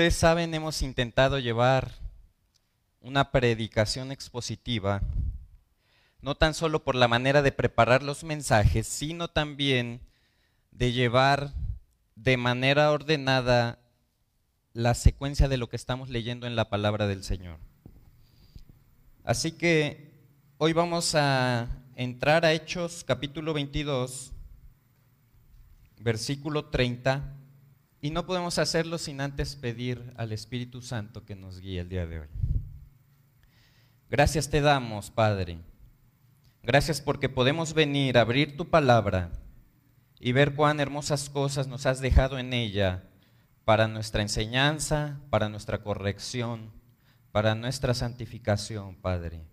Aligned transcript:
ustedes 0.00 0.16
saben, 0.16 0.54
hemos 0.54 0.80
intentado 0.80 1.38
llevar 1.38 1.92
una 3.02 3.30
predicación 3.32 4.12
expositiva, 4.12 5.02
no 6.22 6.36
tan 6.36 6.54
solo 6.54 6.84
por 6.84 6.94
la 6.94 7.06
manera 7.06 7.42
de 7.42 7.52
preparar 7.52 8.02
los 8.02 8.24
mensajes, 8.24 8.86
sino 8.86 9.28
también 9.28 10.00
de 10.70 10.92
llevar 10.92 11.52
de 12.16 12.38
manera 12.38 12.90
ordenada 12.92 13.78
la 14.72 14.94
secuencia 14.94 15.48
de 15.48 15.58
lo 15.58 15.68
que 15.68 15.76
estamos 15.76 16.08
leyendo 16.08 16.46
en 16.46 16.56
la 16.56 16.70
palabra 16.70 17.06
del 17.06 17.22
Señor. 17.22 17.58
Así 19.22 19.52
que 19.52 20.14
hoy 20.56 20.72
vamos 20.72 21.14
a 21.14 21.68
entrar 21.94 22.46
a 22.46 22.54
Hechos 22.54 23.04
capítulo 23.04 23.52
22, 23.52 24.32
versículo 25.98 26.70
30, 26.70 27.36
y 28.00 28.10
no 28.10 28.26
podemos 28.26 28.58
hacerlo 28.58 28.98
sin 28.98 29.20
antes 29.20 29.56
pedir 29.56 30.12
al 30.16 30.32
Espíritu 30.32 30.80
Santo 30.82 31.24
que 31.24 31.36
nos 31.36 31.60
guíe 31.60 31.80
el 31.80 31.88
día 31.88 32.06
de 32.06 32.20
hoy. 32.20 32.28
Gracias 34.08 34.48
te 34.48 34.60
damos, 34.60 35.10
Padre. 35.10 35.58
Gracias 36.62 37.00
porque 37.00 37.28
podemos 37.28 37.74
venir 37.74 38.18
a 38.18 38.22
abrir 38.22 38.56
tu 38.56 38.68
palabra 38.68 39.30
y 40.18 40.32
ver 40.32 40.54
cuán 40.54 40.80
hermosas 40.80 41.30
cosas 41.30 41.68
nos 41.68 41.86
has 41.86 42.00
dejado 42.00 42.38
en 42.38 42.52
ella 42.52 43.04
para 43.64 43.88
nuestra 43.88 44.22
enseñanza, 44.22 45.20
para 45.30 45.48
nuestra 45.48 45.82
corrección, 45.82 46.72
para 47.32 47.54
nuestra 47.54 47.94
santificación, 47.94 48.96
Padre, 48.96 49.44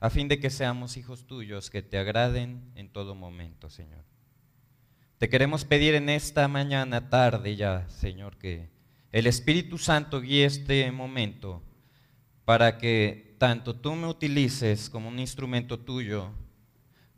a 0.00 0.10
fin 0.10 0.28
de 0.28 0.38
que 0.38 0.50
seamos 0.50 0.96
hijos 0.96 1.26
tuyos 1.26 1.70
que 1.70 1.82
te 1.82 1.98
agraden 1.98 2.70
en 2.74 2.90
todo 2.90 3.14
momento, 3.14 3.68
Señor. 3.68 4.04
Te 5.18 5.30
queremos 5.30 5.64
pedir 5.64 5.94
en 5.94 6.10
esta 6.10 6.46
mañana, 6.46 7.08
tarde 7.08 7.56
ya, 7.56 7.88
Señor, 7.88 8.36
que 8.36 8.68
el 9.12 9.26
Espíritu 9.26 9.78
Santo 9.78 10.20
guíe 10.20 10.44
este 10.44 10.92
momento 10.92 11.62
para 12.44 12.76
que 12.76 13.34
tanto 13.38 13.74
tú 13.74 13.94
me 13.94 14.08
utilices 14.08 14.90
como 14.90 15.08
un 15.08 15.18
instrumento 15.18 15.78
tuyo, 15.78 16.32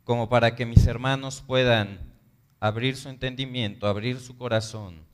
como 0.05 0.29
para 0.29 0.55
que 0.55 0.65
mis 0.65 0.87
hermanos 0.87 1.43
puedan 1.45 2.13
abrir 2.61 2.95
su 2.95 3.09
entendimiento, 3.09 3.85
abrir 3.85 4.21
su 4.21 4.37
corazón 4.37 5.05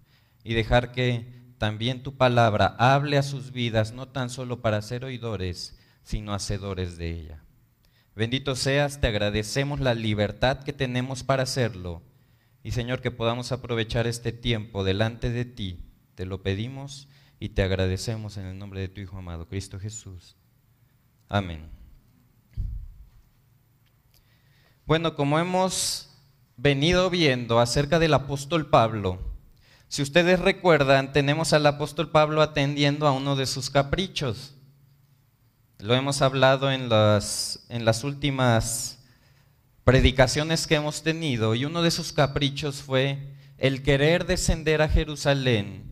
y 0.44 0.53
dejar 0.53 0.91
que 0.91 1.25
también 1.58 2.03
tu 2.03 2.16
palabra 2.17 2.75
hable 2.78 3.17
a 3.17 3.23
sus 3.23 3.52
vidas, 3.52 3.94
no 3.94 4.09
tan 4.09 4.30
solo 4.30 4.61
para 4.61 4.80
ser 4.83 5.06
oidores, 5.06 5.75
sino 6.03 6.36
hacedores 6.36 6.97
de 6.97 7.09
ella. 7.09 7.44
Bendito 8.16 8.56
seas, 8.56 9.02
te 9.02 9.08
agradecemos 9.08 9.80
la 9.80 9.95
libertad 9.95 10.59
que 10.59 10.72
tenemos 10.72 11.23
para 11.23 11.41
hacerlo 11.41 12.03
y 12.66 12.71
Señor, 12.71 12.99
que 12.99 13.11
podamos 13.11 13.52
aprovechar 13.52 14.08
este 14.08 14.31
tiempo 14.31 14.83
delante 14.83 15.30
de 15.30 15.45
ti. 15.45 15.85
Te 16.16 16.25
lo 16.25 16.41
pedimos 16.41 17.07
y 17.39 17.49
te 17.49 17.61
agradecemos 17.61 18.38
en 18.38 18.47
el 18.47 18.57
nombre 18.57 18.80
de 18.80 18.88
tu 18.88 19.02
Hijo 19.02 19.19
amado, 19.19 19.47
Cristo 19.47 19.80
Jesús. 19.80 20.35
Amén. 21.30 21.69
Bueno, 24.88 25.16
como 25.16 25.38
hemos 25.38 26.09
venido 26.57 27.11
viendo 27.11 27.59
acerca 27.59 27.99
del 27.99 28.16
apóstol 28.16 28.66
Pablo, 28.66 29.19
si 29.88 30.02
ustedes 30.02 30.39
recuerdan, 30.39 31.13
tenemos 31.13 31.53
al 31.53 31.67
apóstol 31.67 32.09
Pablo 32.09 32.41
atendiendo 32.41 33.05
a 33.05 33.11
uno 33.11 33.35
de 33.35 33.45
sus 33.45 33.69
caprichos. 33.69 34.55
Lo 35.77 35.94
hemos 35.94 36.23
hablado 36.23 36.72
en 36.72 36.89
las, 36.89 37.63
en 37.69 37.85
las 37.85 38.03
últimas 38.03 38.94
predicaciones 39.86 40.66
que 40.66 40.75
hemos 40.75 41.03
tenido 41.03 41.53
y 41.53 41.64
uno 41.64 41.83
de 41.83 41.91
sus 41.91 42.11
caprichos 42.11 42.81
fue 42.81 43.19
el 43.59 43.83
querer 43.83 44.25
descender 44.25 44.81
a 44.81 44.90
Jerusalén 44.90 45.84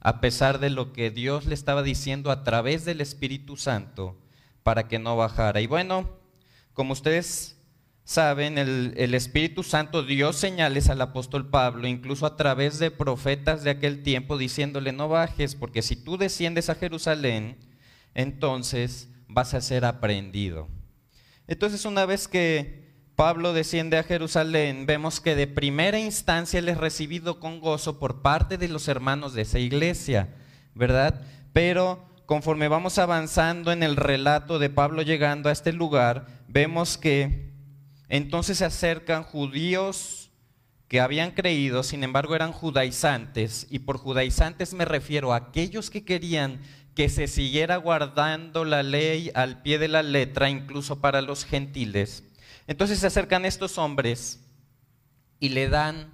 a 0.00 0.20
pesar 0.20 0.58
de 0.58 0.68
lo 0.68 0.92
que 0.92 1.10
Dios 1.10 1.46
le 1.46 1.54
estaba 1.54 1.82
diciendo 1.82 2.30
a 2.30 2.42
través 2.42 2.84
del 2.84 3.00
Espíritu 3.00 3.56
Santo 3.56 4.20
para 4.64 4.88
que 4.88 4.98
no 4.98 5.16
bajara. 5.16 5.60
Y 5.60 5.68
bueno, 5.68 6.10
como 6.74 6.92
ustedes 6.92 7.56
saben, 8.04 8.58
el, 8.58 8.94
el, 8.96 9.14
Espíritu 9.14 9.62
Santo 9.62 10.02
dio 10.02 10.32
señales 10.32 10.90
al 10.90 11.00
apóstol 11.00 11.48
Pablo, 11.48 11.86
incluso 11.86 12.26
a 12.26 12.36
través 12.36 12.78
de 12.78 12.90
profetas 12.90 13.64
de 13.64 13.70
aquel 13.70 14.02
tiempo, 14.02 14.38
diciéndole, 14.38 14.92
no 14.92 15.08
bajes, 15.08 15.54
porque 15.54 15.82
si 15.82 15.96
tú 15.96 16.16
desciendes 16.16 16.68
a 16.68 16.74
Jerusalén, 16.74 17.56
entonces 18.14 19.08
vas 19.28 19.54
a 19.54 19.60
ser 19.60 19.84
aprendido. 19.84 20.68
Entonces 21.48 21.84
una 21.84 22.06
vez 22.06 22.28
que 22.28 22.85
Pablo 23.16 23.54
desciende 23.54 23.96
a 23.96 24.02
Jerusalén, 24.02 24.84
vemos 24.84 25.20
que 25.20 25.34
de 25.34 25.46
primera 25.46 25.98
instancia 25.98 26.58
él 26.58 26.68
es 26.68 26.76
recibido 26.76 27.40
con 27.40 27.60
gozo 27.60 27.98
por 27.98 28.20
parte 28.20 28.58
de 28.58 28.68
los 28.68 28.88
hermanos 28.88 29.32
de 29.32 29.40
esa 29.42 29.58
iglesia, 29.58 30.34
¿verdad? 30.74 31.22
Pero 31.54 32.06
conforme 32.26 32.68
vamos 32.68 32.98
avanzando 32.98 33.72
en 33.72 33.82
el 33.82 33.96
relato 33.96 34.58
de 34.58 34.68
Pablo 34.68 35.00
llegando 35.00 35.48
a 35.48 35.52
este 35.52 35.72
lugar, 35.72 36.26
vemos 36.46 36.98
que 36.98 37.54
entonces 38.10 38.58
se 38.58 38.66
acercan 38.66 39.22
judíos 39.22 40.30
que 40.86 41.00
habían 41.00 41.30
creído, 41.30 41.82
sin 41.82 42.04
embargo 42.04 42.36
eran 42.36 42.52
judaizantes, 42.52 43.66
y 43.70 43.78
por 43.78 43.96
judaizantes 43.96 44.74
me 44.74 44.84
refiero 44.84 45.32
a 45.32 45.36
aquellos 45.36 45.88
que 45.88 46.04
querían 46.04 46.60
que 46.94 47.08
se 47.08 47.28
siguiera 47.28 47.76
guardando 47.78 48.66
la 48.66 48.82
ley 48.82 49.30
al 49.34 49.62
pie 49.62 49.78
de 49.78 49.88
la 49.88 50.02
letra, 50.02 50.50
incluso 50.50 51.00
para 51.00 51.22
los 51.22 51.46
gentiles. 51.46 52.22
Entonces 52.66 52.98
se 52.98 53.06
acercan 53.06 53.44
estos 53.44 53.78
hombres 53.78 54.40
y 55.38 55.50
le 55.50 55.68
dan 55.68 56.12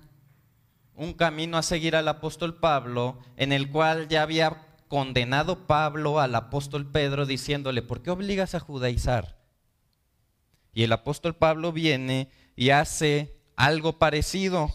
un 0.95 1.15
camino 1.15 1.57
a 1.57 1.63
seguir 1.63 1.97
al 1.97 2.09
apóstol 2.09 2.59
Pablo, 2.59 3.19
en 3.37 3.53
el 3.53 3.71
cual 3.71 4.09
ya 4.09 4.23
había 4.23 4.67
condenado 4.89 5.67
Pablo 5.67 6.21
al 6.21 6.35
apóstol 6.35 6.87
Pedro 6.91 7.25
diciéndole, 7.25 7.81
¿por 7.81 8.03
qué 8.03 8.11
obligas 8.11 8.55
a 8.55 8.61
judaizar? 8.61 9.39
Y 10.75 10.83
el 10.83 10.93
apóstol 10.93 11.35
Pablo 11.35 11.73
viene 11.73 12.29
y 12.57 12.71
hace 12.71 13.35
algo 13.57 13.99
parecido, 13.99 14.71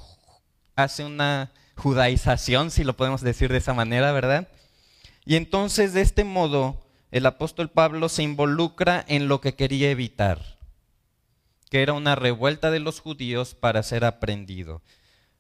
hace 0.76 1.06
una 1.06 1.52
judaización, 1.76 2.72
si 2.72 2.84
lo 2.84 2.98
podemos 2.98 3.22
decir 3.22 3.52
de 3.52 3.60
esa 3.60 3.76
manera, 3.76 4.12
¿verdad? 4.12 4.48
Y 5.26 5.36
entonces 5.36 5.94
de 5.94 6.02
este 6.02 6.24
modo 6.24 6.84
el 7.12 7.26
apóstol 7.28 7.70
Pablo 7.70 8.10
se 8.10 8.24
involucra 8.24 9.06
en 9.08 9.28
lo 9.28 9.40
que 9.40 9.56
quería 9.56 9.92
evitar 9.92 10.57
que 11.70 11.82
era 11.82 11.94
una 11.94 12.16
revuelta 12.16 12.72
de 12.72 12.80
los 12.80 13.00
judíos 13.00 13.56
para 13.56 13.84
ser 13.84 14.06
aprendido. 14.06 14.82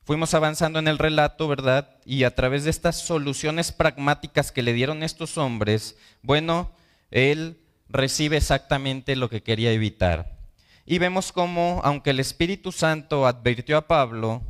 Fuimos 0.03 0.33
avanzando 0.33 0.79
en 0.79 0.87
el 0.87 0.97
relato, 0.97 1.47
¿verdad? 1.47 1.97
Y 2.05 2.23
a 2.23 2.33
través 2.33 2.63
de 2.63 2.69
estas 2.69 3.01
soluciones 3.01 3.71
pragmáticas 3.71 4.51
que 4.51 4.63
le 4.63 4.73
dieron 4.73 5.03
estos 5.03 5.37
hombres, 5.37 5.97
bueno, 6.21 6.71
él 7.11 7.59
recibe 7.89 8.37
exactamente 8.37 9.15
lo 9.15 9.29
que 9.29 9.43
quería 9.43 9.71
evitar. 9.71 10.37
Y 10.85 10.99
vemos 10.99 11.33
cómo, 11.33 11.81
aunque 11.83 12.11
el 12.11 12.21
Espíritu 12.21 12.71
Santo 12.71 13.27
advirtió 13.27 13.77
a 13.77 13.87
Pablo, 13.87 14.41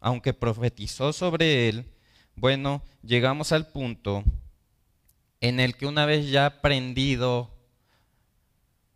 aunque 0.00 0.32
profetizó 0.32 1.12
sobre 1.12 1.68
él, 1.68 1.92
bueno, 2.36 2.82
llegamos 3.02 3.50
al 3.50 3.66
punto 3.66 4.22
en 5.40 5.58
el 5.58 5.76
que 5.76 5.86
una 5.86 6.06
vez 6.06 6.30
ya 6.30 6.46
aprendido, 6.46 7.50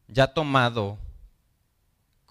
ya 0.07 0.29
tomado 0.29 0.99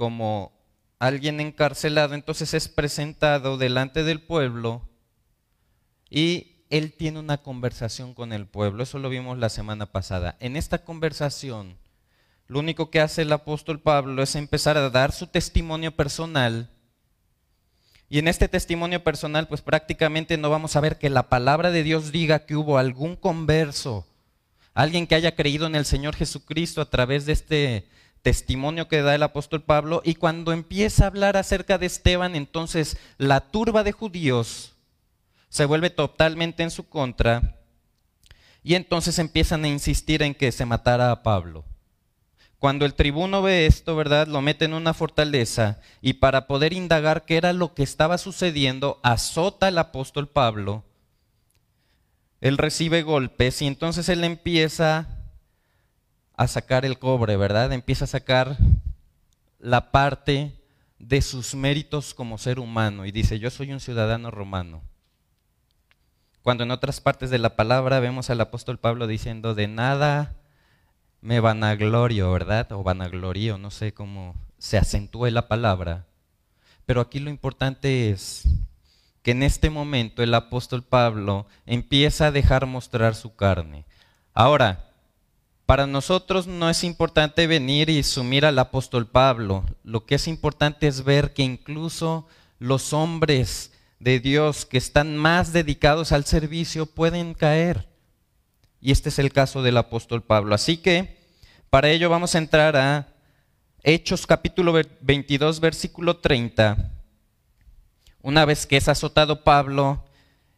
como 0.02 0.52
alguien 0.98 1.40
encarcelado, 1.40 2.16
entonces 2.16 2.56
es 2.56 2.68
presentado 2.68 3.60
delante 3.60 4.04
del 4.04 4.20
pueblo 4.20 4.82
y 6.10 6.66
él 6.72 6.94
tiene 6.94 7.20
una 7.20 7.44
conversación 7.44 8.16
con 8.16 8.34
el 8.34 8.48
pueblo. 8.48 8.82
Eso 8.82 8.98
lo 8.98 9.10
vimos 9.10 9.38
la 9.38 9.50
semana 9.50 9.92
pasada. 9.92 10.38
En 10.40 10.56
esta 10.56 10.80
conversación, 10.80 11.78
lo 12.48 12.58
único 12.58 12.90
que 12.90 13.00
hace 13.00 13.22
el 13.22 13.32
apóstol 13.32 13.80
Pablo 13.80 14.24
es 14.24 14.34
empezar 14.34 14.76
a 14.76 14.90
dar 14.90 15.12
su 15.12 15.28
testimonio 15.28 15.96
personal. 15.96 16.72
Y 18.10 18.18
en 18.18 18.28
este 18.28 18.48
testimonio 18.48 19.04
personal, 19.04 19.48
pues 19.48 19.62
prácticamente 19.62 20.36
no 20.36 20.50
vamos 20.50 20.76
a 20.76 20.82
ver 20.82 20.98
que 20.98 21.12
la 21.12 21.30
palabra 21.30 21.70
de 21.70 21.84
Dios 21.84 22.12
diga 22.12 22.48
que 22.48 22.56
hubo 22.56 22.80
algún 22.80 23.16
converso, 23.16 24.08
alguien 24.74 25.06
que 25.06 25.14
haya 25.14 25.36
creído 25.36 25.68
en 25.68 25.76
el 25.76 25.86
Señor 25.86 26.16
Jesucristo 26.16 26.82
a 26.82 26.90
través 26.90 27.28
de 27.28 27.34
este 27.34 27.88
testimonio 28.22 28.88
que 28.88 29.02
da 29.02 29.16
el 29.16 29.24
apóstol 29.24 29.64
Pablo, 29.64 30.02
y 30.04 30.16
cuando 30.16 30.52
empieza 30.52 31.04
a 31.04 31.08
hablar 31.08 31.38
acerca 31.38 31.78
de 31.78 31.86
Esteban, 31.88 32.36
entonces 32.36 32.98
la 33.18 33.40
turba 33.40 33.84
de 33.84 33.92
judíos 33.92 34.74
se 35.50 35.66
vuelve 35.66 35.90
totalmente 35.90 36.64
en 36.64 36.72
su 36.72 36.88
contra, 36.88 37.58
y 38.64 38.76
entonces 38.76 39.18
empiezan 39.20 39.66
a 39.66 39.70
insistir 39.70 40.22
en 40.22 40.36
que 40.36 40.52
se 40.52 40.66
matara 40.66 41.12
a 41.12 41.24
Pablo. 41.24 41.66
Cuando 42.60 42.86
el 42.86 42.94
tribuno 42.94 43.42
ve 43.42 43.66
esto, 43.66 43.96
¿verdad? 43.96 44.28
Lo 44.28 44.40
mete 44.42 44.66
en 44.66 44.76
una 44.76 44.94
fortaleza 44.94 45.80
y 46.00 46.14
para 46.14 46.46
poder 46.46 46.74
indagar 46.74 47.26
qué 47.26 47.38
era 47.38 47.54
lo 47.54 47.74
que 47.74 47.82
estaba 47.82 48.20
sucediendo, 48.20 49.00
azota 49.02 49.66
al 49.66 49.80
apóstol 49.80 50.28
Pablo. 50.28 50.84
Él 52.40 52.60
recibe 52.60 53.02
golpes 53.02 53.64
y 53.64 53.66
entonces 53.66 54.10
él 54.10 54.24
empieza 54.24 55.21
a 56.42 56.48
sacar 56.48 56.86
el 56.86 56.98
cobre, 56.98 57.38
¿verdad? 57.38 57.72
Empieza 57.72 58.06
a 58.06 58.08
sacar 58.08 58.58
la 59.60 59.92
parte 59.92 60.54
de 60.98 61.22
sus 61.22 61.54
méritos 61.54 62.14
como 62.14 62.38
ser 62.38 62.60
humano 62.60 63.06
y 63.06 63.12
dice, 63.12 63.40
yo 63.40 63.50
soy 63.50 63.72
un 63.72 63.80
ciudadano 63.80 64.32
romano. 64.32 64.82
Cuando 66.42 66.64
en 66.64 66.72
otras 66.72 67.00
partes 67.00 67.30
de 67.30 67.38
la 67.38 67.56
palabra 67.56 68.00
vemos 68.00 68.32
al 68.32 68.42
apóstol 68.42 68.80
Pablo 68.80 69.06
diciendo, 69.06 69.54
de 69.54 69.68
nada 69.68 70.36
me 71.22 71.40
vanaglorio, 71.40 72.32
¿verdad? 72.32 72.72
O 72.72 72.82
vanaglorio, 72.82 73.60
no 73.60 73.70
sé 73.70 73.94
cómo 73.94 74.36
se 74.58 74.80
acentúe 74.80 75.28
la 75.28 75.48
palabra. 75.48 76.08
Pero 76.88 77.02
aquí 77.02 77.20
lo 77.20 77.30
importante 77.30 78.10
es 78.10 78.46
que 79.22 79.32
en 79.32 79.44
este 79.44 79.70
momento 79.70 80.24
el 80.24 80.34
apóstol 80.34 80.82
Pablo 80.82 81.46
empieza 81.68 82.28
a 82.28 82.32
dejar 82.32 82.66
mostrar 82.66 83.14
su 83.14 83.36
carne. 83.36 83.86
Ahora, 84.34 84.91
para 85.72 85.88
nosotros 85.88 86.48
no 86.48 86.70
es 86.70 86.84
importante 86.84 87.48
venir 87.48 87.90
y 87.90 88.04
sumir 88.04 88.46
al 88.46 88.60
apóstol 88.60 89.08
Pablo. 89.08 89.64
Lo 89.86 90.06
que 90.06 90.16
es 90.16 90.28
importante 90.28 90.86
es 90.86 91.06
ver 91.06 91.32
que 91.32 91.44
incluso 91.44 92.28
los 92.60 92.92
hombres 92.92 93.72
de 93.98 94.20
Dios 94.20 94.66
que 94.66 94.78
están 94.78 95.16
más 95.16 95.54
dedicados 95.54 96.12
al 96.12 96.26
servicio 96.26 96.88
pueden 96.88 97.34
caer. 97.34 97.88
Y 98.82 98.92
este 98.92 99.08
es 99.08 99.18
el 99.18 99.32
caso 99.32 99.64
del 99.64 99.78
apóstol 99.78 100.22
Pablo. 100.22 100.56
Así 100.56 100.76
que 100.76 101.18
para 101.70 101.90
ello 101.90 102.10
vamos 102.10 102.36
a 102.36 102.40
entrar 102.40 102.76
a 102.76 103.08
Hechos 103.82 104.28
capítulo 104.28 104.74
22, 105.00 105.62
versículo 105.62 106.18
30. 106.18 106.92
Una 108.22 108.44
vez 108.44 108.66
que 108.66 108.76
es 108.76 108.90
azotado 108.90 109.46
Pablo 109.46 110.04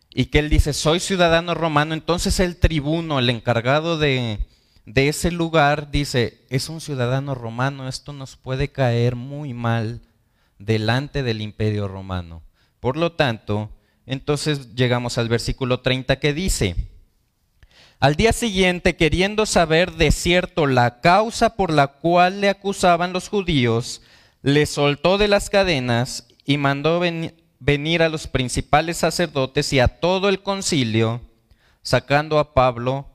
y 0.10 0.26
que 0.26 0.40
él 0.40 0.50
dice, 0.50 0.74
soy 0.74 1.00
ciudadano 1.00 1.54
romano, 1.54 1.94
entonces 1.94 2.40
el 2.40 2.58
tribuno, 2.58 3.20
el 3.20 3.30
encargado 3.30 4.00
de, 4.00 4.40
de 4.86 5.08
ese 5.08 5.32
lugar, 5.32 5.92
dice, 5.92 6.46
es 6.50 6.70
un 6.70 6.82
ciudadano 6.82 7.36
romano, 7.36 7.88
esto 7.88 8.12
nos 8.14 8.36
puede 8.36 8.72
caer 8.72 9.16
muy 9.16 9.54
mal 9.54 10.02
delante 10.60 11.24
del 11.24 11.42
imperio 11.42 11.88
romano. 11.88 12.42
Por 12.80 12.98
lo 12.98 13.14
tanto, 13.14 13.70
entonces 14.06 14.76
llegamos 14.76 15.18
al 15.18 15.30
versículo 15.30 15.80
30 15.80 16.20
que 16.20 16.34
dice, 16.34 16.76
al 18.00 18.16
día 18.16 18.34
siguiente, 18.34 18.98
queriendo 18.98 19.46
saber 19.46 19.94
de 19.94 20.12
cierto 20.12 20.68
la 20.68 21.00
causa 21.00 21.56
por 21.56 21.72
la 21.72 21.88
cual 21.88 22.42
le 22.42 22.50
acusaban 22.50 23.14
los 23.14 23.30
judíos, 23.30 24.02
le 24.42 24.66
soltó 24.66 25.18
de 25.18 25.30
las 25.30 25.50
cadenas 25.50 26.28
y 26.44 26.58
mandó 26.58 27.00
venir 27.60 28.04
a 28.04 28.10
los 28.10 28.28
principales 28.28 28.98
sacerdotes 28.98 29.72
y 29.72 29.80
a 29.80 29.88
todo 29.88 30.28
el 30.28 30.44
concilio, 30.44 31.22
sacando 31.82 32.40
a 32.40 32.54
Pablo, 32.54 33.08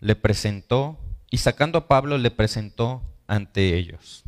le 0.00 0.16
presentó, 0.16 0.98
y 1.30 1.38
sacando 1.38 1.78
a 1.78 1.88
Pablo 1.88 2.18
le 2.18 2.30
presentó 2.30 3.02
ante 3.26 3.76
ellos. 3.76 4.24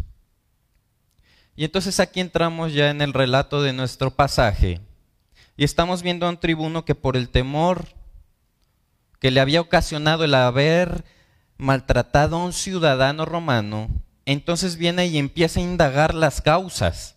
Y 1.56 1.64
entonces 1.64 2.00
aquí 2.00 2.20
entramos 2.20 2.72
ya 2.72 2.90
en 2.90 3.00
el 3.02 3.12
relato 3.12 3.62
de 3.62 3.72
nuestro 3.72 4.10
pasaje, 4.10 4.80
y 5.56 5.64
estamos 5.64 6.02
viendo 6.02 6.26
a 6.26 6.30
un 6.30 6.40
tribuno 6.40 6.84
que 6.84 6.94
por 6.94 7.16
el 7.16 7.28
temor 7.28 7.86
que 9.18 9.30
le 9.30 9.40
había 9.40 9.60
ocasionado 9.60 10.24
el 10.24 10.34
haber 10.34 11.04
maltratado 11.58 12.36
a 12.36 12.44
un 12.44 12.52
ciudadano 12.52 13.26
romano, 13.26 13.88
entonces 14.24 14.76
viene 14.76 15.06
y 15.06 15.18
empieza 15.18 15.60
a 15.60 15.62
indagar 15.62 16.14
las 16.14 16.40
causas. 16.40 17.16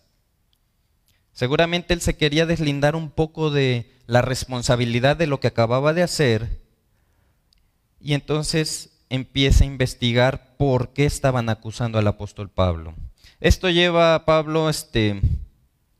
Seguramente 1.32 1.94
él 1.94 2.00
se 2.00 2.16
quería 2.16 2.44
deslindar 2.44 2.94
un 2.94 3.10
poco 3.10 3.50
de 3.50 3.90
la 4.06 4.20
responsabilidad 4.20 5.16
de 5.16 5.26
lo 5.26 5.40
que 5.40 5.48
acababa 5.48 5.94
de 5.94 6.02
hacer 6.02 6.63
y 8.04 8.12
entonces 8.12 8.90
empieza 9.08 9.64
a 9.64 9.66
investigar 9.66 10.56
por 10.58 10.92
qué 10.92 11.06
estaban 11.06 11.48
acusando 11.48 11.98
al 11.98 12.06
apóstol 12.06 12.50
Pablo. 12.50 12.94
Esto 13.40 13.70
lleva 13.70 14.14
a 14.14 14.26
Pablo 14.26 14.68
este, 14.68 15.22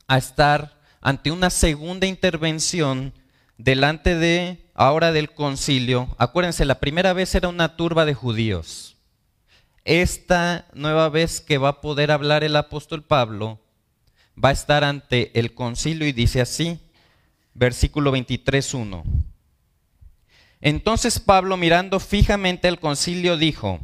a 0.07 0.19
estar 0.19 0.79
ante 1.01 1.31
una 1.31 1.49
segunda 1.49 2.07
intervención 2.07 3.15
delante 3.57 4.17
de 4.17 4.71
ahora 4.75 5.13
del 5.13 5.33
concilio, 5.33 6.15
acuérdense, 6.19 6.67
la 6.67 6.79
primera 6.79 7.15
vez 7.15 7.35
era 7.35 7.49
una 7.49 7.77
turba 7.77 8.05
de 8.05 8.13
judíos. 8.13 8.97
Esta 9.85 10.67
nueva 10.75 11.09
vez 11.09 11.41
que 11.41 11.57
va 11.57 11.69
a 11.71 11.81
poder 11.81 12.11
hablar 12.11 12.45
el 12.45 12.57
apóstol 12.57 13.03
Pablo, 13.03 13.61
va 14.43 14.51
a 14.51 14.53
estar 14.53 14.85
ante 14.85 15.39
el 15.39 15.55
concilio 15.55 16.07
y 16.07 16.13
dice 16.13 16.43
así, 16.43 16.81
versículo 17.55 18.13
23.1. 18.13 19.05
Entonces 20.65 21.21
Pablo, 21.21 21.59
mirando 21.59 22.01
fijamente 22.01 22.69
al 22.69 22.81
concilio, 22.81 23.37
dijo, 23.37 23.81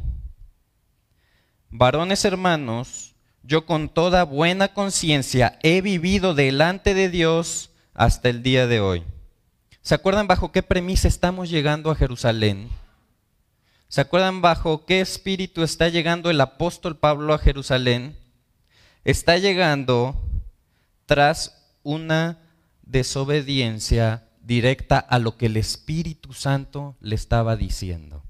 varones 1.69 2.25
hermanos, 2.25 3.13
yo 3.43 3.67
con 3.67 3.87
toda 3.87 4.23
buena 4.23 4.73
conciencia 4.73 5.59
he 5.61 5.81
vivido 5.81 6.33
delante 6.33 6.95
de 6.95 7.09
Dios 7.09 7.69
hasta 7.93 8.29
el 8.29 8.41
día 8.41 8.65
de 8.65 8.79
hoy. 8.79 9.03
¿Se 9.83 9.93
acuerdan 9.93 10.25
bajo 10.25 10.51
qué 10.51 10.63
premisa 10.63 11.07
estamos 11.07 11.51
llegando 11.51 11.91
a 11.91 11.95
Jerusalén? 11.95 12.67
¿Se 13.87 14.01
acuerdan 14.01 14.41
bajo 14.41 14.87
qué 14.87 15.01
espíritu 15.01 15.61
está 15.61 15.87
llegando 15.87 16.31
el 16.31 16.41
apóstol 16.41 16.97
Pablo 16.97 17.35
a 17.35 17.37
Jerusalén? 17.37 18.17
Está 19.05 19.37
llegando 19.37 20.19
tras 21.05 21.63
una 21.83 22.39
desobediencia 22.81 24.23
directa 24.43 24.99
a 24.99 25.19
lo 25.19 25.37
que 25.37 25.47
el 25.47 25.57
Espíritu 25.57 26.33
Santo 26.33 26.95
le 26.99 27.15
estaba 27.15 27.55
diciendo. 27.55 28.23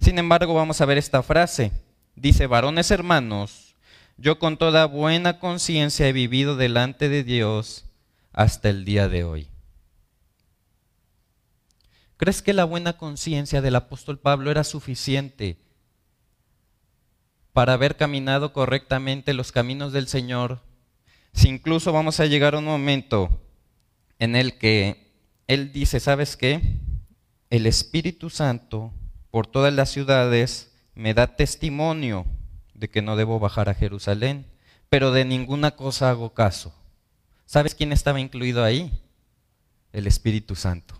Sin 0.00 0.18
embargo, 0.18 0.54
vamos 0.54 0.80
a 0.80 0.86
ver 0.86 0.98
esta 0.98 1.22
frase. 1.22 1.72
Dice, 2.14 2.46
varones 2.46 2.90
hermanos, 2.90 3.76
yo 4.16 4.38
con 4.38 4.56
toda 4.56 4.86
buena 4.86 5.38
conciencia 5.38 6.08
he 6.08 6.12
vivido 6.12 6.56
delante 6.56 7.08
de 7.08 7.22
Dios 7.22 7.84
hasta 8.32 8.70
el 8.70 8.84
día 8.84 9.08
de 9.08 9.24
hoy. 9.24 9.48
¿Crees 12.16 12.40
que 12.40 12.54
la 12.54 12.64
buena 12.64 12.96
conciencia 12.96 13.60
del 13.60 13.76
apóstol 13.76 14.18
Pablo 14.18 14.50
era 14.50 14.64
suficiente 14.64 15.58
para 17.52 17.74
haber 17.74 17.96
caminado 17.96 18.54
correctamente 18.54 19.34
los 19.34 19.52
caminos 19.52 19.92
del 19.92 20.08
Señor? 20.08 20.62
Si 21.34 21.48
incluso 21.48 21.92
vamos 21.92 22.18
a 22.18 22.26
llegar 22.26 22.54
a 22.54 22.58
un 22.58 22.64
momento 22.64 23.42
en 24.18 24.34
el 24.34 24.56
que 24.56 25.05
Él 25.46 25.72
dice, 25.72 26.00
¿sabes 26.00 26.36
qué? 26.36 26.80
El 27.50 27.66
Espíritu 27.66 28.30
Santo 28.30 28.92
por 29.30 29.46
todas 29.46 29.72
las 29.72 29.90
ciudades 29.90 30.72
me 30.94 31.14
da 31.14 31.36
testimonio 31.36 32.26
de 32.74 32.88
que 32.88 33.02
no 33.02 33.16
debo 33.16 33.38
bajar 33.38 33.68
a 33.68 33.74
Jerusalén, 33.74 34.46
pero 34.88 35.12
de 35.12 35.24
ninguna 35.24 35.72
cosa 35.72 36.10
hago 36.10 36.34
caso. 36.34 36.74
¿Sabes 37.44 37.74
quién 37.74 37.92
estaba 37.92 38.20
incluido 38.20 38.64
ahí? 38.64 38.90
El 39.92 40.06
Espíritu 40.06 40.56
Santo 40.56 40.96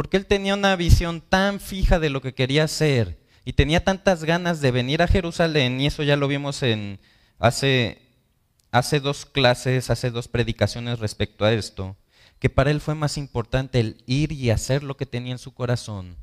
porque 0.00 0.16
él 0.16 0.24
tenía 0.24 0.54
una 0.54 0.76
visión 0.76 1.20
tan 1.20 1.60
fija 1.60 1.98
de 1.98 2.08
lo 2.08 2.22
que 2.22 2.32
quería 2.32 2.64
hacer 2.64 3.18
y 3.44 3.52
tenía 3.52 3.84
tantas 3.84 4.24
ganas 4.24 4.62
de 4.62 4.70
venir 4.70 5.02
a 5.02 5.06
Jerusalén, 5.06 5.78
y 5.78 5.88
eso 5.88 6.02
ya 6.02 6.16
lo 6.16 6.26
vimos 6.26 6.62
en 6.62 6.98
hace, 7.38 8.00
hace 8.70 9.00
dos 9.00 9.26
clases, 9.26 9.90
hace 9.90 10.10
dos 10.10 10.26
predicaciones 10.26 11.00
respecto 11.00 11.44
a 11.44 11.52
esto, 11.52 11.98
que 12.40 12.50
para 12.50 12.72
él 12.72 12.80
fue 12.80 12.96
más 12.96 13.16
importante 13.16 13.78
el 13.78 14.02
ir 14.06 14.32
y 14.32 14.50
hacer 14.50 14.82
lo 14.82 14.96
que 14.96 15.06
tenía 15.06 15.32
en 15.32 15.38
su 15.38 15.54
corazón 15.54 16.16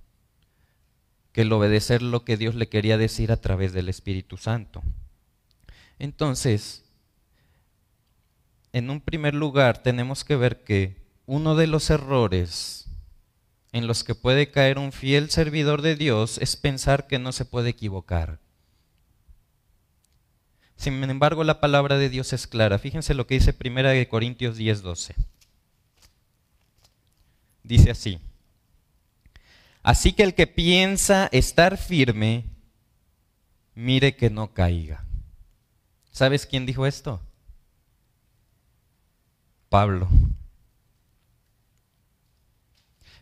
que 1.37 1.43
el 1.43 1.53
obedecer 1.53 2.01
lo 2.01 2.25
que 2.25 2.35
Dios 2.35 2.55
le 2.55 2.67
quería 2.67 2.97
decir 2.97 3.31
a 3.31 3.39
través 3.39 3.71
del 3.71 3.89
Espíritu 3.89 4.37
Santo. 4.37 4.81
Entonces, 5.99 6.83
en 8.73 8.89
un 8.89 9.01
primer 9.01 9.35
lugar 9.35 9.83
tenemos 9.83 10.23
que 10.23 10.35
ver 10.35 10.63
que 10.63 10.99
uno 11.27 11.55
de 11.55 11.67
los 11.67 11.91
errores 11.91 12.87
en 13.71 13.85
los 13.85 14.03
que 14.03 14.15
puede 14.15 14.49
caer 14.49 14.79
un 14.79 14.91
fiel 14.91 15.29
servidor 15.29 15.83
de 15.83 15.95
Dios 15.95 16.39
es 16.39 16.55
pensar 16.55 17.05
que 17.05 17.19
no 17.19 17.31
se 17.31 17.45
puede 17.45 17.69
equivocar. 17.69 18.39
Sin 20.75 21.03
embargo, 21.03 21.43
la 21.43 21.59
palabra 21.59 21.99
de 21.99 22.09
Dios 22.09 22.33
es 22.33 22.47
clara. 22.47 22.79
Fíjense 22.79 23.13
lo 23.13 23.27
que 23.27 23.35
dice 23.35 23.55
1 23.63 24.09
Corintios 24.09 24.57
10, 24.57 24.81
12. 24.81 25.15
Dice 27.67 27.91
así. 27.91 28.17
Así 29.83 30.13
que 30.13 30.23
el 30.23 30.33
que 30.35 30.47
piensa 30.47 31.27
estar 31.33 31.77
firme, 31.77 32.45
mire 33.75 34.15
que 34.15 34.29
no 34.29 34.53
caiga. 34.53 35.03
¿Sabes 36.09 36.45
quién 36.45 36.65
dijo 36.65 36.85
esto? 36.85 37.19
Pablo. 39.67 40.07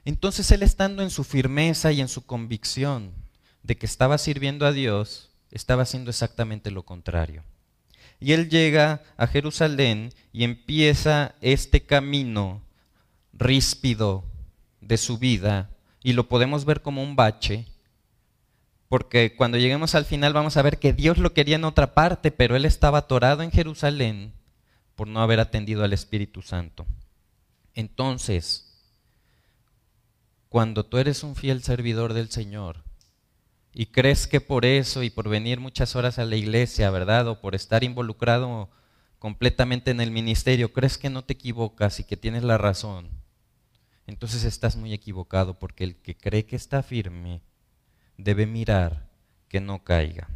Entonces 0.06 0.52
él 0.52 0.62
estando 0.62 1.02
en 1.02 1.10
su 1.10 1.24
firmeza 1.24 1.92
y 1.92 2.00
en 2.00 2.08
su 2.08 2.24
convicción 2.28 3.12
de 3.64 3.78
que 3.78 3.88
estaba 3.88 4.20
sirviendo 4.20 4.68
a 4.68 4.72
Dios, 4.72 5.32
estaba 5.50 5.82
haciendo 5.82 6.12
exactamente 6.12 6.70
lo 6.70 6.84
contrario. 6.84 7.44
Y 8.20 8.34
él 8.34 8.48
llega 8.48 9.02
a 9.18 9.26
Jerusalén 9.26 10.14
y 10.32 10.44
empieza 10.44 11.34
este 11.42 11.82
camino 11.82 12.62
ríspido 13.34 14.24
de 14.86 14.98
su 14.98 15.18
vida 15.18 15.70
y 16.02 16.14
lo 16.14 16.28
podemos 16.28 16.66
ver 16.66 16.82
como 16.82 17.04
un 17.04 17.16
bache, 17.16 17.66
porque 18.88 19.36
cuando 19.36 19.58
lleguemos 19.58 19.96
al 19.96 20.06
final 20.06 20.34
vamos 20.34 20.56
a 20.58 20.62
ver 20.62 20.78
que 20.78 20.94
Dios 20.94 21.18
lo 21.18 21.34
quería 21.34 21.56
en 21.56 21.66
otra 21.66 21.94
parte, 21.94 22.32
pero 22.32 22.56
él 22.56 22.66
estaba 22.66 23.00
atorado 23.00 23.42
en 23.42 23.52
Jerusalén 23.52 24.34
por 24.96 25.08
no 25.08 25.22
haber 25.22 25.40
atendido 25.40 25.84
al 25.84 25.94
Espíritu 25.94 26.42
Santo. 26.42 26.86
Entonces, 27.74 28.66
cuando 30.48 30.86
tú 30.86 30.98
eres 31.00 31.24
un 31.24 31.36
fiel 31.36 31.64
servidor 31.64 32.14
del 32.14 32.30
Señor 32.30 32.84
y 33.74 33.88
crees 33.88 34.28
que 34.28 34.40
por 34.40 34.64
eso 34.64 35.04
y 35.04 35.10
por 35.10 35.28
venir 35.28 35.60
muchas 35.60 35.96
horas 35.96 36.18
a 36.20 36.26
la 36.26 36.38
iglesia, 36.38 36.92
¿verdad? 36.92 37.28
O 37.28 37.42
por 37.42 37.56
estar 37.56 37.84
involucrado 37.84 38.70
completamente 39.20 39.92
en 39.92 40.00
el 40.00 40.12
ministerio, 40.12 40.72
crees 40.72 40.98
que 40.98 41.10
no 41.10 41.24
te 41.24 41.34
equivocas 41.34 42.00
y 42.00 42.04
que 42.04 42.16
tienes 42.16 42.44
la 42.44 42.58
razón, 42.58 43.10
entonces 44.08 44.44
estás 44.44 44.76
muy 44.76 44.94
equivocado 44.94 45.58
porque 45.58 45.84
el 45.84 45.96
que 45.96 46.16
cree 46.16 46.46
que 46.46 46.56
está 46.56 46.84
firme 46.84 47.42
debe 48.18 48.46
mirar 48.46 49.08
que 49.50 49.60
no 49.60 49.84
caiga. 49.84 50.30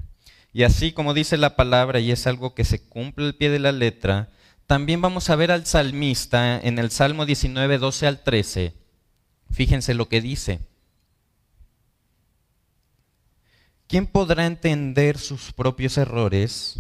Y 0.51 0.63
así 0.63 0.91
como 0.91 1.13
dice 1.13 1.38
la 1.38 1.55
palabra 1.55 1.99
y 1.99 2.11
es 2.11 2.25
algo 2.27 2.55
que 2.55 2.65
se 2.65 2.81
cumple 2.81 3.27
al 3.27 3.35
pie 3.35 3.49
de 3.49 3.59
la 3.59 3.71
letra, 3.71 4.29
también 4.65 5.01
vamos 5.01 5.29
a 5.29 5.35
ver 5.35 5.51
al 5.51 5.65
salmista 5.65 6.59
en 6.59 6.79
el 6.79 6.91
Salmo 6.91 7.25
19, 7.25 7.77
12 7.77 8.07
al 8.07 8.23
13. 8.23 8.73
Fíjense 9.51 9.93
lo 9.93 10.07
que 10.09 10.21
dice. 10.21 10.59
¿Quién 13.88 14.05
podrá 14.05 14.45
entender 14.45 15.17
sus 15.17 15.51
propios 15.53 15.97
errores? 15.97 16.79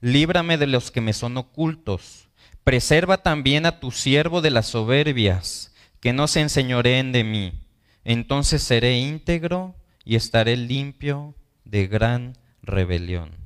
Líbrame 0.00 0.56
de 0.56 0.66
los 0.66 0.90
que 0.90 1.02
me 1.02 1.12
son 1.12 1.36
ocultos. 1.36 2.28
Preserva 2.64 3.22
también 3.22 3.66
a 3.66 3.80
tu 3.80 3.90
siervo 3.90 4.40
de 4.40 4.50
las 4.50 4.66
soberbias, 4.66 5.72
que 6.00 6.12
no 6.12 6.28
se 6.28 6.40
enseñoreen 6.40 7.12
de 7.12 7.24
mí. 7.24 7.66
Entonces 8.04 8.62
seré 8.62 8.98
íntegro 8.98 9.74
y 10.04 10.16
estaré 10.16 10.56
limpio 10.56 11.34
de 11.64 11.86
gran 11.86 12.38
rebelión. 12.62 13.36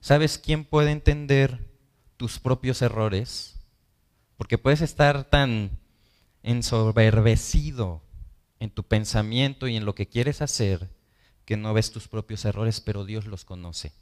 ¿Sabes 0.00 0.38
quién 0.38 0.64
puede 0.64 0.90
entender 0.90 1.70
tus 2.16 2.38
propios 2.38 2.82
errores? 2.82 3.60
Porque 4.36 4.58
puedes 4.58 4.80
estar 4.80 5.24
tan 5.24 5.78
ensoberbecido 6.42 8.02
en 8.58 8.70
tu 8.70 8.82
pensamiento 8.82 9.68
y 9.68 9.76
en 9.76 9.84
lo 9.84 9.94
que 9.94 10.08
quieres 10.08 10.42
hacer 10.42 10.90
que 11.44 11.56
no 11.56 11.74
ves 11.74 11.92
tus 11.92 12.08
propios 12.08 12.44
errores, 12.44 12.80
pero 12.80 13.04
Dios 13.04 13.26
los 13.26 13.44
conoce. 13.44 13.92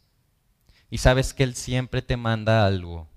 Y 0.90 0.98
sabes 0.98 1.32
que 1.32 1.44
Él 1.44 1.54
siempre 1.54 2.02
te 2.02 2.16
manda 2.16 2.66
algo 2.66 3.08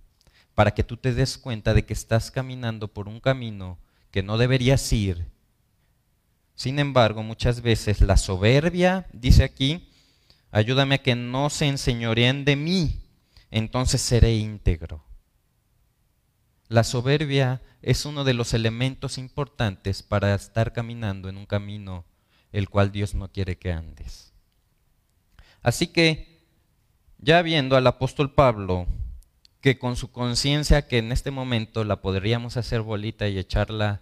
para 0.56 0.72
que 0.72 0.84
tú 0.84 0.98
te 0.98 1.13
des 1.13 1.38
cuenta 1.38 1.74
de 1.74 1.86
que 1.86 1.94
estás 1.94 2.30
caminando 2.32 2.88
por 2.88 3.08
un 3.08 3.20
camino 3.20 3.80
que 4.12 4.22
no 4.22 4.38
deberías 4.38 4.94
ir 4.94 5.34
sin 6.56 6.80
embargo, 6.80 7.24
muchas 7.24 7.62
veces 7.62 8.01
la 8.01 8.18
soberbia, 8.18 9.08
dice 9.12 9.44
aquí, 9.44 9.89
ayúdame 10.51 10.96
a 10.96 10.98
que 11.00 11.15
no 11.15 11.50
se 11.50 11.68
enseñoreen 11.68 12.46
de 12.46 12.56
mí, 12.56 13.01
entonces 13.50 14.01
seré 14.01 14.36
íntegro. 14.36 15.03
La 16.68 16.84
soberbia 16.84 17.62
es 17.82 18.06
uno 18.06 18.24
de 18.24 18.34
los 18.34 18.53
elementos 18.53 19.18
importantes 19.18 20.03
para 20.03 20.34
estar 20.36 20.74
caminando 20.74 21.27
en 21.27 21.38
un 21.38 21.46
camino 21.46 22.06
el 22.51 22.70
cual 22.70 22.92
Dios 22.92 23.15
no 23.15 23.32
quiere 23.32 23.58
que 23.58 23.72
andes. 23.72 24.32
Así 25.63 25.88
que, 25.88 26.32
ya 27.24 27.42
viendo 27.42 27.77
al 27.77 27.88
apóstol 27.88 28.32
Pablo, 28.32 28.86
que 29.62 29.80
con 29.80 29.96
su 29.96 30.12
conciencia, 30.12 30.88
que 30.88 30.98
en 30.98 31.12
este 31.13 31.32
momento 31.32 31.86
la 31.86 32.01
podríamos 32.01 32.58
hacer 32.58 32.82
bolita 32.82 33.30
y 33.30 33.38
echarla 33.38 34.01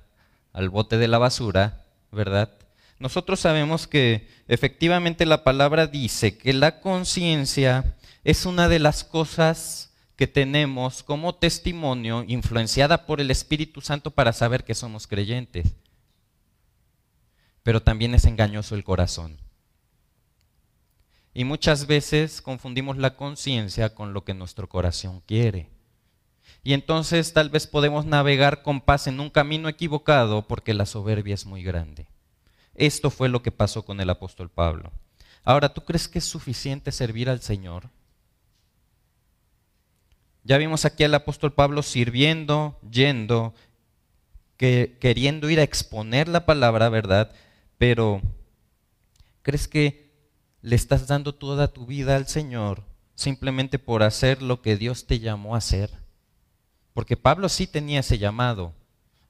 al 0.54 0.70
bote 0.70 0.98
de 0.98 1.08
la 1.08 1.20
basura, 1.20 1.86
¿verdad? 2.12 2.50
Nosotros 2.98 3.40
sabemos 3.40 3.88
que 3.88 4.28
efectivamente 4.48 5.26
la 5.26 5.44
palabra 5.44 5.88
dice 5.88 6.38
que 6.38 6.54
la 6.54 6.80
conciencia 6.82 7.96
es 8.24 8.46
una 8.46 8.68
de 8.68 8.80
las 8.80 9.04
cosas 9.04 9.94
que 10.16 10.28
tenemos 10.28 11.04
como 11.04 11.36
testimonio 11.36 12.24
influenciada 12.28 13.06
por 13.06 13.22
el 13.22 13.32
Espíritu 13.32 13.82
Santo 13.82 14.12
para 14.12 14.34
saber 14.34 14.64
que 14.64 14.76
somos 14.76 15.08
creyentes. 15.08 15.74
Pero 17.64 17.82
también 17.82 18.16
es 18.16 18.26
engañoso 18.26 18.76
el 18.76 18.84
corazón. 18.84 19.38
Y 21.34 21.46
muchas 21.46 21.88
veces 21.88 22.42
confundimos 22.42 22.98
la 22.98 23.16
conciencia 23.16 23.96
con 23.96 24.14
lo 24.14 24.24
que 24.24 24.34
nuestro 24.34 24.68
corazón 24.68 25.22
quiere. 25.26 25.70
Y 26.64 26.74
entonces 26.74 27.34
tal 27.34 27.50
vez 27.50 27.68
podemos 27.68 28.06
navegar 28.06 28.62
con 28.62 28.82
paz 28.82 29.08
en 29.08 29.20
un 29.20 29.30
camino 29.30 29.70
equivocado 29.70 30.48
porque 30.48 30.74
la 30.74 30.86
soberbia 30.86 31.34
es 31.34 31.46
muy 31.46 31.64
grande. 31.64 32.08
Esto 32.76 33.10
fue 33.10 33.30
lo 33.30 33.42
que 33.42 33.52
pasó 33.52 33.84
con 33.84 34.00
el 34.00 34.10
apóstol 34.10 34.50
Pablo. 34.50 34.92
Ahora, 35.44 35.74
¿tú 35.74 35.84
crees 35.84 36.08
que 36.08 36.20
es 36.20 36.26
suficiente 36.26 36.92
servir 36.92 37.30
al 37.30 37.42
Señor? 37.42 37.90
Ya 40.44 40.58
vimos 40.58 40.86
aquí 40.86 41.04
al 41.04 41.14
apóstol 41.16 41.54
Pablo 41.54 41.82
sirviendo, 41.82 42.80
yendo, 42.90 43.54
que, 44.58 44.98
queriendo 45.00 45.50
ir 45.50 45.60
a 45.60 45.64
exponer 45.64 46.28
la 46.28 46.46
palabra, 46.46 46.90
¿verdad? 46.90 47.32
Pero, 47.78 48.22
¿crees 49.42 49.68
que 49.68 50.11
le 50.62 50.76
estás 50.76 51.08
dando 51.08 51.34
toda 51.34 51.68
tu 51.70 51.86
vida 51.86 52.16
al 52.16 52.28
Señor 52.28 52.84
simplemente 53.16 53.78
por 53.80 54.04
hacer 54.04 54.42
lo 54.42 54.62
que 54.62 54.78
Dios 54.78 55.06
te 55.06 55.20
llamó 55.20 55.56
a 55.56 55.60
hacer? 55.60 55.92
Porque 56.94 57.18
Pablo 57.18 57.50
sí 57.50 57.68
tenía 57.68 58.00
ese 58.00 58.18
llamado. 58.18 58.74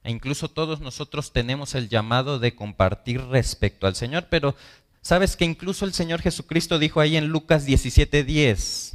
E 0.03 0.11
incluso 0.11 0.49
todos 0.49 0.79
nosotros 0.79 1.31
tenemos 1.31 1.75
el 1.75 1.89
llamado 1.89 2.39
de 2.39 2.55
compartir 2.55 3.21
respecto 3.25 3.85
al 3.85 3.95
Señor, 3.95 4.27
pero 4.29 4.55
sabes 5.01 5.35
que 5.35 5.45
incluso 5.45 5.85
el 5.85 5.93
Señor 5.93 6.21
Jesucristo 6.21 6.79
dijo 6.79 6.99
ahí 6.99 7.17
en 7.17 7.27
Lucas 7.27 7.67
17:10, 7.67 8.93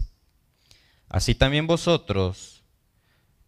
así 1.08 1.34
también 1.34 1.66
vosotros, 1.66 2.62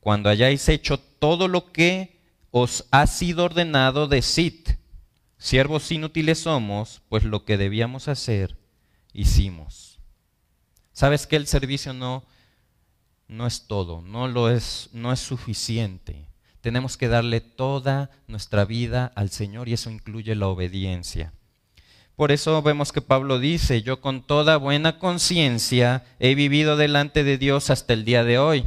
cuando 0.00 0.28
hayáis 0.28 0.68
hecho 0.68 0.98
todo 0.98 1.48
lo 1.48 1.72
que 1.72 2.20
os 2.50 2.86
ha 2.90 3.06
sido 3.06 3.44
ordenado, 3.44 4.06
decid, 4.06 4.68
siervos 5.36 5.90
inútiles 5.90 6.38
somos, 6.40 7.02
pues 7.08 7.24
lo 7.24 7.44
que 7.44 7.56
debíamos 7.56 8.06
hacer, 8.06 8.56
hicimos. 9.20 9.98
Sabes 10.92 11.26
que 11.26 11.36
el 11.36 11.46
servicio 11.46 11.92
no 11.92 12.24
no 13.28 13.46
es 13.46 13.66
todo, 13.66 14.00
no 14.00 14.26
lo 14.26 14.50
es, 14.50 14.88
no 14.92 15.12
es 15.12 15.20
suficiente. 15.20 16.26
Tenemos 16.62 16.96
que 16.96 17.08
darle 17.08 17.40
toda 17.40 18.10
nuestra 18.26 18.64
vida 18.64 19.12
al 19.14 19.30
Señor 19.30 19.68
y 19.68 19.74
eso 19.74 19.90
incluye 19.90 20.34
la 20.34 20.48
obediencia. 20.48 21.32
Por 22.16 22.32
eso 22.32 22.60
vemos 22.62 22.90
que 22.90 23.00
Pablo 23.00 23.38
dice, 23.38 23.82
yo 23.82 24.00
con 24.00 24.26
toda 24.26 24.56
buena 24.56 24.98
conciencia 24.98 26.04
he 26.18 26.34
vivido 26.34 26.76
delante 26.76 27.22
de 27.22 27.38
Dios 27.38 27.70
hasta 27.70 27.92
el 27.92 28.04
día 28.04 28.24
de 28.24 28.38
hoy. 28.38 28.66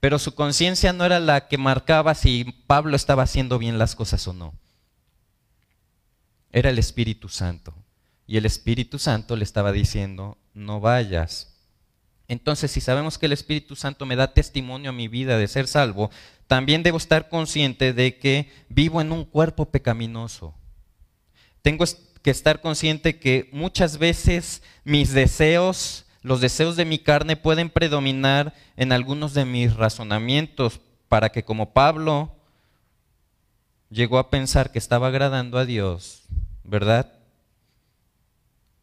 Pero 0.00 0.18
su 0.18 0.34
conciencia 0.34 0.92
no 0.92 1.04
era 1.04 1.20
la 1.20 1.46
que 1.46 1.58
marcaba 1.58 2.16
si 2.16 2.44
Pablo 2.66 2.96
estaba 2.96 3.22
haciendo 3.22 3.58
bien 3.58 3.78
las 3.78 3.94
cosas 3.94 4.26
o 4.26 4.32
no. 4.32 4.54
Era 6.50 6.70
el 6.70 6.78
Espíritu 6.78 7.28
Santo. 7.28 7.72
Y 8.32 8.38
el 8.38 8.46
Espíritu 8.46 8.98
Santo 8.98 9.36
le 9.36 9.44
estaba 9.44 9.72
diciendo, 9.72 10.38
no 10.54 10.80
vayas 10.80 11.52
entonces, 12.32 12.70
si 12.70 12.80
sabemos 12.80 13.18
que 13.18 13.26
el 13.26 13.32
Espíritu 13.32 13.76
Santo 13.76 14.06
me 14.06 14.16
da 14.16 14.32
testimonio 14.32 14.88
a 14.88 14.94
mi 14.94 15.06
vida 15.06 15.36
de 15.36 15.46
ser 15.48 15.68
salvo, 15.68 16.10
también 16.46 16.82
debo 16.82 16.96
estar 16.96 17.28
consciente 17.28 17.92
de 17.92 18.16
que 18.16 18.50
vivo 18.70 19.02
en 19.02 19.12
un 19.12 19.26
cuerpo 19.26 19.66
pecaminoso. 19.66 20.54
Tengo 21.60 21.84
que 22.22 22.30
estar 22.30 22.62
consciente 22.62 23.18
que 23.18 23.50
muchas 23.52 23.98
veces 23.98 24.62
mis 24.82 25.12
deseos, 25.12 26.06
los 26.22 26.40
deseos 26.40 26.76
de 26.76 26.86
mi 26.86 26.98
carne 26.98 27.36
pueden 27.36 27.68
predominar 27.68 28.54
en 28.78 28.92
algunos 28.92 29.34
de 29.34 29.44
mis 29.44 29.76
razonamientos 29.76 30.80
para 31.08 31.28
que 31.28 31.44
como 31.44 31.74
Pablo 31.74 32.34
llegó 33.90 34.18
a 34.18 34.30
pensar 34.30 34.72
que 34.72 34.78
estaba 34.78 35.08
agradando 35.08 35.58
a 35.58 35.66
Dios, 35.66 36.22
¿verdad? 36.64 37.12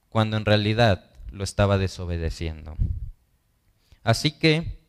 Cuando 0.09 0.37
en 0.37 0.45
realidad 0.45 1.09
lo 1.31 1.43
estaba 1.43 1.77
desobedeciendo. 1.77 2.75
Así 4.03 4.31
que, 4.31 4.79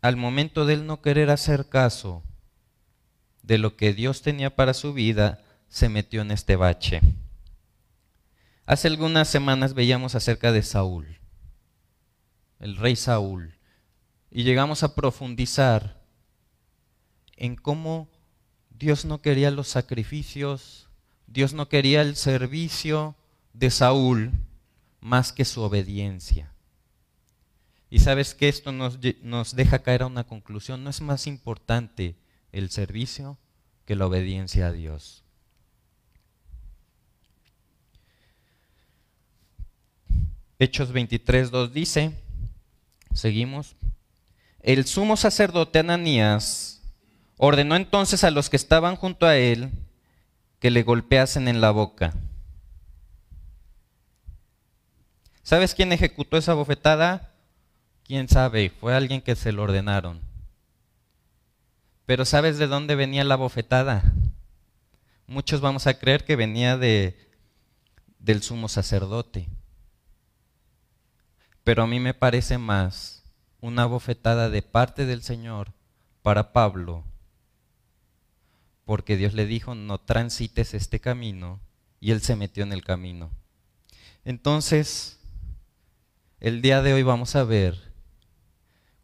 al 0.00 0.16
momento 0.16 0.66
de 0.66 0.74
él 0.74 0.86
no 0.86 1.00
querer 1.00 1.30
hacer 1.30 1.68
caso 1.68 2.22
de 3.42 3.58
lo 3.58 3.76
que 3.76 3.92
Dios 3.92 4.22
tenía 4.22 4.54
para 4.54 4.74
su 4.74 4.92
vida, 4.92 5.40
se 5.68 5.88
metió 5.88 6.22
en 6.22 6.30
este 6.30 6.56
bache. 6.56 7.00
Hace 8.66 8.88
algunas 8.88 9.28
semanas 9.28 9.74
veíamos 9.74 10.14
acerca 10.14 10.52
de 10.52 10.62
Saúl, 10.62 11.18
el 12.60 12.76
rey 12.76 12.96
Saúl, 12.96 13.54
y 14.30 14.44
llegamos 14.44 14.82
a 14.82 14.94
profundizar 14.94 16.00
en 17.36 17.56
cómo 17.56 18.08
Dios 18.70 19.04
no 19.04 19.20
quería 19.20 19.50
los 19.50 19.68
sacrificios, 19.68 20.88
Dios 21.26 21.54
no 21.54 21.68
quería 21.68 22.02
el 22.02 22.16
servicio 22.16 23.16
de 23.52 23.70
Saúl 23.70 24.32
más 25.00 25.32
que 25.32 25.44
su 25.44 25.62
obediencia. 25.62 26.52
Y 27.90 27.98
sabes 27.98 28.34
que 28.34 28.48
esto 28.48 28.72
nos, 28.72 28.98
nos 29.22 29.54
deja 29.54 29.80
caer 29.80 30.02
a 30.02 30.06
una 30.06 30.24
conclusión. 30.24 30.82
No 30.82 30.90
es 30.90 31.00
más 31.00 31.26
importante 31.26 32.16
el 32.50 32.70
servicio 32.70 33.38
que 33.84 33.96
la 33.96 34.06
obediencia 34.06 34.68
a 34.68 34.72
Dios. 34.72 35.24
Hechos 40.58 40.92
23.2 40.94 41.70
dice, 41.70 42.12
seguimos, 43.12 43.74
el 44.60 44.86
sumo 44.86 45.16
sacerdote 45.16 45.80
Ananías 45.80 46.72
Ordenó 47.44 47.74
entonces 47.74 48.22
a 48.22 48.30
los 48.30 48.48
que 48.48 48.56
estaban 48.56 48.94
junto 48.94 49.26
a 49.26 49.36
él 49.36 49.72
que 50.60 50.70
le 50.70 50.84
golpeasen 50.84 51.48
en 51.48 51.60
la 51.60 51.72
boca. 51.72 52.14
¿Sabes 55.52 55.74
quién 55.74 55.92
ejecutó 55.92 56.38
esa 56.38 56.54
bofetada? 56.54 57.30
¿Quién 58.04 58.26
sabe? 58.26 58.70
Fue 58.70 58.94
alguien 58.94 59.20
que 59.20 59.36
se 59.36 59.52
lo 59.52 59.64
ordenaron. 59.64 60.18
Pero 62.06 62.24
¿sabes 62.24 62.56
de 62.56 62.66
dónde 62.66 62.94
venía 62.94 63.22
la 63.22 63.36
bofetada? 63.36 64.02
Muchos 65.26 65.60
vamos 65.60 65.86
a 65.86 65.98
creer 65.98 66.24
que 66.24 66.36
venía 66.36 66.78
de, 66.78 67.30
del 68.18 68.42
sumo 68.42 68.66
sacerdote. 68.66 69.46
Pero 71.64 71.82
a 71.82 71.86
mí 71.86 72.00
me 72.00 72.14
parece 72.14 72.56
más 72.56 73.22
una 73.60 73.84
bofetada 73.84 74.48
de 74.48 74.62
parte 74.62 75.04
del 75.04 75.22
Señor 75.22 75.74
para 76.22 76.54
Pablo, 76.54 77.04
porque 78.86 79.18
Dios 79.18 79.34
le 79.34 79.44
dijo, 79.44 79.74
no 79.74 79.98
transites 79.98 80.72
este 80.72 80.98
camino, 80.98 81.60
y 82.00 82.12
él 82.12 82.22
se 82.22 82.36
metió 82.36 82.62
en 82.62 82.72
el 82.72 82.82
camino. 82.82 83.30
Entonces, 84.24 85.18
el 86.42 86.60
día 86.60 86.82
de 86.82 86.92
hoy 86.92 87.04
vamos 87.04 87.36
a 87.36 87.44
ver 87.44 87.92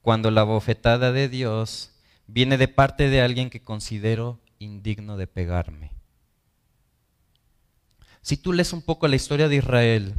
cuando 0.03 0.33
la 0.33 0.43
bofetada 0.43 1.13
de 1.13 1.29
Dios 1.29 1.93
viene 2.27 2.59
de 2.59 2.67
parte 2.67 3.09
de 3.11 3.21
alguien 3.21 3.49
que 3.49 3.63
considero 3.63 4.41
indigno 4.59 5.17
de 5.17 5.29
pegarme. 5.29 5.93
Si 8.23 8.37
tú 8.37 8.53
lees 8.53 8.73
un 8.73 8.83
poco 8.83 9.07
la 9.07 9.15
historia 9.15 9.47
de 9.47 9.55
Israel 9.55 10.15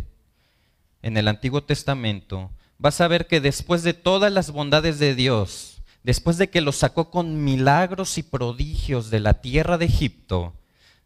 en 1.01 1.17
el 1.17 1.27
Antiguo 1.27 1.61
Testamento, 1.61 2.51
vas 2.77 3.01
a 3.01 3.09
ver 3.09 3.27
que 3.27 3.41
después 3.41 3.83
de 3.83 3.93
todas 3.93 4.31
las 4.31 4.51
bondades 4.51 4.97
de 4.97 5.13
Dios, 5.13 5.81
después 6.03 6.37
de 6.37 6.49
que 6.49 6.61
los 6.61 6.77
sacó 6.77 7.11
con 7.11 7.43
milagros 7.43 8.17
y 8.17 8.23
prodigios 8.23 9.09
de 9.09 9.19
la 9.19 9.41
tierra 9.41 9.77
de 9.77 9.87
Egipto, 9.87 10.53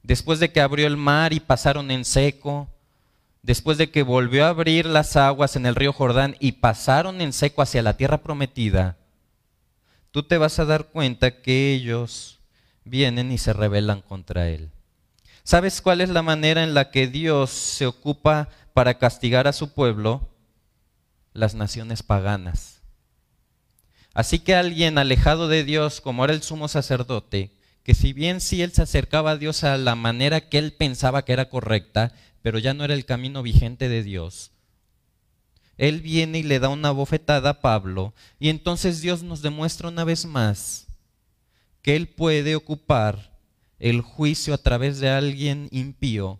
después 0.04 0.40
de 0.40 0.52
que 0.52 0.62
abrió 0.62 0.86
el 0.86 0.96
mar 0.96 1.34
y 1.34 1.40
pasaron 1.40 1.90
en 1.90 2.06
seco, 2.06 2.70
después 3.44 3.78
de 3.78 3.92
que 3.92 4.02
volvió 4.02 4.46
a 4.46 4.50
abrir 4.50 4.88
las 4.88 5.16
aguas 5.16 5.56
en 5.56 5.68
el 5.68 5.76
río 5.76 5.94
Jordán 5.94 6.36
y 6.40 6.54
pasaron 6.54 7.22
en 7.22 7.34
seco 7.34 7.62
hacia 7.62 7.84
la 7.84 7.98
tierra 7.98 8.24
prometida, 8.24 8.98
tú 10.12 10.24
te 10.24 10.38
vas 10.38 10.58
a 10.58 10.66
dar 10.66 10.86
cuenta 10.86 11.42
que 11.42 11.74
ellos 11.74 12.40
vienen 12.86 13.32
y 13.32 13.38
se 13.38 13.54
rebelan 13.54 14.02
contra 14.02 14.50
él. 14.50 14.72
¿Sabes 15.44 15.82
cuál 15.82 16.00
es 16.00 16.10
la 16.10 16.22
manera 16.22 16.64
en 16.64 16.74
la 16.74 16.90
que 16.90 17.08
Dios 17.08 17.50
se 17.52 17.86
ocupa 17.86 18.48
para 18.74 18.98
castigar 18.98 19.46
a 19.46 19.54
su 19.54 19.74
pueblo? 19.74 20.30
Las 21.34 21.54
naciones 21.54 22.02
paganas. 22.02 22.80
Así 24.14 24.40
que 24.40 24.56
alguien 24.56 24.98
alejado 24.98 25.50
de 25.50 25.66
Dios, 25.66 26.00
como 26.00 26.24
era 26.24 26.34
el 26.34 26.44
sumo 26.44 26.70
sacerdote, 26.70 27.52
que 27.84 27.94
si 27.94 28.14
bien 28.14 28.40
sí 28.40 28.62
él 28.62 28.72
se 28.72 28.84
acercaba 28.84 29.32
a 29.32 29.38
Dios 29.38 29.66
a 29.66 29.78
la 29.78 29.96
manera 29.96 30.48
que 30.48 30.60
él 30.60 30.72
pensaba 30.72 31.26
que 31.26 31.34
era 31.34 31.50
correcta, 31.50 32.14
pero 32.44 32.60
ya 32.60 32.76
no 32.76 32.84
era 32.84 32.94
el 32.94 33.06
camino 33.06 33.42
vigente 33.42 33.90
de 33.90 34.04
Dios, 34.04 34.52
él 35.78 36.02
viene 36.02 36.40
y 36.40 36.44
le 36.44 36.60
da 36.60 36.70
una 36.70 36.92
bofetada 36.92 37.50
a 37.50 37.62
Pablo, 37.62 38.14
y 38.40 38.50
entonces 38.50 39.02
Dios 39.02 39.24
nos 39.24 39.42
demuestra 39.42 39.90
una 39.90 40.04
vez 40.04 40.26
más 40.26 40.88
que 41.82 41.96
él 41.96 42.08
puede 42.08 42.56
ocupar 42.56 43.34
el 43.80 44.02
juicio 44.02 44.54
a 44.54 44.58
través 44.58 45.00
de 45.00 45.10
alguien 45.10 45.68
impío 45.72 46.40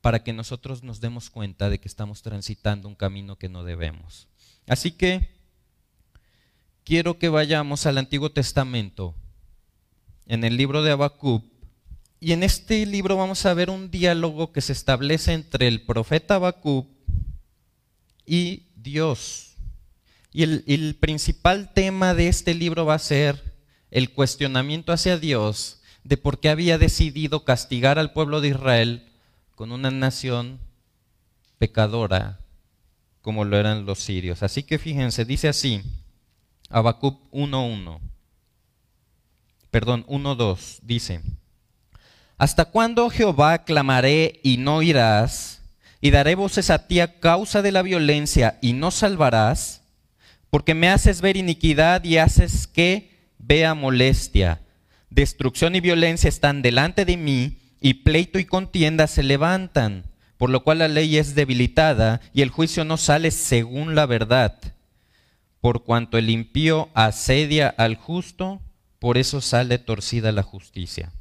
para 0.00 0.24
que 0.24 0.32
nosotros 0.32 0.82
nos 0.82 1.00
demos 1.00 1.30
cuenta 1.30 1.68
de 1.68 1.78
que 1.78 1.88
estamos 1.88 2.22
transitando 2.22 2.88
un 2.88 2.94
camino 2.94 3.36
que 3.36 3.48
no 3.48 3.62
debemos. 3.62 4.26
Así 4.66 4.90
que 4.90 5.28
quiero 6.84 7.18
que 7.18 7.28
vayamos 7.28 7.86
al 7.86 7.98
Antiguo 7.98 8.30
Testamento, 8.30 9.14
en 10.26 10.44
el 10.44 10.56
libro 10.56 10.82
de 10.82 10.92
Habacuc, 10.92 11.44
y 12.20 12.32
en 12.32 12.42
este 12.42 12.84
libro 12.86 13.16
vamos 13.16 13.46
a 13.46 13.54
ver 13.54 13.70
un 13.70 13.90
diálogo 13.90 14.52
que 14.52 14.60
se 14.60 14.72
establece 14.72 15.32
entre 15.32 15.68
el 15.68 15.82
profeta 15.82 16.36
Habacuc 16.36 16.88
y 18.26 18.66
Dios. 18.76 19.56
Y 20.32 20.42
el, 20.42 20.96
principal 20.96 21.72
tema 21.72 22.14
de 22.14 22.28
este 22.28 22.54
libro 22.54 22.84
va 22.84 22.94
a 22.94 22.98
ser 22.98 23.56
el 23.90 24.12
cuestionamiento 24.12 24.92
hacia 24.92 25.16
Dios 25.16 25.80
de 26.04 26.16
por 26.16 26.38
qué 26.38 26.50
había 26.50 26.76
decidido 26.76 27.44
castigar 27.44 27.98
al 27.98 28.12
pueblo 28.12 28.40
de 28.40 28.48
Israel 28.48 29.08
con 29.54 29.72
una 29.72 29.90
nación 29.90 30.60
pecadora 31.58 32.40
como 33.22 33.44
lo 33.44 33.56
eran 33.58 33.86
los 33.86 33.98
sirios. 33.98 34.42
Así 34.42 34.62
que 34.62 34.78
fíjense, 34.78 35.24
dice 35.24 35.48
así, 35.48 35.82
Habacuc 36.68 37.30
1.1, 37.32 38.00
perdón, 39.70 40.04
1.2, 40.06 40.80
dice, 40.82 41.22
¿Hasta 42.38 42.66
cuándo 42.66 43.10
Jehová 43.10 43.64
clamaré 43.64 44.38
y 44.44 44.58
no 44.58 44.80
irás? 44.82 45.60
Y 46.00 46.12
daré 46.12 46.36
voces 46.36 46.70
a 46.70 46.86
ti 46.86 47.00
a 47.00 47.18
causa 47.18 47.62
de 47.62 47.72
la 47.72 47.82
violencia 47.82 48.60
y 48.62 48.74
no 48.74 48.92
salvarás, 48.92 49.82
porque 50.48 50.72
me 50.72 50.88
haces 50.88 51.20
ver 51.20 51.36
iniquidad 51.36 52.04
y 52.04 52.18
haces 52.18 52.68
que 52.68 53.32
vea 53.38 53.74
molestia. 53.74 54.60
Destrucción 55.10 55.74
y 55.74 55.80
violencia 55.80 56.28
están 56.28 56.62
delante 56.62 57.04
de 57.04 57.16
mí, 57.16 57.58
y 57.80 57.94
pleito 57.94 58.38
y 58.38 58.44
contienda 58.44 59.08
se 59.08 59.24
levantan, 59.24 60.04
por 60.36 60.50
lo 60.50 60.62
cual 60.62 60.78
la 60.78 60.88
ley 60.88 61.16
es 61.16 61.34
debilitada 61.34 62.20
y 62.32 62.42
el 62.42 62.50
juicio 62.50 62.84
no 62.84 62.96
sale 62.96 63.32
según 63.32 63.96
la 63.96 64.06
verdad. 64.06 64.60
Por 65.60 65.82
cuanto 65.82 66.18
el 66.18 66.30
impío 66.30 66.88
asedia 66.94 67.68
al 67.68 67.96
justo, 67.96 68.60
por 69.00 69.18
eso 69.18 69.40
sale 69.40 69.78
torcida 69.78 70.30
la 70.30 70.44
justicia. 70.44 71.12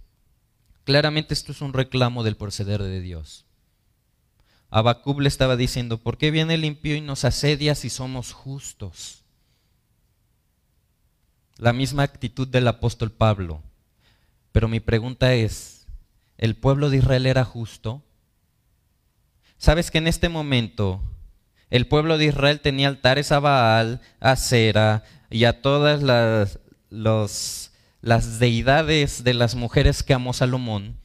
Claramente 0.87 1.33
esto 1.33 1.51
es 1.51 1.59
un 1.59 1.73
reclamo 1.73 2.23
del 2.23 2.37
proceder 2.37 2.81
de 2.81 3.01
Dios. 3.01 3.43
Abacub 4.69 5.19
le 5.19 5.27
estaba 5.27 5.57
diciendo, 5.57 5.97
¿por 5.97 6.17
qué 6.17 6.31
viene 6.31 6.53
el 6.53 6.63
impío 6.63 6.95
y 6.95 7.01
nos 7.01 7.25
asedia 7.25 7.75
si 7.75 7.89
somos 7.89 8.31
justos? 8.31 9.25
La 11.57 11.73
misma 11.73 12.03
actitud 12.03 12.47
del 12.47 12.69
apóstol 12.69 13.11
Pablo. 13.11 13.61
Pero 14.53 14.69
mi 14.69 14.79
pregunta 14.79 15.33
es, 15.33 15.87
¿el 16.37 16.55
pueblo 16.55 16.89
de 16.89 16.99
Israel 16.99 17.25
era 17.25 17.43
justo? 17.43 18.01
¿Sabes 19.57 19.91
que 19.91 19.97
en 19.97 20.07
este 20.07 20.29
momento 20.29 21.01
el 21.69 21.85
pueblo 21.85 22.17
de 22.17 22.27
Israel 22.27 22.61
tenía 22.61 22.87
altares 22.87 23.33
a 23.33 23.41
Baal, 23.41 23.99
a 24.21 24.37
Sera 24.37 25.03
y 25.29 25.43
a 25.43 25.61
todas 25.61 26.01
las, 26.01 27.73
las 28.01 28.39
deidades 28.39 29.23
de 29.23 29.33
las 29.33 29.55
mujeres 29.55 30.03
que 30.03 30.13
amó 30.13 30.33
Salomón? 30.33 30.97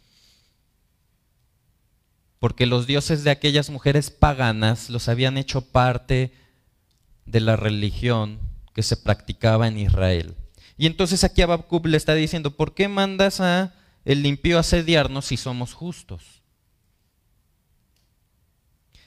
Porque 2.38 2.66
los 2.66 2.86
dioses 2.86 3.24
de 3.24 3.30
aquellas 3.30 3.70
mujeres 3.70 4.10
paganas 4.10 4.90
los 4.90 5.08
habían 5.08 5.38
hecho 5.38 5.60
parte 5.60 6.32
de 7.24 7.40
la 7.40 7.56
religión 7.56 8.40
que 8.74 8.82
se 8.82 8.96
practicaba 8.96 9.68
en 9.68 9.78
Israel. 9.78 10.34
Y 10.76 10.86
entonces 10.86 11.22
aquí 11.24 11.42
Abacub 11.42 11.86
le 11.86 11.96
está 11.96 12.14
diciendo, 12.14 12.56
¿por 12.56 12.74
qué 12.74 12.88
mandas 12.88 13.40
a 13.40 13.74
el 14.04 14.22
limpio 14.22 14.58
asediarnos 14.58 15.26
si 15.26 15.36
somos 15.36 15.74
justos? 15.74 16.42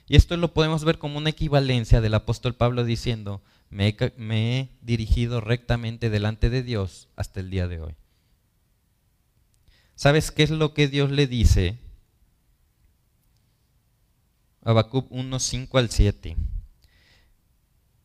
Y 0.08 0.15
esto 0.15 0.38
lo 0.38 0.54
podemos 0.54 0.84
ver 0.84 1.00
como 1.00 1.17
una 1.17 1.32
equivalencia 1.32 2.00
del 2.00 2.13
apóstol 2.13 2.54
Pablo 2.54 2.84
diciendo, 2.84 3.41
me 3.69 3.89
he, 3.89 4.69
dirigido 4.82 5.41
rectamente 5.41 6.10
delante 6.10 6.49
de 6.49 6.63
Dios 6.63 7.08
hasta 7.15 7.39
el 7.39 7.49
día 7.49 7.67
de 7.67 7.82
hoy. 7.82 7.95
¿Sabes 9.95 10.32
qué 10.32 10.43
es 10.43 10.49
lo 10.49 10.73
que 10.73 10.88
Dios 10.88 11.12
le 11.12 11.28
dice? 11.28 11.78
Habacuc 14.63 15.12
1, 15.12 15.39
5 15.39 15.78
al 15.78 15.89
7. 15.89 16.36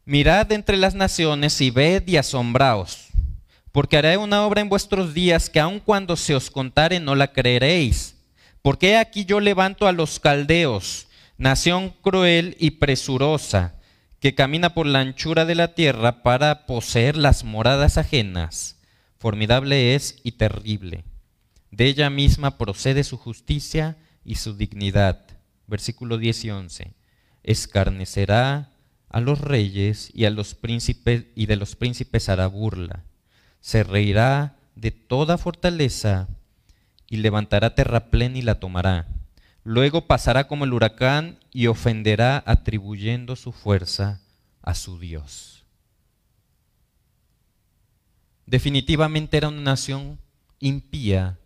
Mirad 0.04 0.52
entre 0.52 0.76
las 0.76 0.94
naciones 0.94 1.60
y 1.60 1.70
ved 1.70 2.06
y 2.06 2.16
asombraos 2.16 3.10
porque 3.72 3.96
haré 3.96 4.16
una 4.16 4.44
obra 4.46 4.60
en 4.60 4.68
vuestros 4.68 5.14
días 5.14 5.48
que 5.48 5.60
aun 5.60 5.80
cuando 5.80 6.16
se 6.16 6.34
os 6.34 6.50
contare 6.50 6.98
no 6.98 7.14
la 7.14 7.32
creeréis. 7.32 8.16
Porque 8.62 8.96
aquí 8.96 9.24
yo 9.24 9.40
levanto 9.40 9.86
a 9.86 9.92
los 9.92 10.18
caldeos, 10.18 11.06
nación 11.38 11.94
cruel 12.02 12.56
y 12.58 12.72
presurosa, 12.72 13.74
que 14.20 14.34
camina 14.34 14.74
por 14.74 14.86
la 14.86 15.00
anchura 15.00 15.44
de 15.44 15.54
la 15.54 15.74
tierra 15.74 16.22
para 16.22 16.66
poseer 16.66 17.16
las 17.16 17.44
moradas 17.44 17.98
ajenas. 17.98 18.78
Formidable 19.18 19.94
es 19.94 20.20
y 20.22 20.32
terrible. 20.32 21.04
De 21.70 21.86
ella 21.86 22.10
misma 22.10 22.58
procede 22.58 23.04
su 23.04 23.16
justicia 23.16 23.96
y 24.24 24.36
su 24.36 24.56
dignidad. 24.56 25.24
Versículo 25.66 26.18
10 26.18 26.44
y 26.44 26.50
11. 26.50 26.94
Escarnecerá 27.42 28.72
a 29.08 29.20
los 29.20 29.40
reyes 29.40 30.10
y 30.14 30.24
a 30.26 30.30
los 30.30 30.54
príncipes 30.54 31.24
y 31.34 31.46
de 31.46 31.56
los 31.56 31.76
príncipes 31.76 32.28
hará 32.28 32.46
burla 32.46 33.04
se 33.60 33.82
reirá 33.82 34.56
de 34.74 34.90
toda 34.90 35.38
fortaleza 35.38 36.28
y 37.08 37.18
levantará 37.18 37.74
terraplén 37.74 38.36
y 38.36 38.42
la 38.42 38.58
tomará. 38.58 39.06
Luego 39.62 40.06
pasará 40.06 40.46
como 40.46 40.64
el 40.64 40.72
huracán 40.72 41.38
y 41.52 41.66
ofenderá 41.66 42.42
atribuyendo 42.46 43.36
su 43.36 43.52
fuerza 43.52 44.20
a 44.62 44.74
su 44.74 44.98
Dios. 44.98 45.64
Definitivamente 48.46 49.36
era 49.36 49.48
una 49.48 49.60
nación 49.60 50.18
impía 50.58 51.38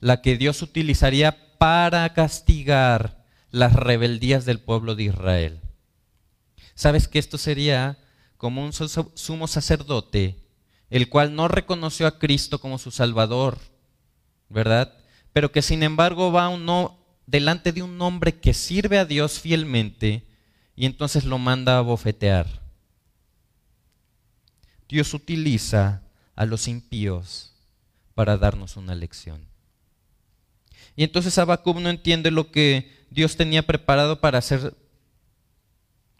la 0.00 0.20
que 0.20 0.36
Dios 0.36 0.62
utilizaría 0.62 1.56
para 1.58 2.12
castigar 2.12 3.24
las 3.50 3.74
rebeldías 3.74 4.44
del 4.44 4.58
pueblo 4.58 4.94
de 4.94 5.04
Israel. 5.04 5.60
¿Sabes 6.74 7.06
que 7.06 7.18
esto 7.18 7.38
sería 7.38 7.98
como 8.36 8.64
un 8.64 8.72
sumo 8.72 9.46
sacerdote, 9.46 10.42
el 10.90 11.08
cual 11.08 11.36
no 11.36 11.48
reconoció 11.48 12.06
a 12.06 12.18
Cristo 12.18 12.60
como 12.60 12.78
su 12.78 12.90
Salvador, 12.90 13.58
¿verdad? 14.48 14.94
Pero 15.32 15.52
que 15.52 15.62
sin 15.62 15.82
embargo 15.82 16.32
va 16.32 16.48
uno 16.48 17.01
delante 17.26 17.72
de 17.72 17.82
un 17.82 18.00
hombre 18.00 18.40
que 18.40 18.54
sirve 18.54 18.98
a 18.98 19.04
Dios 19.04 19.40
fielmente 19.40 20.26
y 20.74 20.86
entonces 20.86 21.24
lo 21.24 21.38
manda 21.38 21.78
a 21.78 21.82
bofetear. 21.82 22.62
Dios 24.88 25.14
utiliza 25.14 26.02
a 26.34 26.44
los 26.44 26.68
impíos 26.68 27.54
para 28.14 28.36
darnos 28.36 28.76
una 28.76 28.94
lección. 28.94 29.46
Y 30.96 31.04
entonces 31.04 31.38
Habacuc 31.38 31.78
no 31.78 31.88
entiende 31.88 32.30
lo 32.30 32.50
que 32.50 33.06
Dios 33.10 33.36
tenía 33.36 33.66
preparado 33.66 34.20
para 34.20 34.38
hacer 34.38 34.76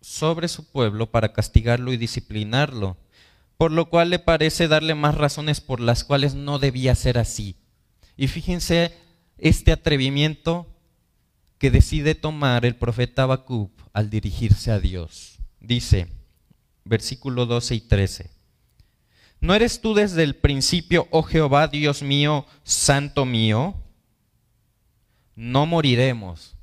sobre 0.01 0.49
su 0.49 0.71
pueblo, 0.71 1.11
para 1.11 1.33
castigarlo 1.33 1.93
y 1.93 1.97
disciplinarlo, 1.97 2.97
por 3.57 3.71
lo 3.71 3.89
cual 3.89 4.11
le 4.11 4.19
parece 4.19 4.69
darle 4.69 4.95
más 4.95 5.15
razones 5.15 5.61
por 5.61 5.81
las 5.81 6.05
cuales 6.05 6.35
no 6.35 6.59
debía 6.59 6.95
ser 6.95 7.19
así. 7.19 7.57
Y 8.17 8.29
fíjense 8.29 8.97
este 9.39 9.73
atrevimiento 9.73 10.72
que 11.63 11.71
decide 11.71 12.17
tomar 12.17 12.67
el 12.67 12.75
profeta 12.75 13.23
Habacuc 13.23 13.71
al 13.93 14.11
dirigirse 14.11 14.73
a 14.73 14.81
Dios. 14.81 15.39
Dice, 15.61 16.09
versículo 16.85 17.47
12 17.47 17.77
y 17.77 17.81
13. 17.83 18.31
¿No 19.41 19.55
eres 19.55 19.81
tú 19.81 19.95
desde 19.95 20.25
el 20.25 20.35
principio, 20.35 21.07
oh 21.13 21.23
Jehová, 21.23 21.69
Dios 21.69 22.03
mío, 22.03 22.47
santo 22.65 23.25
mío? 23.25 23.77
no 25.37 25.65
moriremos. 25.65 26.57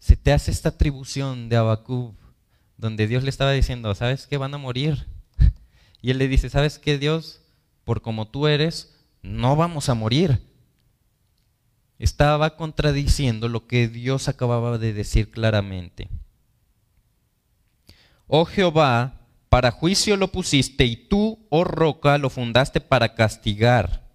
Se 0.00 0.16
te 0.16 0.32
hace 0.32 0.50
esta 0.50 0.70
atribución 0.70 1.48
de 1.48 1.54
Abacub, 1.54 2.16
donde 2.76 3.06
Dios 3.06 3.22
le 3.22 3.30
estaba 3.30 3.52
diciendo, 3.52 3.94
¿sabes 3.94 4.26
qué? 4.26 4.38
Van 4.38 4.54
a 4.54 4.58
morir. 4.58 5.06
Y 6.02 6.10
él 6.10 6.18
le 6.18 6.26
dice, 6.26 6.50
¿sabes 6.50 6.80
qué, 6.80 6.98
Dios? 6.98 7.42
Por 7.84 8.02
como 8.02 8.26
tú 8.26 8.48
eres, 8.48 8.99
no 9.22 9.56
vamos 9.56 9.88
a 9.88 9.94
morir. 9.94 10.40
Estaba 11.98 12.56
contradiciendo 12.56 13.48
lo 13.48 13.66
que 13.66 13.88
Dios 13.88 14.28
acababa 14.28 14.78
de 14.78 14.92
decir 14.92 15.30
claramente. 15.30 16.08
Oh 18.26 18.44
Jehová, 18.44 19.20
para 19.48 19.70
juicio 19.70 20.16
lo 20.16 20.28
pusiste 20.28 20.84
y 20.84 20.96
tú, 20.96 21.46
oh 21.50 21.64
roca, 21.64 22.16
lo 22.16 22.30
fundaste 22.30 22.80
para 22.80 23.14
castigar. 23.14 24.08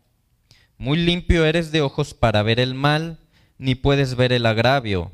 Muy 0.78 0.98
limpio 0.98 1.46
eres 1.46 1.72
de 1.72 1.82
ojos 1.82 2.14
para 2.14 2.42
ver 2.42 2.60
el 2.60 2.74
mal, 2.74 3.20
ni 3.58 3.76
puedes 3.76 4.16
ver 4.16 4.32
el 4.32 4.46
agravio. 4.46 5.12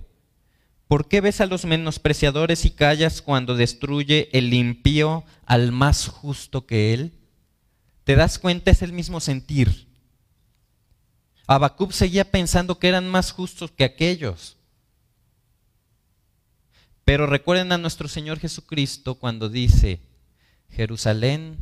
¿Por 0.87 1.07
qué 1.07 1.21
ves 1.21 1.41
a 1.41 1.45
los 1.45 1.65
menospreciadores 1.65 2.65
y 2.65 2.71
callas 2.71 3.21
cuando 3.21 3.55
destruye 3.55 4.29
el 4.33 4.53
impío 4.53 5.23
al 5.45 5.71
más 5.71 6.07
justo 6.07 6.65
que 6.65 6.93
él? 6.93 7.20
¿Te 8.03 8.15
das 8.15 8.39
cuenta? 8.39 8.71
Es 8.71 8.81
el 8.81 8.93
mismo 8.93 9.19
sentir. 9.19 9.87
Abacub 11.47 11.91
seguía 11.91 12.29
pensando 12.31 12.79
que 12.79 12.87
eran 12.87 13.09
más 13.09 13.31
justos 13.31 13.71
que 13.71 13.83
aquellos. 13.83 14.57
Pero 17.03 17.27
recuerden 17.27 17.71
a 17.71 17.77
nuestro 17.77 18.07
Señor 18.07 18.39
Jesucristo 18.39 19.15
cuando 19.15 19.49
dice, 19.49 19.99
Jerusalén, 20.69 21.57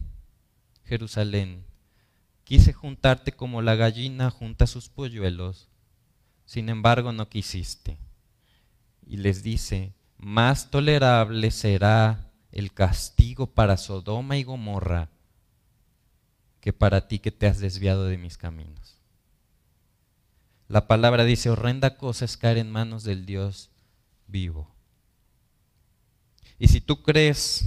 Jerusalén, 0.85 1.65
quise 2.43 2.73
juntarte 2.73 3.31
como 3.31 3.61
la 3.61 3.75
gallina 3.75 4.29
junta 4.29 4.67
sus 4.67 4.89
polluelos, 4.89 5.69
sin 6.45 6.69
embargo 6.69 7.11
no 7.11 7.29
quisiste. 7.29 7.97
Y 9.05 9.17
les 9.17 9.41
dice, 9.41 9.93
más 10.17 10.69
tolerable 10.69 11.51
será 11.51 12.31
el 12.51 12.73
castigo 12.73 13.47
para 13.47 13.77
Sodoma 13.77 14.37
y 14.37 14.43
Gomorra 14.43 15.09
que 16.69 16.73
para 16.73 17.07
ti 17.07 17.17
que 17.17 17.31
te 17.31 17.47
has 17.47 17.57
desviado 17.57 18.05
de 18.05 18.19
mis 18.19 18.37
caminos. 18.37 18.99
La 20.67 20.87
palabra 20.87 21.23
dice, 21.23 21.49
horrenda 21.49 21.97
cosa 21.97 22.25
es 22.25 22.37
caer 22.37 22.59
en 22.59 22.69
manos 22.69 23.03
del 23.03 23.25
Dios 23.25 23.71
vivo. 24.27 24.69
Y 26.59 26.67
si 26.67 26.79
tú 26.79 27.01
crees 27.01 27.65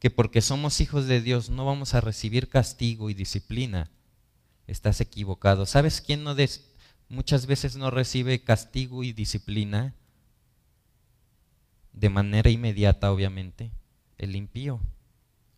que 0.00 0.10
porque 0.10 0.40
somos 0.40 0.80
hijos 0.80 1.06
de 1.06 1.20
Dios 1.20 1.48
no 1.48 1.64
vamos 1.64 1.94
a 1.94 2.00
recibir 2.00 2.48
castigo 2.48 3.08
y 3.08 3.14
disciplina, 3.14 3.88
estás 4.66 5.00
equivocado. 5.00 5.64
¿Sabes 5.64 6.00
quién 6.00 6.24
no 6.24 6.34
muchas 7.08 7.46
veces 7.46 7.76
no 7.76 7.92
recibe 7.92 8.42
castigo 8.42 9.04
y 9.04 9.12
disciplina? 9.12 9.94
De 11.92 12.10
manera 12.10 12.50
inmediata, 12.50 13.12
obviamente, 13.12 13.70
el 14.18 14.34
impío. 14.34 14.80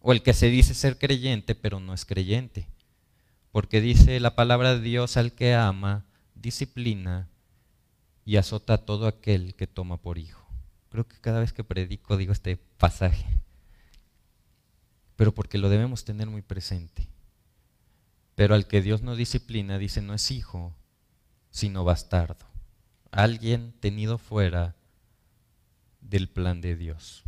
O 0.01 0.13
el 0.13 0.23
que 0.23 0.35
se 0.35 0.49
dice 0.49 0.75
ser 0.75 0.99
creyente, 0.99 1.55
pero 1.55 1.81
no 1.81 1.95
es 1.95 2.05
creyente. 2.05 2.69
Porque 3.51 3.81
dice 3.81 4.21
la 4.21 4.35
palabra 4.35 4.75
de 4.75 4.81
Dios 4.81 5.17
al 5.17 5.33
que 5.33 5.55
ama, 5.55 6.07
disciplina 6.35 7.29
y 8.25 8.37
azota 8.37 8.75
a 8.75 8.85
todo 8.85 9.07
aquel 9.07 9.55
que 9.55 9.67
toma 9.67 10.01
por 10.01 10.19
hijo. 10.19 10.47
Creo 10.91 11.07
que 11.07 11.17
cada 11.21 11.41
vez 11.41 11.53
que 11.53 11.65
predico 11.65 12.17
digo 12.17 12.33
este 12.33 12.57
pasaje 12.57 13.39
pero 15.19 15.35
porque 15.35 15.59
lo 15.59 15.69
debemos 15.69 16.05
tener 16.05 16.29
muy 16.29 16.43
presente. 16.43 17.09
Pero 18.37 18.55
al 18.55 18.69
que 18.69 18.81
Dios 18.81 19.03
no 19.03 19.17
disciplina, 19.17 19.77
dice, 19.77 20.01
no 20.01 20.15
es 20.15 20.31
hijo, 20.31 20.77
sino 21.51 21.83
bastardo. 21.83 22.47
Alguien 23.11 23.75
tenido 23.81 24.19
fuera 24.19 24.77
del 26.01 26.29
plan 26.29 26.61
de 26.61 26.77
Dios. 26.77 27.25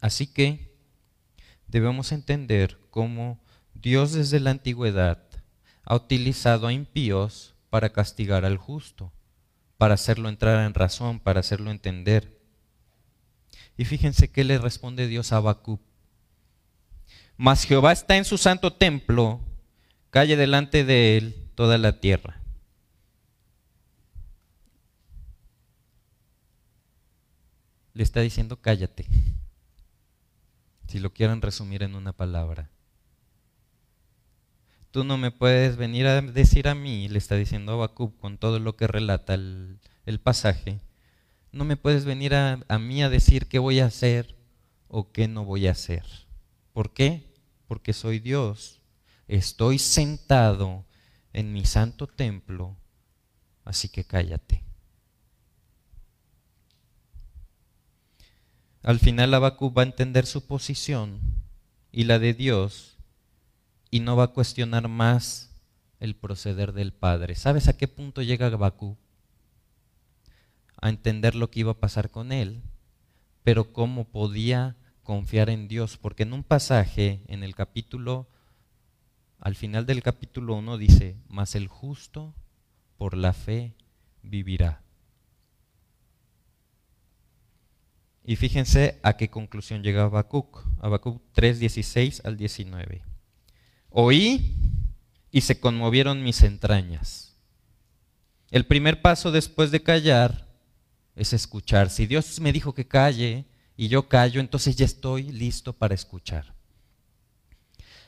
Así 0.00 0.28
que 0.28 0.69
debemos 1.70 2.12
entender 2.12 2.78
cómo 2.90 3.40
Dios 3.74 4.12
desde 4.12 4.40
la 4.40 4.50
antigüedad 4.50 5.22
ha 5.84 5.94
utilizado 5.94 6.66
a 6.66 6.72
impíos 6.72 7.54
para 7.70 7.90
castigar 7.90 8.44
al 8.44 8.56
justo, 8.56 9.12
para 9.78 9.94
hacerlo 9.94 10.28
entrar 10.28 10.66
en 10.66 10.74
razón, 10.74 11.20
para 11.20 11.40
hacerlo 11.40 11.70
entender. 11.70 12.38
Y 13.76 13.84
fíjense 13.84 14.30
qué 14.30 14.44
le 14.44 14.58
responde 14.58 15.06
Dios 15.06 15.32
a 15.32 15.36
Habacuc 15.36 15.80
mas 17.42 17.64
Jehová 17.64 17.92
está 17.92 18.18
en 18.18 18.26
su 18.26 18.36
santo 18.36 18.70
templo, 18.70 19.40
calle 20.10 20.36
delante 20.36 20.84
de 20.84 21.16
él 21.16 21.50
toda 21.54 21.78
la 21.78 21.98
tierra. 21.98 22.38
Le 27.94 28.02
está 28.02 28.20
diciendo 28.20 28.60
cállate, 28.60 29.06
si 30.90 30.98
lo 30.98 31.12
quieren 31.12 31.40
resumir 31.40 31.82
en 31.82 31.94
una 31.94 32.12
palabra. 32.12 32.68
Tú 34.90 35.04
no 35.04 35.16
me 35.16 35.30
puedes 35.30 35.76
venir 35.76 36.06
a 36.06 36.20
decir 36.20 36.68
a 36.68 36.74
mí, 36.74 37.08
le 37.08 37.18
está 37.18 37.36
diciendo 37.36 37.72
Habacuc 37.72 38.18
con 38.18 38.38
todo 38.38 38.58
lo 38.58 38.76
que 38.76 38.86
relata 38.86 39.34
el, 39.34 39.78
pasaje, 40.22 40.80
no 41.52 41.64
me 41.64 41.76
puedes 41.76 42.04
venir 42.04 42.34
a, 42.34 42.60
a 42.68 42.78
mí 42.78 43.02
a 43.02 43.08
decir 43.08 43.46
qué 43.46 43.58
voy 43.58 43.80
a 43.80 43.86
hacer 43.86 44.36
o 44.88 45.12
qué 45.12 45.28
no 45.28 45.44
voy 45.44 45.68
a 45.68 45.72
hacer. 45.72 46.04
¿Por 46.72 46.92
qué? 46.92 47.30
porque 47.70 47.92
soy 47.92 48.18
Dios. 48.18 48.80
Estoy 49.28 49.78
sentado 49.78 50.84
en 51.32 51.52
mi 51.52 51.64
santo 51.64 52.08
templo, 52.08 52.76
así 53.64 53.88
que 53.88 54.02
cállate. 54.02 54.64
Al 58.82 58.98
final 58.98 59.34
Habacuc 59.34 59.76
va 59.76 59.82
a 59.82 59.86
entender 59.86 60.24
su 60.24 60.46
posición 60.46 61.20
y 61.92 62.04
la 62.04 62.18
de 62.18 62.32
Dios 62.32 62.96
y 63.90 64.00
no 64.00 64.16
va 64.16 64.24
a 64.24 64.32
cuestionar 64.32 64.88
más 64.88 65.50
el 65.98 66.16
proceder 66.16 66.72
del 66.72 66.92
Padre. 66.92 67.34
¿Sabes 67.34 67.68
a 67.68 67.76
qué 67.76 67.88
punto 67.88 68.22
llega 68.22 68.46
Habacuc? 68.46 68.98
A 70.80 70.88
entender 70.88 71.34
lo 71.34 71.50
que 71.50 71.60
iba 71.60 71.72
a 71.72 71.78
pasar 71.78 72.10
con 72.10 72.32
él, 72.32 72.62
pero 73.44 73.72
cómo 73.72 74.04
podía 74.04 74.76
confiar 75.02 75.50
en 75.50 75.68
Dios, 75.68 75.98
porque 75.98 76.22
en 76.22 76.32
un 76.32 76.42
pasaje, 76.42 77.20
en 77.26 77.42
el 77.42 77.54
capítulo, 77.54 78.28
al 79.38 79.56
final 79.56 79.84
del 79.84 80.02
capítulo 80.02 80.54
1 80.54 80.78
dice, 80.78 81.16
mas 81.28 81.54
el 81.54 81.68
justo 81.68 82.34
por 82.96 83.14
la 83.14 83.34
fe 83.34 83.74
vivirá. 84.22 84.82
Y 88.30 88.36
fíjense 88.36 89.00
a 89.02 89.16
qué 89.16 89.28
conclusión 89.28 89.82
llega 89.82 90.04
Habacuc. 90.04 90.64
Habacuc 90.80 91.20
3, 91.32 91.58
16 91.58 92.22
al 92.24 92.36
19. 92.36 93.02
Oí 93.88 94.54
y 95.32 95.40
se 95.40 95.58
conmovieron 95.58 96.22
mis 96.22 96.44
entrañas. 96.44 97.34
El 98.52 98.66
primer 98.66 99.02
paso 99.02 99.32
después 99.32 99.72
de 99.72 99.82
callar 99.82 100.46
es 101.16 101.32
escuchar. 101.32 101.90
Si 101.90 102.06
Dios 102.06 102.38
me 102.38 102.52
dijo 102.52 102.72
que 102.72 102.86
calle, 102.86 103.46
y 103.76 103.88
yo 103.88 104.08
callo, 104.08 104.40
entonces 104.40 104.76
ya 104.76 104.84
estoy 104.84 105.24
listo 105.24 105.72
para 105.72 105.96
escuchar. 105.96 106.54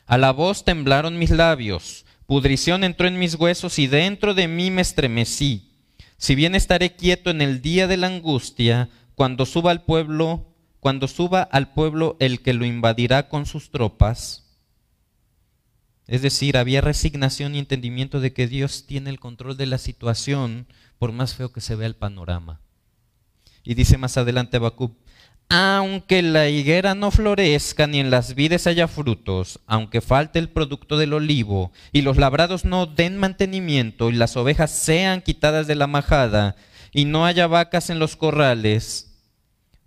A 0.07 0.19
la 0.19 0.31
voz 0.31 0.65
temblaron 0.65 1.19
mis 1.19 1.31
labios, 1.31 2.07
pudrición 2.27 2.85
entró 2.85 3.09
en 3.09 3.19
mis 3.19 3.35
huesos 3.35 3.77
y 3.81 3.89
dentro 3.89 4.35
de 4.35 4.47
mí 4.47 4.71
me 4.71 4.83
estremecí. 4.83 5.73
Si 6.17 6.37
bien 6.37 6.55
estaré 6.55 6.95
quieto 6.95 7.31
en 7.31 7.43
el 7.43 7.61
día 7.61 7.89
de 7.89 7.97
la 7.97 8.07
angustia, 8.07 8.89
cuando 9.15 9.47
suba 9.47 9.71
al 9.71 9.85
pueblo, 9.85 10.55
cuando 10.81 11.09
suba 11.09 11.43
al 11.43 11.73
pueblo 11.73 12.17
el 12.21 12.43
que 12.43 12.55
lo 12.55 12.65
invadirá 12.65 13.29
con 13.29 13.47
sus 13.47 13.71
tropas. 13.71 14.43
Es 16.07 16.23
decir, 16.23 16.57
había 16.57 16.81
resignación 16.81 17.55
y 17.55 17.59
entendimiento 17.59 18.21
de 18.21 18.33
que 18.33 18.49
Dios 18.49 18.87
tiene 18.87 19.11
el 19.11 19.21
control 19.21 19.57
de 19.57 19.67
la 19.67 19.79
situación, 19.79 20.67
por 20.99 21.13
más 21.13 21.35
feo 21.35 21.53
que 21.53 21.61
se 21.61 21.77
vea 21.77 21.87
el 21.87 21.97
panorama. 21.97 22.61
Y 23.65 23.75
dice 23.75 23.97
más 23.97 24.17
adelante 24.17 24.57
Habacuc, 24.57 24.97
aunque 25.49 26.23
la 26.23 26.49
higuera 26.49 26.95
no 26.95 27.11
florezca 27.11 27.87
ni 27.87 28.01
en 28.01 28.11
las 28.11 28.35
vides 28.35 28.67
haya 28.67 28.89
frutos, 28.89 29.61
aunque 29.67 30.01
falte 30.01 30.39
el 30.39 30.49
producto 30.49 30.97
del 30.97 31.13
olivo 31.13 31.73
y 31.93 32.01
los 32.03 32.17
labrados 32.17 32.65
no 32.65 32.87
den 32.87 33.19
mantenimiento 33.19 34.09
y 34.09 34.15
las 34.15 34.37
ovejas 34.37 34.71
sean 34.71 35.21
quitadas 35.21 35.67
de 35.67 35.75
la 35.75 35.87
majada 35.87 36.57
y 36.93 37.07
no 37.07 37.25
haya 37.25 37.47
vacas 37.47 37.91
en 37.91 37.99
los 37.99 38.17
corrales, 38.17 39.19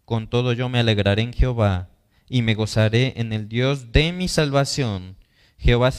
con 0.03 0.27
todo 0.27 0.53
yo 0.53 0.67
me 0.69 0.79
alegraré 0.79 1.21
en 1.21 1.33
Jehová 1.33 1.89
y 2.27 2.41
me 2.41 2.55
gozaré 2.55 3.13
en 3.17 3.31
el 3.31 3.47
Dios 3.47 3.91
de 3.91 4.11
mi 4.11 4.27
salvación. 4.27 5.15
Jehová 5.57 5.91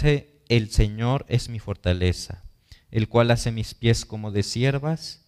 el 0.48 0.70
Señor 0.70 1.24
es 1.28 1.48
mi 1.48 1.58
fortaleza, 1.60 2.44
el 2.90 3.08
cual 3.08 3.30
hace 3.30 3.52
mis 3.52 3.74
pies 3.74 4.04
como 4.04 4.30
de 4.32 4.42
siervas 4.42 5.24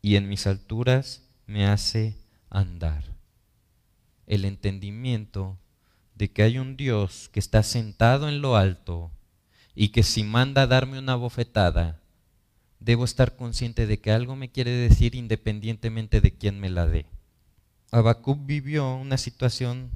y 0.00 0.16
en 0.16 0.28
mis 0.28 0.46
alturas 0.46 1.22
me 1.46 1.66
hace 1.66 2.18
andar 2.50 3.04
el 4.26 4.44
entendimiento 4.44 5.58
de 6.14 6.30
que 6.32 6.42
hay 6.42 6.58
un 6.58 6.76
Dios 6.76 7.28
que 7.32 7.40
está 7.40 7.62
sentado 7.62 8.28
en 8.28 8.40
lo 8.40 8.56
alto 8.56 9.10
y 9.74 9.88
que 9.88 10.02
si 10.02 10.22
manda 10.22 10.66
darme 10.66 10.98
una 10.98 11.14
bofetada, 11.16 12.01
debo 12.84 13.04
estar 13.04 13.36
consciente 13.36 13.86
de 13.86 14.00
que 14.00 14.10
algo 14.10 14.36
me 14.36 14.50
quiere 14.50 14.70
decir 14.70 15.14
independientemente 15.14 16.20
de 16.20 16.34
quién 16.34 16.58
me 16.58 16.70
la 16.70 16.86
dé. 16.86 17.06
Habacuc 17.90 18.44
vivió 18.44 18.94
una 18.94 19.18
situación 19.18 19.90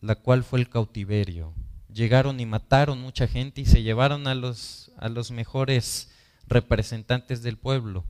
la 0.00 0.16
cual 0.16 0.44
fue 0.44 0.58
el 0.58 0.68
cautiverio. 0.68 1.54
Llegaron 1.92 2.40
y 2.40 2.46
mataron 2.46 3.00
mucha 3.00 3.26
gente 3.26 3.60
y 3.60 3.66
se 3.66 3.82
llevaron 3.82 4.26
a 4.26 4.34
los, 4.34 4.90
a 4.98 5.08
los 5.08 5.30
mejores 5.30 6.10
representantes 6.46 7.42
del 7.42 7.56
pueblo. 7.56 8.04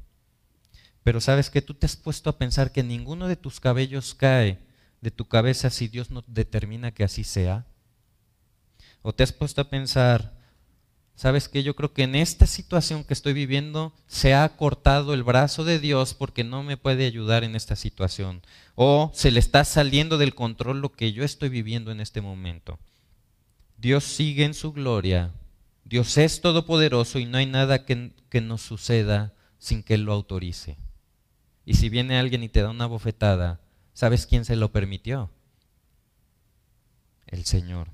Pero 1.03 1.21
sabes 1.21 1.51
que 1.51 1.63
tú 1.63 1.75
te 1.75 1.87
has 1.87 1.97
puesto 1.97 2.31
a 2.31 2.39
pensar 2.39 2.73
que 2.73 2.83
ninguno 2.83 3.29
de 3.29 3.37
tus 3.37 3.61
cabellos 3.61 4.15
cae 4.15 4.59
de 5.03 5.11
tu 5.11 5.27
cabeza 5.29 5.69
si 5.69 5.87
Dios 5.87 6.11
no 6.11 6.25
determina 6.27 6.93
que 6.93 7.05
así 7.05 7.25
sea. 7.25 7.67
O 9.03 9.13
te 9.13 9.23
has 9.23 9.33
puesto 9.33 9.61
a 9.61 9.69
pensar, 9.69 10.35
sabes 11.15 11.49
que 11.49 11.63
yo 11.63 11.77
creo 11.77 11.93
que 11.93 12.03
en 12.03 12.15
esta 12.15 12.47
situación 12.47 13.05
que 13.05 13.15
estoy 13.15 13.33
viviendo 13.33 13.93
se 14.07 14.35
ha 14.35 14.49
cortado 14.57 15.15
el 15.15 15.23
brazo 15.23 15.65
de 15.65 15.79
Dios 15.79 16.15
porque 16.15 16.45
no 16.45 16.63
me 16.63 16.77
puede 16.77 17.07
ayudar 17.07 17.45
en 17.45 17.57
esta 17.57 17.77
situación. 17.77 18.43
O 18.75 19.11
se 19.15 19.31
le 19.31 19.41
está 19.41 19.65
saliendo 19.65 20.19
del 20.19 20.35
control 20.35 20.81
lo 20.81 20.93
que 20.93 21.13
yo 21.13 21.25
estoy 21.25 21.49
viviendo 21.49 21.91
en 21.91 22.01
este 22.01 22.21
momento. 22.21 22.79
Dios 23.79 24.05
sigue 24.05 24.45
en 24.45 24.55
su 24.55 24.73
gloria. 24.73 25.33
Dios 25.85 26.17
es 26.17 26.41
todopoderoso 26.41 27.19
y 27.19 27.27
no 27.27 27.39
hay 27.39 27.47
nada 27.47 27.85
que, 27.85 28.13
que 28.29 28.41
nos 28.41 28.63
suceda 28.63 29.35
sin 29.59 29.83
que 29.83 29.95
Él 29.95 30.03
lo 30.03 30.13
autorice. 30.13 30.77
Y 31.67 31.75
si 31.75 31.89
viene 31.89 32.19
alguien 32.19 32.43
y 32.43 32.49
te 32.49 32.63
da 32.63 32.71
una 32.71 32.87
bofetada, 32.87 33.61
¿sabes 33.93 34.27
quién 34.27 34.45
se 34.45 34.57
lo 34.57 34.73
permitió? 34.73 35.31
El 37.27 37.45
Señor. 37.45 37.89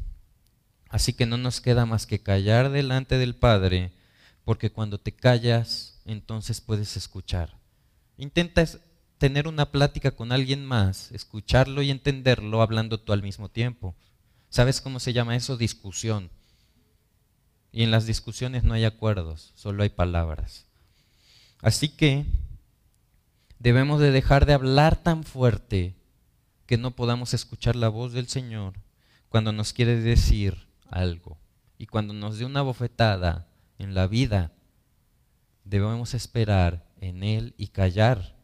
Así 0.91 1.15
que 1.15 1.25
no 1.25 1.39
nos 1.39 1.63
queda 1.63 1.87
más 1.87 2.07
que 2.07 2.23
callar 2.23 2.71
delante 2.71 3.17
del 3.17 3.35
Padre, 3.35 3.93
porque 4.45 4.71
cuando 4.71 4.99
te 4.99 5.13
callas, 5.13 6.03
entonces 6.05 6.61
puedes 6.61 6.99
escuchar. 6.99 7.57
Intenta 8.19 8.65
tener 9.17 9.49
una 9.49 9.71
plática 9.71 10.11
con 10.11 10.33
alguien 10.33 10.67
más, 10.67 11.11
escucharlo 11.13 11.81
y 11.81 11.91
entenderlo 11.91 12.61
hablando 12.61 13.01
tú 13.01 13.15
al 13.15 13.23
mismo 13.23 13.49
tiempo. 13.49 13.95
¿Sabes 14.51 14.83
cómo 14.83 15.01
se 15.01 15.15
llama 15.15 15.37
eso? 15.37 15.57
Discusión. 15.57 16.29
Y 17.73 17.85
en 17.85 17.91
las 17.91 18.05
discusiones 18.05 18.65
no 18.65 18.75
hay 18.75 18.85
acuerdos, 18.85 19.53
solo 19.55 19.83
hay 19.83 19.89
palabras. 19.89 20.67
Así 21.63 21.89
que 21.89 22.27
Debemos 23.61 24.01
de 24.01 24.11
dejar 24.11 24.47
de 24.47 24.55
hablar 24.55 25.03
tan 25.03 25.23
fuerte 25.23 25.95
que 26.65 26.79
no 26.79 26.93
podamos 26.93 27.35
escuchar 27.35 27.77
la 27.77 27.91
voz 27.91 28.15
del 28.15 28.27
Señor 28.27 28.73
cuando 29.29 29.53
nos 29.53 29.75
quiere 29.75 30.01
decir 30.01 30.67
algo. 30.91 31.39
Y 31.79 31.87
cuando 31.87 32.13
nos 32.13 32.39
dé 32.39 32.45
una 32.45 32.63
bofetada 32.63 33.49
en 33.79 33.95
la 33.95 34.07
vida, 34.07 34.53
debemos 35.65 36.15
esperar 36.15 36.87
en 37.01 37.23
Él 37.23 37.55
y 37.57 37.69
callar 37.69 38.37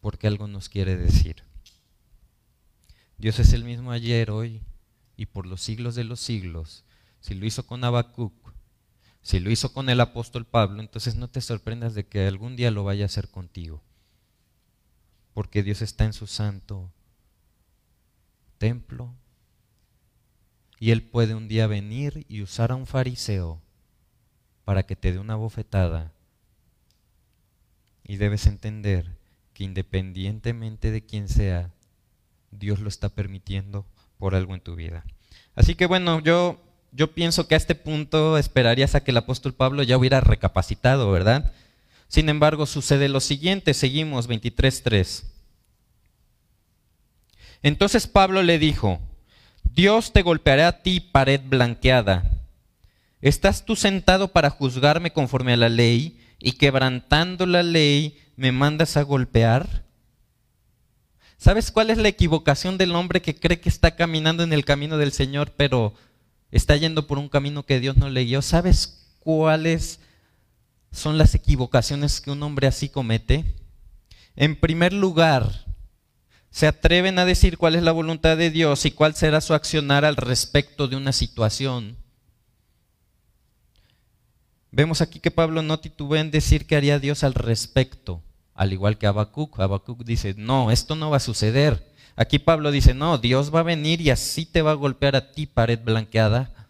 porque 0.00 0.26
algo 0.26 0.48
nos 0.48 0.68
quiere 0.68 0.96
decir. 0.96 1.44
Dios 3.16 3.38
es 3.38 3.52
el 3.52 3.64
mismo 3.64 3.92
ayer, 3.92 4.30
hoy 4.30 4.62
y 5.16 5.26
por 5.26 5.46
los 5.46 5.62
siglos 5.62 5.94
de 5.94 6.04
los 6.04 6.20
siglos. 6.20 6.84
Si 7.20 7.34
lo 7.34 7.46
hizo 7.46 7.66
con 7.66 7.84
Habacuc, 7.84 8.52
si 9.22 9.40
lo 9.40 9.50
hizo 9.50 9.72
con 9.72 9.88
el 9.88 10.00
apóstol 10.00 10.44
Pablo, 10.44 10.80
entonces 10.80 11.14
no 11.14 11.28
te 11.28 11.40
sorprendas 11.40 11.94
de 11.94 12.06
que 12.06 12.26
algún 12.26 12.56
día 12.56 12.70
lo 12.70 12.84
vaya 12.84 13.04
a 13.04 13.06
hacer 13.06 13.30
contigo 13.30 13.82
porque 15.34 15.64
Dios 15.64 15.82
está 15.82 16.04
en 16.04 16.12
su 16.12 16.26
santo 16.26 16.90
templo. 18.56 19.12
Y 20.84 20.90
Él 20.90 21.00
puede 21.00 21.34
un 21.34 21.48
día 21.48 21.66
venir 21.66 22.26
y 22.28 22.42
usar 22.42 22.70
a 22.70 22.74
un 22.74 22.86
fariseo 22.86 23.58
para 24.66 24.82
que 24.82 24.96
te 24.96 25.12
dé 25.12 25.18
una 25.18 25.34
bofetada. 25.34 26.12
Y 28.06 28.16
debes 28.16 28.46
entender 28.46 29.16
que 29.54 29.64
independientemente 29.64 30.90
de 30.90 31.00
quién 31.00 31.30
sea, 31.30 31.70
Dios 32.50 32.80
lo 32.80 32.90
está 32.90 33.08
permitiendo 33.08 33.86
por 34.18 34.34
algo 34.34 34.52
en 34.52 34.60
tu 34.60 34.74
vida. 34.76 35.06
Así 35.54 35.74
que 35.74 35.86
bueno, 35.86 36.20
yo, 36.20 36.60
yo 36.92 37.14
pienso 37.14 37.48
que 37.48 37.54
a 37.54 37.56
este 37.56 37.74
punto 37.74 38.36
esperarías 38.36 38.94
a 38.94 39.02
que 39.02 39.12
el 39.12 39.16
apóstol 39.16 39.54
Pablo 39.54 39.84
ya 39.84 39.96
hubiera 39.96 40.20
recapacitado, 40.20 41.10
¿verdad? 41.10 41.54
Sin 42.08 42.28
embargo, 42.28 42.66
sucede 42.66 43.08
lo 43.08 43.20
siguiente, 43.20 43.72
seguimos 43.72 44.28
23.3. 44.28 45.24
Entonces 47.62 48.06
Pablo 48.06 48.42
le 48.42 48.58
dijo, 48.58 49.00
Dios 49.72 50.12
te 50.12 50.22
golpeará 50.22 50.68
a 50.68 50.82
ti, 50.82 51.00
pared 51.00 51.40
blanqueada. 51.44 52.30
¿Estás 53.20 53.64
tú 53.64 53.74
sentado 53.74 54.28
para 54.28 54.50
juzgarme 54.50 55.12
conforme 55.12 55.54
a 55.54 55.56
la 55.56 55.68
ley 55.68 56.20
y 56.38 56.52
quebrantando 56.52 57.46
la 57.46 57.62
ley 57.62 58.18
me 58.36 58.52
mandas 58.52 58.96
a 58.96 59.02
golpear? 59.02 59.84
¿Sabes 61.38 61.70
cuál 61.70 61.90
es 61.90 61.98
la 61.98 62.08
equivocación 62.08 62.78
del 62.78 62.94
hombre 62.94 63.22
que 63.22 63.34
cree 63.34 63.60
que 63.60 63.68
está 63.68 63.96
caminando 63.96 64.42
en 64.42 64.52
el 64.52 64.64
camino 64.64 64.98
del 64.98 65.12
Señor, 65.12 65.52
pero 65.56 65.94
está 66.50 66.76
yendo 66.76 67.06
por 67.06 67.18
un 67.18 67.28
camino 67.28 67.64
que 67.64 67.80
Dios 67.80 67.96
no 67.96 68.08
le 68.08 68.24
guió? 68.24 68.42
¿Sabes 68.42 69.08
cuáles 69.20 70.00
son 70.92 71.18
las 71.18 71.34
equivocaciones 71.34 72.20
que 72.20 72.30
un 72.30 72.42
hombre 72.42 72.66
así 72.66 72.88
comete? 72.88 73.56
En 74.36 74.56
primer 74.56 74.92
lugar, 74.92 75.63
se 76.54 76.68
atreven 76.68 77.18
a 77.18 77.24
decir 77.24 77.58
cuál 77.58 77.74
es 77.74 77.82
la 77.82 77.90
voluntad 77.90 78.36
de 78.36 78.48
Dios 78.48 78.86
y 78.86 78.92
cuál 78.92 79.16
será 79.16 79.40
su 79.40 79.54
accionar 79.54 80.04
al 80.04 80.14
respecto 80.14 80.86
de 80.86 80.94
una 80.94 81.10
situación. 81.10 81.96
Vemos 84.70 85.00
aquí 85.00 85.18
que 85.18 85.32
Pablo 85.32 85.62
no 85.62 85.80
titubea 85.80 86.20
en 86.20 86.30
decir 86.30 86.68
qué 86.68 86.76
haría 86.76 87.00
Dios 87.00 87.24
al 87.24 87.34
respecto, 87.34 88.22
al 88.54 88.72
igual 88.72 88.98
que 88.98 89.08
Habacuc. 89.08 89.58
Habacuc 89.58 90.04
dice, 90.04 90.36
no, 90.38 90.70
esto 90.70 90.94
no 90.94 91.10
va 91.10 91.16
a 91.16 91.20
suceder. 91.20 91.92
Aquí 92.14 92.38
Pablo 92.38 92.70
dice, 92.70 92.94
no, 92.94 93.18
Dios 93.18 93.52
va 93.52 93.58
a 93.58 93.64
venir 93.64 94.00
y 94.00 94.10
así 94.10 94.46
te 94.46 94.62
va 94.62 94.70
a 94.70 94.74
golpear 94.74 95.16
a 95.16 95.32
ti, 95.32 95.46
pared 95.46 95.80
blanqueada. 95.82 96.68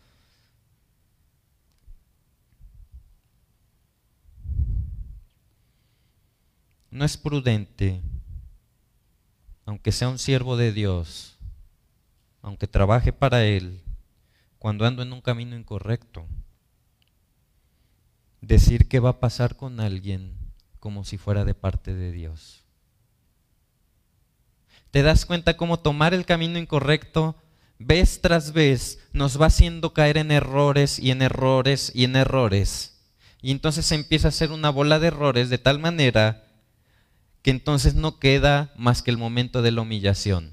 No 6.90 7.04
es 7.04 7.18
prudente, 7.18 8.00
aunque 9.66 9.92
sea 9.92 10.08
un 10.08 10.18
siervo 10.18 10.56
de 10.56 10.72
Dios, 10.72 11.38
aunque 12.42 12.66
trabaje 12.66 13.12
para 13.12 13.44
Él, 13.44 13.80
cuando 14.58 14.86
ando 14.86 15.02
en 15.02 15.12
un 15.12 15.20
camino 15.20 15.56
incorrecto, 15.56 16.26
decir 18.40 18.88
qué 18.88 19.00
va 19.00 19.10
a 19.10 19.20
pasar 19.20 19.56
con 19.56 19.80
alguien 19.80 20.34
como 20.80 21.04
si 21.04 21.16
fuera 21.16 21.44
de 21.44 21.54
parte 21.54 21.94
de 21.94 22.12
Dios. 22.12 22.64
¿Te 24.90 25.02
das 25.02 25.26
cuenta 25.26 25.56
cómo 25.56 25.80
tomar 25.80 26.14
el 26.14 26.24
camino 26.24 26.58
incorrecto 26.58 27.36
vez 27.78 28.20
tras 28.20 28.52
vez 28.52 29.00
nos 29.12 29.40
va 29.40 29.46
haciendo 29.46 29.92
caer 29.92 30.18
en 30.18 30.30
errores 30.30 30.98
y 30.98 31.10
en 31.10 31.22
errores 31.22 31.90
y 31.94 32.04
en 32.04 32.16
errores? 32.16 33.00
Y 33.42 33.50
entonces 33.50 33.90
empieza 33.92 34.28
a 34.28 34.30
hacer 34.30 34.52
una 34.52 34.70
bola 34.70 34.98
de 34.98 35.08
errores 35.08 35.50
de 35.50 35.58
tal 35.58 35.78
manera 35.78 36.43
que 37.44 37.50
entonces 37.50 37.94
no 37.94 38.18
queda 38.18 38.72
más 38.74 39.02
que 39.02 39.10
el 39.10 39.18
momento 39.18 39.60
de 39.60 39.70
la 39.70 39.82
humillación. 39.82 40.50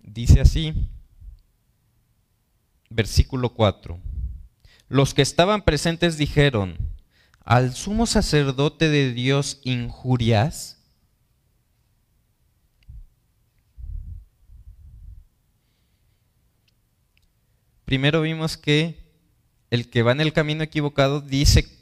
Dice 0.00 0.40
así, 0.40 0.72
versículo 2.90 3.54
4. 3.54 3.98
Los 4.88 5.14
que 5.14 5.22
estaban 5.22 5.62
presentes 5.62 6.16
dijeron, 6.16 6.78
¿al 7.40 7.74
sumo 7.74 8.06
sacerdote 8.06 8.88
de 8.88 9.12
Dios 9.12 9.60
injurias? 9.64 10.78
Primero 17.84 18.20
vimos 18.20 18.56
que 18.56 19.02
el 19.70 19.90
que 19.90 20.04
va 20.04 20.12
en 20.12 20.20
el 20.20 20.32
camino 20.32 20.62
equivocado 20.62 21.20
dice, 21.20 21.73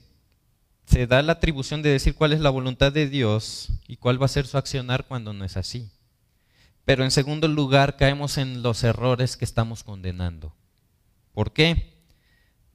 se 0.93 1.07
da 1.07 1.23
la 1.23 1.33
atribución 1.33 1.81
de 1.81 1.89
decir 1.89 2.15
cuál 2.15 2.35
es 2.35 2.41
la 2.41 2.51
voluntad 2.51 2.93
de 2.93 3.09
Dios 3.09 3.71
y 3.89 3.97
cuál 3.97 4.21
va 4.21 4.27
a 4.27 4.29
ser 4.29 4.47
su 4.47 4.59
accionar 4.59 5.07
cuando 5.07 5.33
no 5.33 5.43
es 5.43 5.57
así. 5.57 5.91
Pero 6.85 7.03
en 7.03 7.11
segundo 7.11 7.49
lugar 7.49 7.97
caemos 7.97 8.37
en 8.37 8.63
los 8.63 8.85
errores 8.85 9.39
que 9.39 9.47
estamos 9.47 9.85
condenando. 9.85 10.55
¿Por 11.33 11.55
qué? 11.55 11.95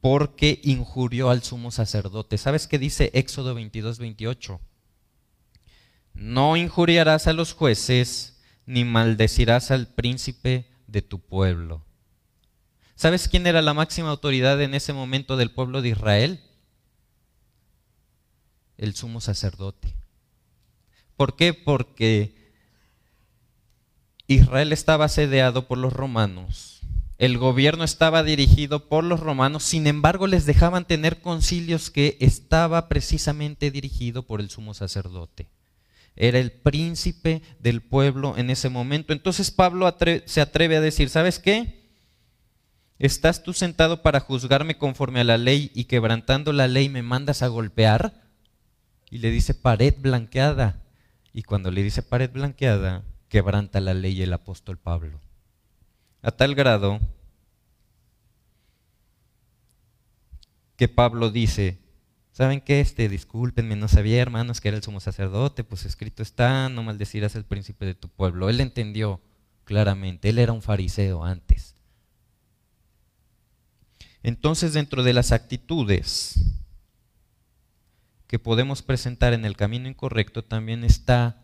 Porque 0.01 0.59
injurió 0.63 1.29
al 1.29 1.43
sumo 1.43 1.69
sacerdote. 1.69 2.39
¿Sabes 2.39 2.65
qué 2.65 2.79
dice 2.79 3.11
Éxodo 3.13 3.53
22, 3.53 3.99
28? 3.99 4.59
No 6.15 6.57
injuriarás 6.57 7.27
a 7.27 7.33
los 7.33 7.53
jueces, 7.53 8.41
ni 8.65 8.83
maldecirás 8.83 9.69
al 9.69 9.93
príncipe 9.93 10.71
de 10.87 11.03
tu 11.03 11.19
pueblo. 11.19 11.85
¿Sabes 12.95 13.27
quién 13.27 13.45
era 13.45 13.61
la 13.61 13.75
máxima 13.75 14.09
autoridad 14.09 14.59
en 14.59 14.73
ese 14.73 14.91
momento 14.91 15.37
del 15.37 15.51
pueblo 15.51 15.83
de 15.83 15.89
Israel? 15.89 16.41
El 18.77 18.95
sumo 18.95 19.21
sacerdote. 19.21 19.95
¿Por 21.15 21.35
qué? 21.35 21.53
Porque 21.53 22.35
Israel 24.27 24.71
estaba 24.71 25.05
asediado 25.05 25.67
por 25.67 25.77
los 25.77 25.93
romanos. 25.93 26.81
El 27.17 27.39
gobierno 27.39 27.83
estaba 27.83 28.21
dirigido 28.21 28.87
por 28.89 29.03
los 29.03 29.19
romanos, 29.19 29.63
sin 29.63 29.87
embargo 29.87 30.27
les 30.27 30.45
dejaban 30.45 30.85
tener 30.85 31.19
concilios 31.19 31.89
que 31.89 32.15
estaba 32.19 32.87
precisamente 32.87 33.71
dirigido 33.71 34.21
por 34.21 34.39
el 34.39 34.51
sumo 34.51 34.75
sacerdote. 34.75 35.49
Era 36.15 36.37
el 36.37 36.51
príncipe 36.51 37.41
del 37.59 37.81
pueblo 37.81 38.37
en 38.37 38.51
ese 38.51 38.69
momento. 38.69 39.13
Entonces 39.13 39.49
Pablo 39.49 39.91
se 40.25 40.41
atreve 40.41 40.77
a 40.77 40.81
decir, 40.81 41.09
¿sabes 41.09 41.39
qué? 41.39 41.87
¿Estás 42.99 43.43
tú 43.43 43.53
sentado 43.53 44.01
para 44.01 44.19
juzgarme 44.19 44.77
conforme 44.77 45.19
a 45.19 45.23
la 45.23 45.37
ley 45.37 45.71
y 45.73 45.85
quebrantando 45.85 46.53
la 46.53 46.67
ley 46.67 46.89
me 46.89 47.03
mandas 47.03 47.41
a 47.41 47.47
golpear? 47.47 48.26
Y 49.09 49.19
le 49.19 49.31
dice 49.31 49.53
pared 49.53 49.95
blanqueada. 49.97 50.83
Y 51.33 51.43
cuando 51.43 51.71
le 51.71 51.83
dice 51.83 52.03
pared 52.03 52.29
blanqueada, 52.31 53.03
quebranta 53.29 53.79
la 53.79 53.93
ley 53.93 54.21
el 54.21 54.33
apóstol 54.33 54.77
Pablo. 54.77 55.19
A 56.21 56.31
tal 56.31 56.55
grado 56.55 56.99
que 60.75 60.87
Pablo 60.87 61.31
dice, 61.31 61.79
¿saben 62.31 62.61
qué? 62.61 62.79
Este, 62.79 63.09
discúlpenme, 63.09 63.75
no 63.75 63.87
sabía, 63.87 64.21
hermanos, 64.21 64.61
que 64.61 64.67
era 64.67 64.77
el 64.77 64.83
sumo 64.83 64.99
sacerdote, 64.99 65.63
pues 65.63 65.85
escrito 65.85 66.21
está, 66.21 66.69
no 66.69 66.83
maldecirás 66.83 67.35
al 67.35 67.45
príncipe 67.45 67.85
de 67.85 67.95
tu 67.95 68.09
pueblo. 68.09 68.49
Él 68.49 68.61
entendió 68.61 69.21
claramente, 69.63 70.29
él 70.29 70.37
era 70.37 70.53
un 70.53 70.61
fariseo 70.61 71.23
antes. 71.23 71.75
Entonces, 74.21 74.73
dentro 74.73 75.03
de 75.03 75.13
las 75.13 75.31
actitudes 75.31 76.35
que 78.27 78.39
podemos 78.39 78.81
presentar 78.81 79.33
en 79.33 79.45
el 79.45 79.55
camino 79.55 79.87
incorrecto, 79.87 80.43
también 80.43 80.83
está 80.83 81.43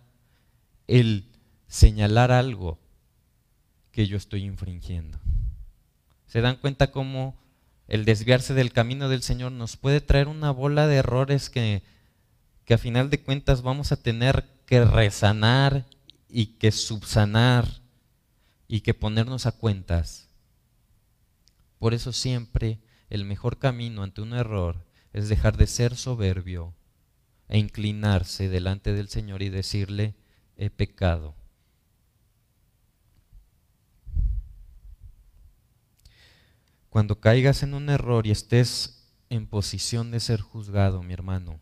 el 0.88 1.32
señalar 1.68 2.32
algo 2.32 2.80
que 3.92 4.08
yo 4.08 4.18
estoy 4.18 4.44
infringiendo. 4.44 5.20
¿Se 6.28 6.42
dan 6.42 6.58
cuenta 6.58 6.92
cómo 6.92 7.40
el 7.88 8.06
desviarse 8.06 8.54
del 8.54 8.72
camino 8.72 9.10
del 9.10 9.24
Señor 9.24 9.52
nos 9.52 9.78
puede 9.78 10.02
traer 10.02 10.28
una 10.28 10.52
bola 10.52 10.88
de 10.88 10.98
errores 10.98 11.50
que, 11.50 11.84
que 12.66 12.74
a 12.74 12.78
final 12.78 13.10
de 13.10 13.22
cuentas 13.22 13.62
vamos 13.62 13.92
a 13.92 14.02
tener 14.02 14.46
que 14.66 14.84
resanar 14.84 15.86
y 16.30 16.58
que 16.58 16.72
subsanar 16.72 17.68
y 18.68 18.82
que 18.82 18.94
ponernos 18.94 19.46
a 19.46 19.52
cuentas 19.52 20.24
por 21.84 21.94
eso 21.94 22.14
siempre 22.14 22.80
el 23.10 23.26
mejor 23.26 23.58
camino 23.60 24.04
ante 24.04 24.22
un 24.22 24.32
error 24.32 24.86
es 25.14 25.30
dejar 25.30 25.58
de 25.58 25.68
ser 25.68 25.96
soberbio 25.96 26.74
e 27.48 27.58
inclinarse 27.58 28.50
delante 28.50 28.94
del 28.94 29.10
Señor 29.10 29.42
y 29.42 29.50
decirle, 29.50 30.16
he 30.58 30.70
pecado. 30.70 31.36
Cuando 36.90 37.20
caigas 37.20 37.64
en 37.64 37.74
un 37.74 37.90
error 37.90 38.28
y 38.28 38.32
estés 38.32 39.08
en 39.30 39.48
posición 39.48 40.12
de 40.12 40.20
ser 40.20 40.42
juzgado, 40.42 41.02
mi 41.02 41.14
hermano, 41.14 41.60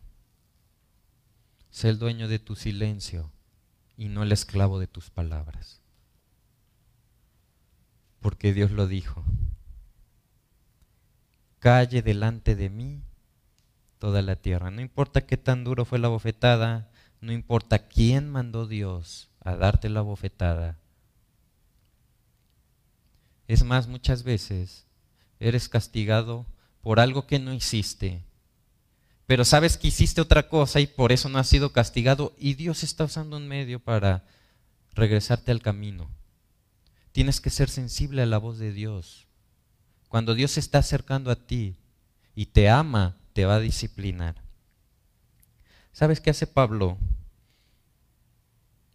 sé 1.70 1.88
el 1.88 1.98
dueño 1.98 2.28
de 2.28 2.38
tu 2.38 2.54
silencio 2.54 3.30
y 3.96 4.08
no 4.08 4.22
el 4.22 4.32
esclavo 4.32 4.78
de 4.78 4.86
tus 4.86 5.10
palabras. 5.10 5.80
Porque 8.20 8.52
Dios 8.52 8.70
lo 8.70 8.86
dijo 8.86 9.24
calle 11.62 12.02
delante 12.02 12.56
de 12.56 12.68
mí 12.68 13.04
toda 14.02 14.20
la 14.20 14.34
tierra. 14.34 14.72
No 14.72 14.80
importa 14.80 15.26
qué 15.26 15.36
tan 15.36 15.62
duro 15.62 15.84
fue 15.84 16.00
la 16.00 16.08
bofetada, 16.08 16.90
no 17.20 17.30
importa 17.30 17.86
quién 17.86 18.28
mandó 18.28 18.66
Dios 18.66 19.30
a 19.38 19.54
darte 19.54 19.88
la 19.88 20.00
bofetada. 20.00 20.76
Es 23.46 23.62
más, 23.62 23.86
muchas 23.86 24.24
veces 24.24 24.88
eres 25.38 25.68
castigado 25.68 26.46
por 26.80 26.98
algo 26.98 27.28
que 27.28 27.38
no 27.38 27.54
hiciste, 27.54 28.24
pero 29.26 29.44
sabes 29.44 29.76
que 29.76 29.86
hiciste 29.86 30.20
otra 30.20 30.48
cosa 30.48 30.80
y 30.80 30.88
por 30.88 31.12
eso 31.12 31.28
no 31.28 31.38
has 31.38 31.46
sido 31.46 31.72
castigado 31.72 32.34
y 32.36 32.54
Dios 32.54 32.82
está 32.82 33.04
usando 33.04 33.36
un 33.36 33.46
medio 33.46 33.78
para 33.78 34.24
regresarte 34.94 35.52
al 35.52 35.62
camino. 35.62 36.10
Tienes 37.12 37.40
que 37.40 37.50
ser 37.50 37.70
sensible 37.70 38.22
a 38.22 38.26
la 38.26 38.38
voz 38.38 38.58
de 38.58 38.72
Dios. 38.72 39.28
Cuando 40.08 40.34
Dios 40.34 40.50
se 40.50 40.60
está 40.60 40.78
acercando 40.78 41.30
a 41.30 41.36
ti 41.36 41.76
y 42.34 42.46
te 42.46 42.68
ama, 42.68 43.21
te 43.32 43.44
va 43.44 43.56
a 43.56 43.60
disciplinar. 43.60 44.36
¿Sabes 45.92 46.20
qué 46.20 46.30
hace 46.30 46.46
Pablo? 46.46 46.98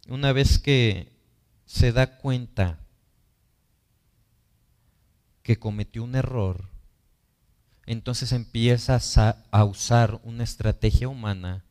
Una 0.08 0.32
vez 0.32 0.58
que 0.58 1.12
se 1.66 1.92
da 1.92 2.18
cuenta 2.18 2.80
que 5.42 5.58
cometió 5.58 6.02
un 6.02 6.14
error, 6.14 6.68
entonces 7.86 8.32
empiezas 8.32 9.16
a, 9.16 9.64
usar 9.64 10.20
una 10.24 10.44
estrategia 10.44 11.08
humana 11.08 11.64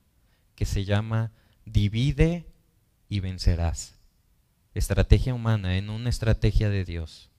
que 0.55 0.65
se 0.65 0.85
llama 0.85 1.31
divide 1.65 2.47
y 3.09 3.19
vencerás. 3.19 3.93
Estrategia 4.73 5.33
humana 5.33 5.77
en 5.77 5.89
una 5.89 6.09
estrategia 6.09 6.69
de 6.69 6.85
Dios. 6.85 7.29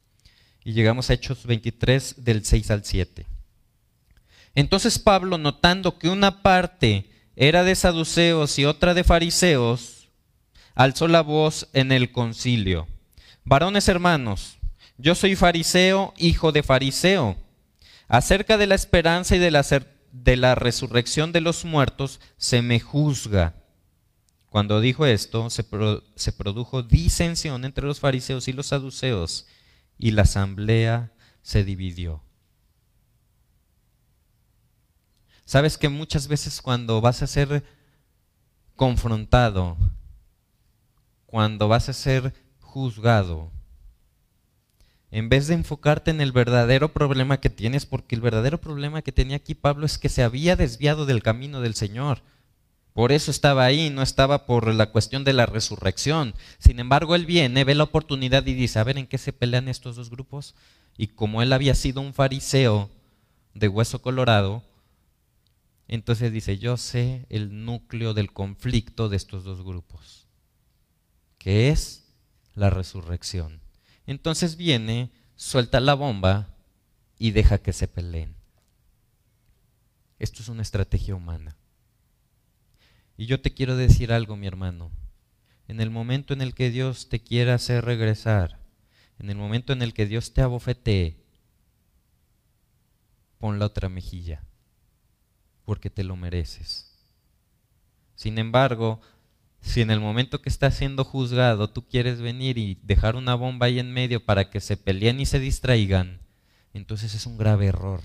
Y 0.64 0.72
llegamos 0.72 1.10
a 1.10 1.14
Hechos 1.14 1.46
23 1.46 2.24
del 2.24 2.44
6 2.44 2.70
al 2.70 2.84
7. 2.84 3.26
Entonces 4.58 4.98
Pablo, 4.98 5.38
notando 5.38 6.00
que 6.00 6.08
una 6.08 6.42
parte 6.42 7.08
era 7.36 7.62
de 7.62 7.76
saduceos 7.76 8.58
y 8.58 8.64
otra 8.64 8.92
de 8.92 9.04
fariseos, 9.04 10.08
alzó 10.74 11.06
la 11.06 11.20
voz 11.20 11.68
en 11.74 11.92
el 11.92 12.10
concilio. 12.10 12.88
Varones 13.44 13.86
hermanos, 13.86 14.58
yo 14.96 15.14
soy 15.14 15.36
fariseo, 15.36 16.12
hijo 16.16 16.50
de 16.50 16.64
fariseo. 16.64 17.36
Acerca 18.08 18.58
de 18.58 18.66
la 18.66 18.74
esperanza 18.74 19.36
y 19.36 19.38
de 19.38 20.36
la, 20.36 20.54
resurrección 20.56 21.30
de 21.30 21.40
los 21.40 21.64
muertos 21.64 22.18
se 22.36 22.60
me 22.60 22.80
juzga. 22.80 23.54
Cuando 24.50 24.80
dijo 24.80 25.06
esto, 25.06 25.50
se 25.50 26.32
produjo 26.32 26.82
disensión 26.82 27.64
entre 27.64 27.86
los 27.86 28.00
fariseos 28.00 28.48
y 28.48 28.52
los 28.52 28.66
saduceos 28.66 29.46
y 30.00 30.10
la 30.10 30.22
asamblea 30.22 31.12
se 31.42 31.62
dividió. 31.62 32.24
Sabes 35.48 35.78
que 35.78 35.88
muchas 35.88 36.28
veces 36.28 36.60
cuando 36.60 37.00
vas 37.00 37.22
a 37.22 37.26
ser 37.26 37.64
confrontado, 38.76 39.78
cuando 41.24 41.68
vas 41.68 41.88
a 41.88 41.94
ser 41.94 42.34
juzgado, 42.60 43.50
en 45.10 45.30
vez 45.30 45.46
de 45.46 45.54
enfocarte 45.54 46.10
en 46.10 46.20
el 46.20 46.32
verdadero 46.32 46.92
problema 46.92 47.40
que 47.40 47.48
tienes, 47.48 47.86
porque 47.86 48.14
el 48.14 48.20
verdadero 48.20 48.60
problema 48.60 49.00
que 49.00 49.10
tenía 49.10 49.38
aquí 49.38 49.54
Pablo 49.54 49.86
es 49.86 49.96
que 49.96 50.10
se 50.10 50.22
había 50.22 50.54
desviado 50.54 51.06
del 51.06 51.22
camino 51.22 51.62
del 51.62 51.74
Señor. 51.74 52.20
Por 52.92 53.10
eso 53.10 53.30
estaba 53.30 53.64
ahí, 53.64 53.88
no 53.88 54.02
estaba 54.02 54.44
por 54.44 54.74
la 54.74 54.90
cuestión 54.90 55.24
de 55.24 55.32
la 55.32 55.46
resurrección. 55.46 56.34
Sin 56.58 56.78
embargo, 56.78 57.14
él 57.14 57.24
viene, 57.24 57.64
ve 57.64 57.74
la 57.74 57.84
oportunidad 57.84 58.44
y 58.44 58.52
dice, 58.52 58.80
a 58.80 58.84
ver 58.84 58.98
en 58.98 59.06
qué 59.06 59.16
se 59.16 59.32
pelean 59.32 59.68
estos 59.68 59.96
dos 59.96 60.10
grupos. 60.10 60.54
Y 60.98 61.06
como 61.06 61.40
él 61.40 61.54
había 61.54 61.74
sido 61.74 62.02
un 62.02 62.12
fariseo 62.12 62.90
de 63.54 63.68
hueso 63.68 64.02
colorado, 64.02 64.62
entonces 65.88 66.30
dice, 66.32 66.58
yo 66.58 66.76
sé 66.76 67.26
el 67.30 67.64
núcleo 67.64 68.12
del 68.12 68.30
conflicto 68.30 69.08
de 69.08 69.16
estos 69.16 69.42
dos 69.44 69.64
grupos, 69.64 70.28
que 71.38 71.70
es 71.70 72.14
la 72.54 72.68
resurrección. 72.68 73.62
Entonces 74.06 74.56
viene, 74.56 75.10
suelta 75.34 75.80
la 75.80 75.94
bomba 75.94 76.54
y 77.18 77.30
deja 77.30 77.58
que 77.58 77.72
se 77.72 77.88
peleen. 77.88 78.36
Esto 80.18 80.42
es 80.42 80.48
una 80.48 80.62
estrategia 80.62 81.14
humana. 81.14 81.56
Y 83.16 83.26
yo 83.26 83.40
te 83.40 83.54
quiero 83.54 83.74
decir 83.74 84.12
algo, 84.12 84.36
mi 84.36 84.46
hermano. 84.46 84.92
En 85.68 85.80
el 85.80 85.90
momento 85.90 86.34
en 86.34 86.42
el 86.42 86.54
que 86.54 86.70
Dios 86.70 87.08
te 87.08 87.20
quiera 87.20 87.54
hacer 87.54 87.84
regresar, 87.84 88.60
en 89.18 89.30
el 89.30 89.36
momento 89.36 89.72
en 89.72 89.82
el 89.82 89.94
que 89.94 90.06
Dios 90.06 90.34
te 90.34 90.42
abofetee, 90.42 91.24
pon 93.38 93.58
la 93.58 93.66
otra 93.66 93.88
mejilla, 93.88 94.47
porque 95.68 95.90
te 95.90 96.02
lo 96.02 96.16
mereces. 96.16 96.86
Sin 98.14 98.38
embargo, 98.38 99.02
si 99.60 99.82
en 99.82 99.90
el 99.90 100.00
momento 100.00 100.40
que 100.40 100.48
estás 100.48 100.74
siendo 100.74 101.04
juzgado 101.04 101.68
tú 101.68 101.86
quieres 101.86 102.22
venir 102.22 102.56
y 102.56 102.80
dejar 102.84 103.16
una 103.16 103.34
bomba 103.34 103.66
ahí 103.66 103.78
en 103.78 103.92
medio 103.92 104.24
para 104.24 104.48
que 104.48 104.60
se 104.60 104.78
peleen 104.78 105.20
y 105.20 105.26
se 105.26 105.38
distraigan, 105.38 106.20
entonces 106.72 107.12
es 107.12 107.26
un 107.26 107.36
grave 107.36 107.66
error. 107.66 108.00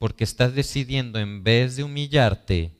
Porque 0.00 0.24
estás 0.24 0.52
decidiendo 0.56 1.20
en 1.20 1.44
vez 1.44 1.76
de 1.76 1.84
humillarte, 1.84 2.76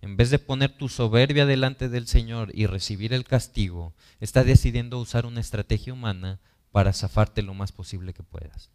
en 0.00 0.16
vez 0.16 0.30
de 0.30 0.38
poner 0.38 0.76
tu 0.76 0.88
soberbia 0.88 1.44
delante 1.44 1.88
del 1.88 2.06
Señor 2.06 2.52
y 2.54 2.66
recibir 2.66 3.14
el 3.14 3.24
castigo, 3.24 3.94
estás 4.20 4.46
decidiendo 4.46 5.00
usar 5.00 5.26
una 5.26 5.40
estrategia 5.40 5.92
humana 5.92 6.38
para 6.70 6.92
zafarte 6.92 7.42
lo 7.42 7.52
más 7.52 7.72
posible 7.72 8.14
que 8.14 8.22
puedas. 8.22 8.70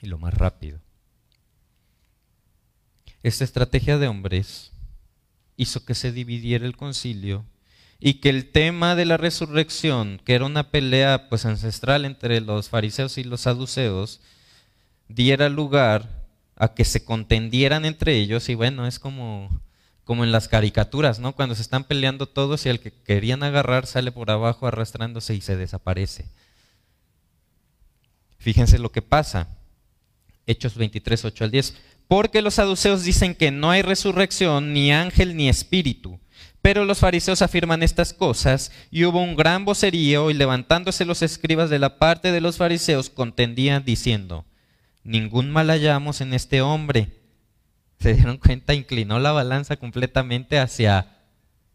Y 0.00 0.06
lo 0.06 0.16
más 0.16 0.32
rápido. 0.32 0.80
Esta 3.24 3.42
estrategia 3.42 3.96
de 3.96 4.06
hombres 4.06 4.70
hizo 5.56 5.86
que 5.86 5.94
se 5.94 6.12
dividiera 6.12 6.66
el 6.66 6.76
concilio 6.76 7.46
y 7.98 8.20
que 8.20 8.28
el 8.28 8.52
tema 8.52 8.94
de 8.96 9.06
la 9.06 9.16
resurrección, 9.16 10.20
que 10.26 10.34
era 10.34 10.44
una 10.44 10.70
pelea 10.70 11.30
pues 11.30 11.46
ancestral 11.46 12.04
entre 12.04 12.42
los 12.42 12.68
fariseos 12.68 13.16
y 13.16 13.24
los 13.24 13.40
saduceos, 13.40 14.20
diera 15.08 15.48
lugar 15.48 16.26
a 16.54 16.74
que 16.74 16.84
se 16.84 17.02
contendieran 17.06 17.86
entre 17.86 18.14
ellos 18.18 18.50
y 18.50 18.54
bueno, 18.54 18.86
es 18.86 18.98
como 18.98 19.48
como 20.04 20.22
en 20.22 20.32
las 20.32 20.48
caricaturas, 20.48 21.18
¿no? 21.18 21.34
Cuando 21.34 21.54
se 21.54 21.62
están 21.62 21.84
peleando 21.84 22.26
todos 22.26 22.66
y 22.66 22.68
el 22.68 22.78
que 22.78 22.92
querían 22.92 23.42
agarrar 23.42 23.86
sale 23.86 24.12
por 24.12 24.30
abajo 24.30 24.66
arrastrándose 24.66 25.34
y 25.34 25.40
se 25.40 25.56
desaparece. 25.56 26.26
Fíjense 28.36 28.78
lo 28.78 28.92
que 28.92 29.00
pasa. 29.00 29.48
Hechos 30.46 30.76
23, 30.76 31.24
8 31.24 31.44
al 31.44 31.50
10. 31.50 31.74
Porque 32.08 32.42
los 32.42 32.54
saduceos 32.54 33.04
dicen 33.04 33.34
que 33.34 33.50
no 33.50 33.70
hay 33.70 33.82
resurrección, 33.82 34.72
ni 34.72 34.92
ángel, 34.92 35.36
ni 35.36 35.48
espíritu. 35.48 36.20
Pero 36.60 36.84
los 36.84 36.98
fariseos 36.98 37.42
afirman 37.42 37.82
estas 37.82 38.12
cosas, 38.12 38.72
y 38.90 39.04
hubo 39.04 39.22
un 39.22 39.36
gran 39.36 39.64
vocerío, 39.64 40.30
y 40.30 40.34
levantándose 40.34 41.04
los 41.04 41.22
escribas 41.22 41.70
de 41.70 41.78
la 41.78 41.98
parte 41.98 42.32
de 42.32 42.40
los 42.40 42.56
fariseos, 42.56 43.10
contendían 43.10 43.84
diciendo, 43.84 44.46
ningún 45.02 45.50
mal 45.50 45.68
hallamos 45.68 46.20
en 46.20 46.34
este 46.34 46.62
hombre. 46.62 47.20
Se 48.00 48.14
dieron 48.14 48.38
cuenta, 48.38 48.74
inclinó 48.74 49.18
la 49.18 49.32
balanza 49.32 49.76
completamente 49.76 50.58
hacia, 50.58 51.18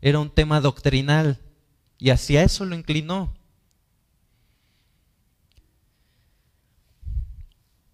era 0.01 0.19
un 0.19 0.29
tema 0.29 0.61
doctrinal, 0.61 1.39
y 1.97 2.11
hacia 2.11 2.43
eso 2.43 2.65
lo 2.65 2.75
inclinó. 2.75 3.38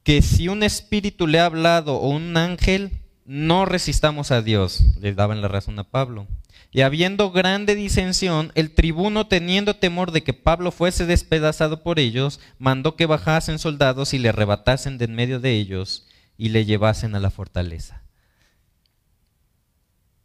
Que 0.06 0.22
si 0.22 0.48
un 0.48 0.62
espíritu 0.62 1.26
le 1.26 1.40
ha 1.40 1.48
hablado 1.48 1.96
o 1.96 2.10
un 2.10 2.38
ángel, 2.38 3.02
no 3.26 3.66
resistamos 3.66 4.30
a 4.30 4.44
Dios. 4.44 4.84
Le 5.02 5.16
daban 5.16 5.42
la 5.42 5.48
razón 5.48 5.80
a 5.80 5.84
Pablo. 5.84 6.28
Y 6.72 6.82
habiendo 6.82 7.32
grande 7.32 7.74
disensión, 7.74 8.52
el 8.54 8.76
tribuno, 8.76 9.26
teniendo 9.26 9.78
temor 9.78 10.12
de 10.12 10.24
que 10.24 10.34
Pablo 10.34 10.72
fuese 10.72 11.08
despedazado 11.08 11.82
por 11.82 11.98
ellos, 11.98 12.40
mandó 12.60 12.96
que 12.96 13.08
bajasen 13.08 13.58
soldados 13.58 14.14
y 14.14 14.20
le 14.20 14.30
arrebatasen 14.30 15.00
de 15.00 15.06
en 15.06 15.16
medio 15.16 15.40
de 15.40 15.54
ellos 15.54 16.08
y 16.38 16.50
le 16.50 16.66
llevasen 16.66 17.16
a 17.16 17.20
la 17.20 17.32
fortaleza. 17.32 18.04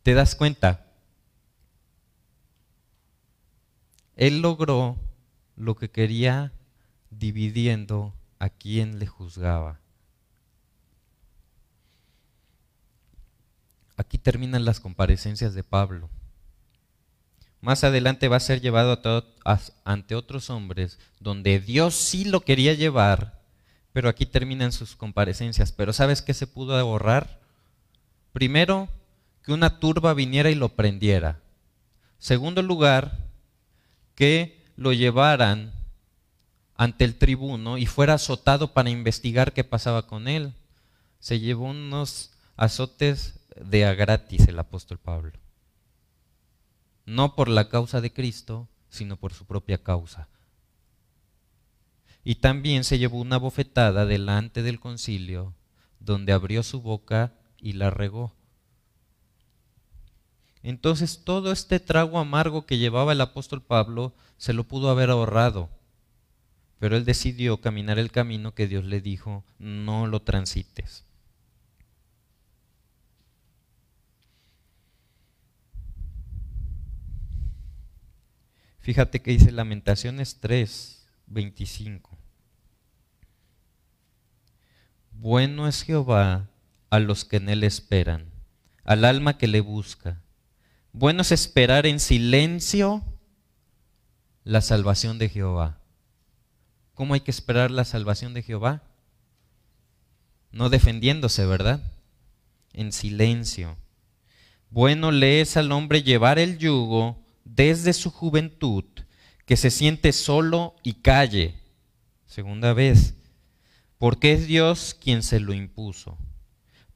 ¿Te 0.02 0.12
das 0.12 0.34
cuenta? 0.34 0.88
Él 4.14 4.42
logró 4.42 4.98
lo 5.56 5.74
que 5.74 5.90
quería 5.90 6.52
dividiendo 7.08 8.12
a 8.40 8.48
quién 8.48 8.98
le 8.98 9.06
juzgaba. 9.06 9.78
Aquí 13.96 14.18
terminan 14.18 14.64
las 14.64 14.80
comparecencias 14.80 15.54
de 15.54 15.62
Pablo. 15.62 16.08
Más 17.60 17.84
adelante 17.84 18.28
va 18.28 18.36
a 18.36 18.40
ser 18.40 18.62
llevado 18.62 19.00
ante 19.84 20.14
otros 20.14 20.48
hombres 20.48 20.98
donde 21.20 21.60
Dios 21.60 21.94
sí 21.94 22.24
lo 22.24 22.40
quería 22.40 22.72
llevar, 22.72 23.38
pero 23.92 24.08
aquí 24.08 24.24
terminan 24.24 24.72
sus 24.72 24.96
comparecencias. 24.96 25.70
Pero 25.70 25.92
¿sabes 25.92 26.22
qué 26.22 26.32
se 26.32 26.46
pudo 26.46 26.74
ahorrar? 26.76 27.40
Primero, 28.32 28.88
que 29.44 29.52
una 29.52 29.78
turba 29.78 30.14
viniera 30.14 30.50
y 30.50 30.54
lo 30.54 30.70
prendiera. 30.70 31.40
Segundo 32.18 32.62
lugar, 32.62 33.26
que 34.14 34.64
lo 34.76 34.94
llevaran 34.94 35.72
ante 36.80 37.04
el 37.04 37.16
tribuno 37.16 37.76
y 37.76 37.84
fuera 37.84 38.14
azotado 38.14 38.72
para 38.72 38.88
investigar 38.88 39.52
qué 39.52 39.64
pasaba 39.64 40.06
con 40.06 40.28
él. 40.28 40.54
Se 41.18 41.38
llevó 41.38 41.66
unos 41.66 42.30
azotes 42.56 43.38
de 43.54 43.84
a 43.84 43.92
gratis 43.92 44.48
el 44.48 44.58
apóstol 44.58 44.96
Pablo. 44.96 45.32
No 47.04 47.36
por 47.36 47.50
la 47.50 47.68
causa 47.68 48.00
de 48.00 48.14
Cristo, 48.14 48.66
sino 48.88 49.18
por 49.18 49.34
su 49.34 49.44
propia 49.44 49.82
causa. 49.82 50.28
Y 52.24 52.36
también 52.36 52.84
se 52.84 52.98
llevó 52.98 53.20
una 53.20 53.36
bofetada 53.36 54.06
delante 54.06 54.62
del 54.62 54.80
concilio, 54.80 55.52
donde 55.98 56.32
abrió 56.32 56.62
su 56.62 56.80
boca 56.80 57.34
y 57.58 57.74
la 57.74 57.90
regó. 57.90 58.32
Entonces 60.62 61.24
todo 61.24 61.52
este 61.52 61.78
trago 61.78 62.18
amargo 62.18 62.64
que 62.64 62.78
llevaba 62.78 63.12
el 63.12 63.20
apóstol 63.20 63.60
Pablo 63.60 64.14
se 64.38 64.54
lo 64.54 64.64
pudo 64.64 64.88
haber 64.88 65.10
ahorrado 65.10 65.68
pero 66.80 66.96
él 66.96 67.04
decidió 67.04 67.60
caminar 67.60 67.98
el 67.98 68.10
camino 68.10 68.54
que 68.54 68.66
Dios 68.66 68.86
le 68.86 69.02
dijo, 69.02 69.44
no 69.58 70.06
lo 70.06 70.22
transites. 70.22 71.04
Fíjate 78.78 79.20
que 79.20 79.32
dice 79.32 79.52
Lamentaciones 79.52 80.40
3, 80.40 81.06
25. 81.26 82.18
Bueno 85.12 85.68
es 85.68 85.82
Jehová 85.82 86.48
a 86.88 86.98
los 86.98 87.26
que 87.26 87.36
en 87.36 87.50
él 87.50 87.62
esperan, 87.62 88.24
al 88.84 89.04
alma 89.04 89.36
que 89.36 89.48
le 89.48 89.60
busca. 89.60 90.22
Bueno 90.94 91.20
es 91.20 91.30
esperar 91.30 91.84
en 91.84 92.00
silencio 92.00 93.04
la 94.44 94.62
salvación 94.62 95.18
de 95.18 95.28
Jehová. 95.28 95.79
¿Cómo 97.00 97.14
hay 97.14 97.20
que 97.20 97.30
esperar 97.30 97.70
la 97.70 97.86
salvación 97.86 98.34
de 98.34 98.42
Jehová? 98.42 98.82
No 100.52 100.68
defendiéndose, 100.68 101.46
¿verdad? 101.46 101.80
En 102.74 102.92
silencio. 102.92 103.78
Bueno 104.68 105.10
le 105.10 105.40
es 105.40 105.56
al 105.56 105.72
hombre 105.72 106.02
llevar 106.02 106.38
el 106.38 106.58
yugo 106.58 107.24
desde 107.42 107.94
su 107.94 108.10
juventud, 108.10 108.84
que 109.46 109.56
se 109.56 109.70
siente 109.70 110.12
solo 110.12 110.76
y 110.82 110.92
calle. 110.92 111.54
Segunda 112.26 112.74
vez, 112.74 113.14
porque 113.96 114.34
es 114.34 114.46
Dios 114.46 114.94
quien 115.02 115.22
se 115.22 115.40
lo 115.40 115.54
impuso. 115.54 116.18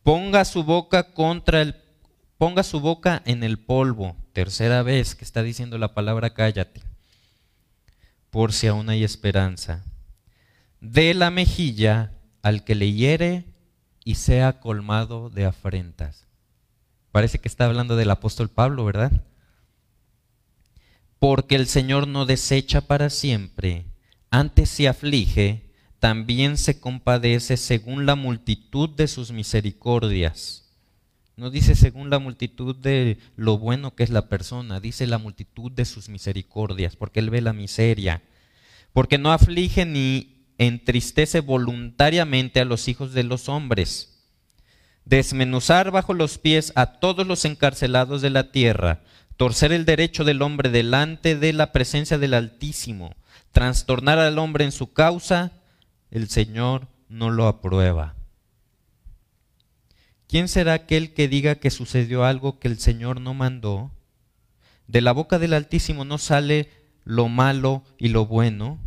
Ponga 0.03 0.45
su 0.45 0.65
boca 0.65 1.15
contra 1.15 1.63
el 1.63 1.77
ponga 2.37 2.63
su 2.63 2.81
boca 2.81 3.23
en 3.25 3.43
el 3.43 3.59
polvo. 3.59 4.19
Tercera 4.35 4.83
vez 4.83 5.15
que 5.15 5.25
está 5.25 5.43
diciendo 5.43 5.79
la 5.79 5.95
palabra 5.95 6.35
cállate. 6.35 6.83
Por 8.29 8.53
si 8.53 8.67
aún 8.67 8.91
hay 8.91 9.03
esperanza 9.03 9.83
de 10.85 11.15
la 11.15 11.31
mejilla 11.31 12.13
al 12.43 12.63
que 12.63 12.75
le 12.75 12.93
hiere 12.93 13.47
y 14.05 14.17
sea 14.17 14.61
colmado 14.61 15.31
de 15.31 15.47
afrentas. 15.47 16.27
Parece 17.11 17.39
que 17.39 17.49
está 17.49 17.65
hablando 17.65 17.97
del 17.97 18.11
apóstol 18.11 18.51
Pablo, 18.51 18.85
¿verdad? 18.85 19.13
Porque 21.19 21.55
el 21.55 21.69
Señor 21.69 22.07
no 22.07 22.27
desecha 22.27 22.83
para 22.83 23.09
siempre, 23.09 23.87
antes 24.31 24.69
se 24.69 24.87
aflige, 24.87 25.71
también 26.01 26.59
se 26.59 26.79
compadece 26.81 27.57
según 27.57 28.05
la 28.05 28.15
multitud 28.15 28.91
de 28.91 29.09
sus 29.09 29.33
misericordias. 29.33 30.71
No 31.37 31.51
dice 31.51 31.75
según 31.75 32.11
la 32.11 32.19
multitud 32.19 32.77
de 32.77 33.19
lo 33.37 33.59
bueno 33.59 33.95
que 33.95 34.03
es 34.03 34.11
la 34.11 34.29
persona, 34.29 34.81
dice 34.81 35.07
la 35.07 35.19
multitud 35.19 35.73
de 35.73 35.87
sus 35.87 36.11
misericordias, 36.11 36.95
porque 36.95 37.21
Él 37.21 37.31
ve 37.31 37.41
la 37.41 37.55
miseria. 37.55 38.23
Porque 38.93 39.19
no 39.19 39.33
aflige 39.33 39.87
ni 39.87 40.34
entristece 40.59 41.41
voluntariamente 41.41 42.61
a 42.61 42.65
los 42.65 42.89
hijos 42.89 43.13
de 43.13 43.25
los 43.25 43.49
hombres. 43.49 44.23
Desmenuzar 45.05 45.91
bajo 45.91 46.15
los 46.15 46.39
pies 46.39 46.73
a 46.77 46.99
todos 46.99 47.27
los 47.27 47.45
encarcelados 47.45 48.23
de 48.23 48.31
la 48.31 48.51
tierra, 48.53 49.03
torcer 49.37 49.73
el 49.73 49.85
derecho 49.85 50.25
del 50.25 50.43
hombre 50.43 50.71
delante 50.71 51.37
de 51.37 51.53
la 51.53 51.73
presencia 51.73 52.19
del 52.19 52.35
Altísimo, 52.35 53.15
trastornar 53.53 54.19
al 54.19 54.39
hombre 54.39 54.65
en 54.65 54.73
su 54.73 54.93
causa, 54.93 55.53
el 56.11 56.29
Señor 56.29 56.89
no 57.09 57.31
lo 57.31 57.47
aprueba. 57.47 58.15
¿Quién 60.29 60.49
será 60.49 60.73
aquel 60.73 61.13
que 61.13 61.29
diga 61.29 61.57
que 61.57 61.71
sucedió 61.71 62.25
algo 62.25 62.59
que 62.59 62.69
el 62.69 62.79
Señor 62.79 63.21
no 63.21 63.35
mandó? 63.35 63.93
De 64.87 65.01
la 65.01 65.13
boca 65.13 65.39
del 65.39 65.53
Altísimo 65.53 66.05
no 66.05 66.19
sale 66.19 66.71
lo 67.05 67.29
malo 67.29 67.85
y 67.99 68.09
lo 68.09 68.27
bueno. 68.27 68.79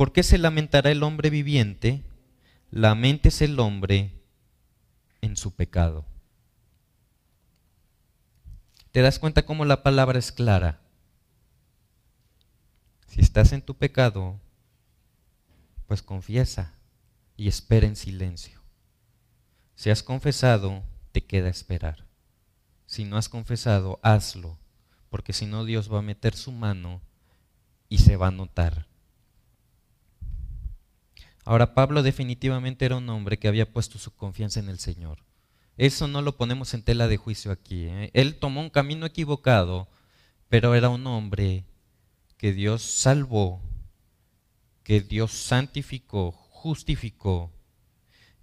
¿Por 0.00 0.14
qué 0.14 0.22
se 0.22 0.38
lamentará 0.38 0.90
el 0.90 1.02
hombre 1.02 1.28
viviente? 1.28 2.02
Lamentese 2.70 3.44
el 3.44 3.60
hombre 3.60 4.14
en 5.20 5.36
su 5.36 5.54
pecado. 5.54 6.06
¿Te 8.92 9.02
das 9.02 9.18
cuenta 9.18 9.44
cómo 9.44 9.66
la 9.66 9.82
palabra 9.82 10.18
es 10.18 10.32
clara? 10.32 10.80
Si 13.08 13.20
estás 13.20 13.52
en 13.52 13.60
tu 13.60 13.74
pecado, 13.74 14.40
pues 15.86 16.00
confiesa 16.00 16.72
y 17.36 17.48
espera 17.48 17.86
en 17.86 17.94
silencio. 17.94 18.58
Si 19.74 19.90
has 19.90 20.02
confesado, 20.02 20.82
te 21.12 21.26
queda 21.26 21.50
esperar. 21.50 22.06
Si 22.86 23.04
no 23.04 23.18
has 23.18 23.28
confesado, 23.28 24.00
hazlo, 24.02 24.56
porque 25.10 25.34
si 25.34 25.44
no 25.44 25.66
Dios 25.66 25.92
va 25.92 25.98
a 25.98 26.00
meter 26.10 26.34
su 26.34 26.52
mano 26.52 27.02
y 27.90 27.98
se 27.98 28.16
va 28.16 28.28
a 28.28 28.30
notar. 28.30 28.88
Ahora, 31.50 31.74
Pablo 31.74 32.04
definitivamente 32.04 32.84
era 32.84 32.94
un 32.94 33.08
hombre 33.08 33.36
que 33.36 33.48
había 33.48 33.72
puesto 33.72 33.98
su 33.98 34.14
confianza 34.14 34.60
en 34.60 34.68
el 34.68 34.78
Señor. 34.78 35.24
Eso 35.76 36.06
no 36.06 36.22
lo 36.22 36.36
ponemos 36.36 36.74
en 36.74 36.84
tela 36.84 37.08
de 37.08 37.16
juicio 37.16 37.50
aquí. 37.50 37.86
¿eh? 37.86 38.12
Él 38.14 38.36
tomó 38.36 38.60
un 38.60 38.70
camino 38.70 39.04
equivocado, 39.04 39.88
pero 40.48 40.76
era 40.76 40.90
un 40.90 41.04
hombre 41.08 41.64
que 42.36 42.52
Dios 42.52 42.82
salvó, 42.82 43.60
que 44.84 45.00
Dios 45.00 45.32
santificó, 45.32 46.30
justificó. 46.30 47.50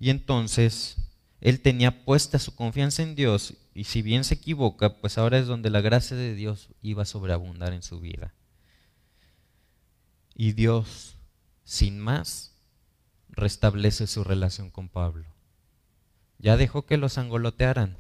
Y 0.02 0.10
entonces 0.10 0.98
él 1.40 1.62
tenía 1.62 2.04
puesta 2.04 2.40
su 2.40 2.56
confianza 2.56 3.04
en 3.04 3.16
Dios 3.16 3.54
y 3.74 3.86
si 3.86 4.02
bien 4.02 4.26
se 4.26 4.34
equivoca, 4.34 4.98
pues 5.00 5.18
ahora 5.18 5.40
es 5.40 5.48
donde 5.48 5.70
la 5.70 5.80
gracia 5.80 6.18
de 6.18 6.36
Dios 6.36 6.72
iba 6.82 7.04
a 7.04 7.06
sobreabundar 7.06 7.72
en 7.72 7.84
su 7.84 8.02
vida. 8.02 8.34
Y 10.36 10.52
Dios, 10.52 11.16
sin 11.64 12.02
más, 12.02 12.57
restablece 13.30 14.08
su 14.08 14.24
relación 14.24 14.70
con 14.70 14.90
Pablo. 14.90 15.26
Ya 16.40 16.58
dejó 16.58 16.86
que 16.86 16.98
los 16.98 17.18
angolotearan. 17.18 17.98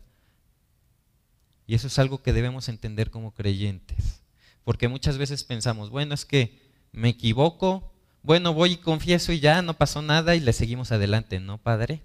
Y 1.65 1.75
eso 1.75 1.87
es 1.87 1.99
algo 1.99 2.21
que 2.21 2.33
debemos 2.33 2.69
entender 2.69 3.11
como 3.11 3.33
creyentes. 3.33 4.21
Porque 4.63 4.87
muchas 4.87 5.17
veces 5.17 5.43
pensamos, 5.43 5.89
bueno, 5.89 6.13
es 6.13 6.25
que 6.25 6.59
me 6.91 7.09
equivoco, 7.09 7.93
bueno, 8.23 8.53
voy 8.53 8.73
y 8.73 8.77
confieso 8.77 9.31
y 9.31 9.39
ya 9.39 9.61
no 9.61 9.73
pasó 9.75 10.01
nada 10.01 10.35
y 10.35 10.39
le 10.39 10.53
seguimos 10.53 10.91
adelante, 10.91 11.39
¿no, 11.39 11.57
Padre? 11.57 12.01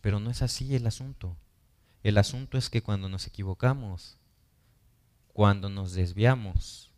Pero 0.00 0.20
no 0.20 0.30
es 0.30 0.42
así 0.42 0.74
el 0.74 0.86
asunto. 0.86 1.36
El 2.02 2.18
asunto 2.18 2.58
es 2.58 2.70
que 2.70 2.82
cuando 2.82 3.08
nos 3.08 3.26
equivocamos, 3.26 4.16
cuando 5.32 5.68
nos 5.68 5.92
desviamos, 5.92 6.92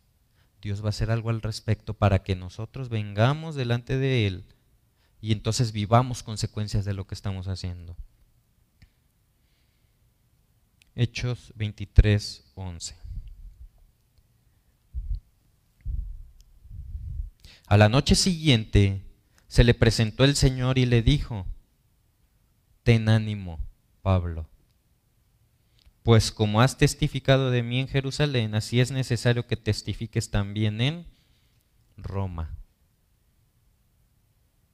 Dios 0.61 0.83
va 0.83 0.87
a 0.87 0.89
hacer 0.89 1.09
algo 1.09 1.29
al 1.29 1.41
respecto 1.41 1.93
para 1.93 2.23
que 2.23 2.35
nosotros 2.35 2.89
vengamos 2.89 3.55
delante 3.55 3.97
de 3.97 4.27
Él 4.27 4.45
y 5.21 5.31
entonces 5.31 5.71
vivamos 5.71 6.23
consecuencias 6.23 6.85
de 6.85 6.93
lo 6.93 7.05
que 7.05 7.15
estamos 7.15 7.47
haciendo. 7.47 7.95
Hechos 10.95 11.53
23, 11.55 12.51
11. 12.55 12.95
A 17.67 17.77
la 17.77 17.89
noche 17.89 18.15
siguiente 18.15 19.01
se 19.47 19.63
le 19.63 19.73
presentó 19.73 20.23
el 20.23 20.35
Señor 20.35 20.77
y 20.77 20.85
le 20.85 21.01
dijo, 21.01 21.45
ten 22.83 23.09
ánimo, 23.09 23.59
Pablo, 24.01 24.47
pues 26.03 26.31
como 26.31 26.61
has 26.61 26.77
testificado 26.77 27.51
de 27.51 27.61
mí 27.61 27.79
en 27.79 27.87
Jerusalén, 27.87 28.55
así 28.55 28.79
es 28.79 28.91
necesario 28.91 29.45
que 29.45 29.57
testifiques 29.57 30.31
también 30.31 30.81
en 30.81 31.05
Roma. 31.97 32.58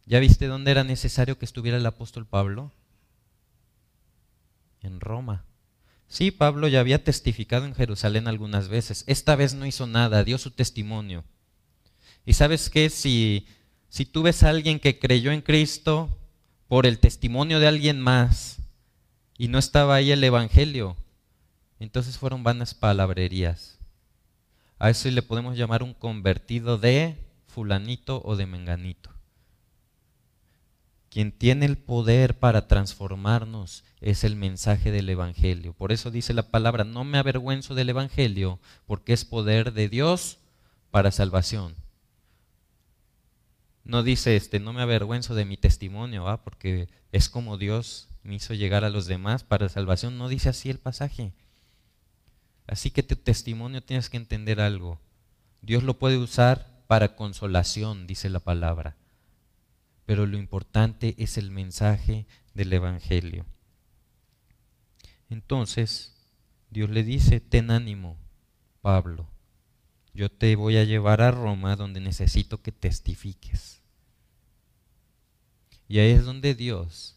¿Ya 0.05 0.19
viste 0.19 0.47
dónde 0.47 0.71
era 0.71 0.83
necesario 0.83 1.37
que 1.39 1.45
estuviera 1.45 1.77
el 1.77 1.85
apóstol 1.85 2.25
Pablo? 2.27 2.71
En 4.81 4.99
Roma. 4.99 5.45
Sí, 6.07 6.29
Pablo 6.29 6.67
ya 6.67 6.79
había 6.79 7.03
testificado 7.03 7.65
en 7.65 7.73
Jerusalén 7.73 8.27
algunas 8.27 8.67
veces. 8.67 9.03
Esta 9.07 9.35
vez 9.35 9.55
no 9.55 9.65
hizo 9.65 9.87
nada, 9.87 10.23
dio 10.23 10.37
su 10.37 10.51
testimonio. 10.51 11.23
Y 12.25 12.33
sabes 12.33 12.69
qué, 12.69 12.89
si, 12.89 13.47
si 13.89 14.05
tú 14.05 14.21
ves 14.21 14.43
a 14.43 14.49
alguien 14.49 14.79
que 14.79 14.99
creyó 14.99 15.31
en 15.31 15.41
Cristo 15.41 16.19
por 16.67 16.85
el 16.85 16.99
testimonio 16.99 17.59
de 17.59 17.67
alguien 17.67 17.99
más 17.99 18.57
y 19.37 19.47
no 19.47 19.57
estaba 19.57 19.95
ahí 19.95 20.11
el 20.11 20.23
Evangelio, 20.23 20.95
entonces 21.79 22.17
fueron 22.17 22.43
vanas 22.43 22.73
palabrerías. 22.73 23.79
A 24.77 24.89
eso 24.89 25.09
le 25.09 25.21
podemos 25.21 25.57
llamar 25.57 25.81
un 25.81 25.93
convertido 25.93 26.77
de 26.77 27.17
fulanito 27.47 28.21
o 28.23 28.35
de 28.35 28.45
menganito. 28.45 29.14
Quien 31.15 31.31
tiene 31.31 31.65
el 31.65 31.77
poder 31.77 32.37
para 32.37 32.67
transformarnos 32.67 33.85
es 34.01 34.25
el 34.25 34.35
mensaje 34.35 34.91
del 34.91 35.09
Evangelio. 35.09 35.71
Por 35.71 35.93
eso 35.93 36.11
dice 36.11 36.33
la 36.33 36.51
palabra, 36.51 36.83
no 36.83 37.05
me 37.05 37.17
avergüenzo 37.17 37.73
del 37.73 37.89
Evangelio, 37.89 38.59
porque 38.85 39.13
es 39.13 39.23
poder 39.23 39.71
de 39.71 39.87
Dios 39.87 40.39
para 40.91 41.11
salvación 41.11 41.75
no 43.85 44.01
dice, 44.01 44.35
este, 44.35 44.59
no 44.59 44.73
me 44.73 44.81
avergüenzo 44.81 45.35
de 45.35 45.45
mi 45.45 45.57
testimonio, 45.57 46.41
porque 46.43 46.89
es 47.11 47.29
como 47.29 47.57
Dios 47.57 48.09
me 48.23 48.35
hizo 48.35 48.55
llegar 48.55 48.83
a 48.83 48.89
los 48.89 49.05
demás 49.05 49.43
para 49.43 49.69
salvación. 49.69 50.17
No 50.17 50.27
dice 50.27 50.49
así 50.49 50.71
el 50.71 50.79
pasaje. 50.79 51.33
Así 52.65 52.89
que 52.89 53.03
tu 53.03 53.15
testimonio 53.15 53.83
tienes 53.83 54.09
que 54.09 54.17
entender 54.17 54.59
algo. 54.59 54.99
Dios 55.61 55.83
lo 55.83 55.99
puede 55.99 56.17
usar 56.17 56.83
para 56.87 57.15
consolación, 57.15 58.07
dice 58.07 58.29
la 58.29 58.39
palabra. 58.39 58.95
Pero 60.05 60.25
lo 60.25 60.37
importante 60.37 61.15
es 61.17 61.37
el 61.37 61.51
mensaje 61.51 62.27
del 62.53 62.73
Evangelio. 62.73 63.45
Entonces, 65.29 66.15
Dios 66.69 66.89
le 66.89 67.03
dice, 67.03 67.39
ten 67.39 67.71
ánimo, 67.71 68.17
Pablo. 68.81 69.27
Yo 70.13 70.29
te 70.29 70.55
voy 70.55 70.77
a 70.77 70.83
llevar 70.83 71.21
a 71.21 71.31
Roma 71.31 71.75
donde 71.75 71.99
necesito 71.99 72.61
que 72.61 72.71
testifiques. 72.71 73.81
Y 75.87 75.99
ahí 75.99 76.11
es 76.11 76.25
donde 76.25 76.55
Dios 76.55 77.15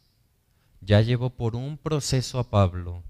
ya 0.81 1.01
llevó 1.01 1.31
por 1.31 1.57
un 1.57 1.77
proceso 1.77 2.39
a 2.39 2.51
Pablo, 2.51 3.03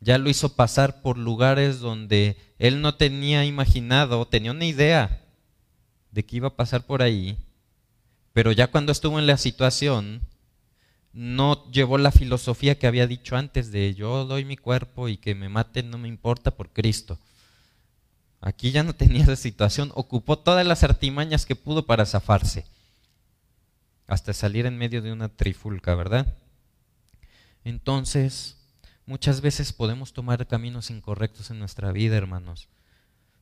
ya 0.00 0.18
lo 0.18 0.28
hizo 0.28 0.54
pasar 0.54 1.00
por 1.00 1.16
lugares 1.16 1.80
donde 1.80 2.36
él 2.58 2.82
no 2.82 2.96
tenía 2.96 3.44
imaginado, 3.44 4.26
tenía 4.26 4.50
una 4.50 4.66
idea 4.66 5.24
de 6.10 6.24
que 6.24 6.36
iba 6.36 6.48
a 6.48 6.56
pasar 6.56 6.84
por 6.84 7.02
ahí, 7.02 7.38
pero 8.34 8.52
ya 8.52 8.66
cuando 8.66 8.92
estuvo 8.92 9.18
en 9.18 9.26
la 9.26 9.38
situación, 9.38 10.20
no 11.12 11.70
llevó 11.70 11.96
la 11.96 12.10
filosofía 12.10 12.76
que 12.76 12.88
había 12.88 13.06
dicho 13.06 13.36
antes 13.36 13.70
de 13.70 13.94
yo 13.94 14.26
doy 14.26 14.44
mi 14.44 14.56
cuerpo 14.56 15.08
y 15.08 15.16
que 15.16 15.36
me 15.36 15.48
maten 15.48 15.88
no 15.88 15.96
me 15.96 16.08
importa 16.08 16.50
por 16.50 16.70
Cristo. 16.70 17.18
Aquí 18.40 18.72
ya 18.72 18.82
no 18.82 18.92
tenía 18.96 19.22
esa 19.22 19.36
situación, 19.36 19.92
ocupó 19.94 20.36
todas 20.36 20.66
las 20.66 20.82
artimañas 20.82 21.46
que 21.46 21.56
pudo 21.56 21.86
para 21.86 22.04
zafarse 22.04 22.66
hasta 24.06 24.34
salir 24.34 24.66
en 24.66 24.76
medio 24.76 25.00
de 25.00 25.12
una 25.12 25.28
trifulca, 25.28 25.94
¿verdad? 25.94 26.34
Entonces, 27.64 28.56
muchas 29.06 29.40
veces 29.40 29.72
podemos 29.72 30.12
tomar 30.12 30.46
caminos 30.46 30.90
incorrectos 30.90 31.50
en 31.50 31.60
nuestra 31.60 31.92
vida, 31.92 32.16
hermanos. 32.16 32.68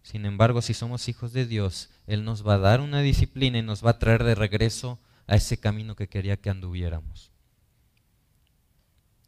Sin 0.02 0.26
embargo, 0.26 0.62
si 0.62 0.74
somos 0.74 1.08
hijos 1.08 1.32
de 1.32 1.46
Dios, 1.46 1.90
Él 2.06 2.24
nos 2.24 2.46
va 2.46 2.54
a 2.54 2.58
dar 2.58 2.80
una 2.80 3.00
disciplina 3.00 3.58
y 3.58 3.62
nos 3.62 3.84
va 3.84 3.90
a 3.90 3.98
traer 3.98 4.24
de 4.24 4.34
regreso 4.34 4.98
a 5.26 5.36
ese 5.36 5.58
camino 5.58 5.96
que 5.96 6.08
quería 6.08 6.36
que 6.36 6.50
anduviéramos. 6.50 7.30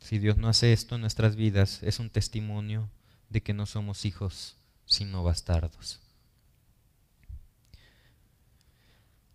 Si 0.01 0.19
Dios 0.19 0.37
no 0.37 0.49
hace 0.49 0.73
esto 0.73 0.97
en 0.97 1.01
nuestras 1.01 1.37
vidas, 1.37 1.83
es 1.83 1.99
un 1.99 2.11
testimonio 2.11 2.91
de 3.31 3.43
que 3.43 3.55
no 3.55 3.67
somos 3.67 4.05
hijos, 4.05 4.57
sino 4.85 5.23
bastardos. 5.23 6.01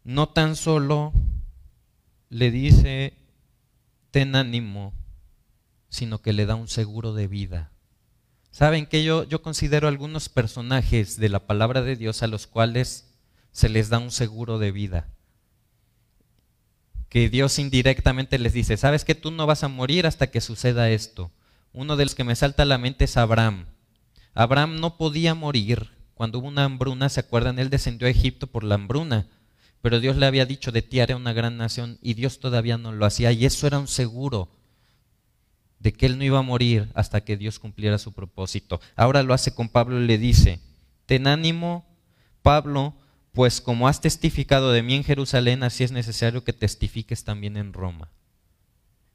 No 0.03 0.29
tan 0.29 0.55
solo 0.55 1.13
le 2.29 2.51
dice, 2.51 3.13
ten 4.11 4.35
ánimo, 4.35 4.93
sino 5.89 6.21
que 6.21 6.33
le 6.33 6.45
da 6.45 6.55
un 6.55 6.67
seguro 6.67 7.13
de 7.13 7.27
vida. 7.27 7.71
Saben 8.51 8.85
que 8.85 9.03
yo, 9.03 9.23
yo 9.23 9.41
considero 9.41 9.87
algunos 9.87 10.29
personajes 10.29 11.17
de 11.17 11.29
la 11.29 11.45
palabra 11.45 11.81
de 11.81 11.95
Dios 11.95 12.23
a 12.23 12.27
los 12.27 12.47
cuales 12.47 13.13
se 13.51 13.69
les 13.69 13.89
da 13.89 13.99
un 13.99 14.11
seguro 14.11 14.59
de 14.59 14.71
vida. 14.71 15.07
Que 17.09 17.29
Dios 17.29 17.57
indirectamente 17.59 18.37
les 18.37 18.53
dice, 18.53 18.77
sabes 18.77 19.05
que 19.05 19.15
tú 19.15 19.31
no 19.31 19.45
vas 19.47 19.63
a 19.63 19.67
morir 19.67 20.05
hasta 20.05 20.27
que 20.27 20.41
suceda 20.41 20.89
esto. 20.89 21.31
Uno 21.73 21.95
de 21.95 22.05
los 22.05 22.15
que 22.15 22.23
me 22.23 22.35
salta 22.35 22.63
a 22.63 22.65
la 22.67 22.77
mente 22.77 23.05
es 23.05 23.17
Abraham. 23.17 23.65
Abraham 24.33 24.79
no 24.79 24.97
podía 24.97 25.33
morir 25.35 25.89
cuando 26.13 26.39
hubo 26.39 26.47
una 26.47 26.65
hambruna, 26.65 27.09
¿se 27.09 27.19
acuerdan? 27.19 27.59
Él 27.59 27.69
descendió 27.69 28.07
a 28.07 28.11
Egipto 28.11 28.47
por 28.47 28.63
la 28.63 28.75
hambruna 28.75 29.27
pero 29.81 29.99
Dios 29.99 30.17
le 30.17 30.25
había 30.25 30.45
dicho 30.45 30.71
de 30.71 30.81
ti 30.81 30.99
haré 30.99 31.15
una 31.15 31.33
gran 31.33 31.57
nación 31.57 31.97
y 32.01 32.13
Dios 32.13 32.39
todavía 32.39 32.77
no 32.77 32.91
lo 32.91 33.05
hacía 33.05 33.31
y 33.31 33.45
eso 33.45 33.67
era 33.67 33.79
un 33.79 33.87
seguro 33.87 34.49
de 35.79 35.93
que 35.93 36.05
él 36.05 36.17
no 36.17 36.23
iba 36.23 36.39
a 36.39 36.43
morir 36.43 36.89
hasta 36.93 37.21
que 37.21 37.37
Dios 37.37 37.59
cumpliera 37.59 37.97
su 37.97 38.13
propósito. 38.13 38.81
Ahora 38.95 39.23
lo 39.23 39.33
hace 39.33 39.53
con 39.53 39.69
Pablo 39.69 40.01
y 40.01 40.07
le 40.07 40.17
dice, 40.17 40.59
ten 41.05 41.27
ánimo, 41.27 41.85
Pablo, 42.41 42.93
pues 43.33 43.61
como 43.61 43.87
has 43.87 44.01
testificado 44.01 44.71
de 44.71 44.83
mí 44.83 44.95
en 44.95 45.03
Jerusalén, 45.03 45.63
así 45.63 45.83
es 45.83 45.91
necesario 45.91 46.43
que 46.43 46.53
testifiques 46.53 47.23
también 47.23 47.57
en 47.57 47.73
Roma. 47.73 48.09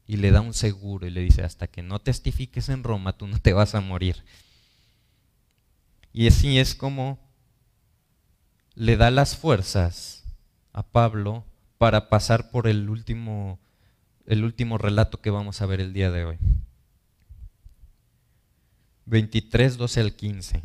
Y 0.07 0.17
le 0.17 0.31
da 0.31 0.41
un 0.41 0.53
seguro 0.53 1.07
y 1.07 1.11
le 1.11 1.21
dice, 1.21 1.43
hasta 1.43 1.67
que 1.67 1.81
no 1.81 1.99
testifiques 1.99 2.69
en 2.69 2.83
Roma, 2.83 3.17
tú 3.17 3.27
no 3.27 3.39
te 3.39 3.53
vas 3.53 3.75
a 3.75 3.81
morir. 3.81 4.23
Y 6.13 6.27
así 6.27 6.59
es 6.59 6.75
como 6.75 7.19
le 8.75 8.97
da 8.97 9.09
las 9.09 9.35
fuerzas 9.35 10.23
a 10.73 10.83
Pablo 10.83 11.45
para 11.77 12.09
pasar 12.09 12.51
por 12.51 12.67
el 12.67 12.89
último, 12.89 13.59
el 14.25 14.43
último 14.43 14.77
relato 14.77 15.21
que 15.21 15.29
vamos 15.29 15.61
a 15.61 15.65
ver 15.65 15.81
el 15.81 15.93
día 15.93 16.11
de 16.11 16.25
hoy. 16.25 16.37
23, 19.05 19.77
12 19.77 20.01
al 20.01 20.13
15. 20.13 20.63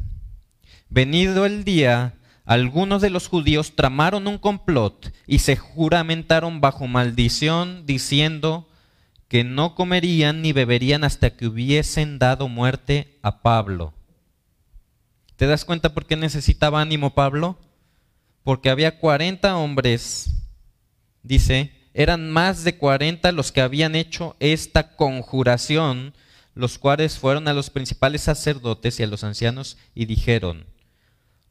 Venido 0.89 1.47
el 1.47 1.65
día, 1.65 2.15
algunos 2.45 3.03
de 3.03 3.11
los 3.11 3.29
judíos 3.29 3.77
tramaron 3.77 4.27
un 4.27 4.39
complot 4.39 5.13
y 5.27 5.41
se 5.41 5.57
juramentaron 5.57 6.61
bajo 6.61 6.87
maldición 6.87 7.85
diciendo 7.87 8.69
que 9.29 9.45
no 9.45 9.75
comerían 9.75 10.43
ni 10.43 10.53
beberían 10.53 11.05
hasta 11.05 11.37
que 11.37 11.47
hubiesen 11.47 12.19
dado 12.19 12.49
muerte 12.49 13.19
a 13.23 13.43
Pablo. 13.43 13.95
¿Te 15.37 15.47
das 15.47 15.65
cuenta 15.65 15.95
por 15.95 16.07
qué 16.07 16.17
necesitaba 16.17 16.81
ánimo 16.81 17.15
Pablo? 17.15 17.59
porque 18.43 18.71
había 18.71 18.99
40 18.99 19.57
hombres, 19.57 20.31
dice, 21.23 21.73
eran 21.95 22.30
más 22.30 22.64
de 22.64 22.76
40 22.76 23.32
los 23.32 23.53
que 23.53 23.61
habían 23.61 23.95
hecho 23.95 24.36
esta 24.41 24.97
conjuración, 24.97 26.14
los 26.55 26.78
cuales 26.78 27.18
fueron 27.18 27.49
a 27.49 27.53
los 27.53 27.70
principales 27.70 28.22
sacerdotes 28.22 28.99
y 28.99 29.03
a 29.03 29.07
los 29.07 29.24
ancianos 29.24 29.76
y 29.95 30.07
dijeron, 30.07 30.66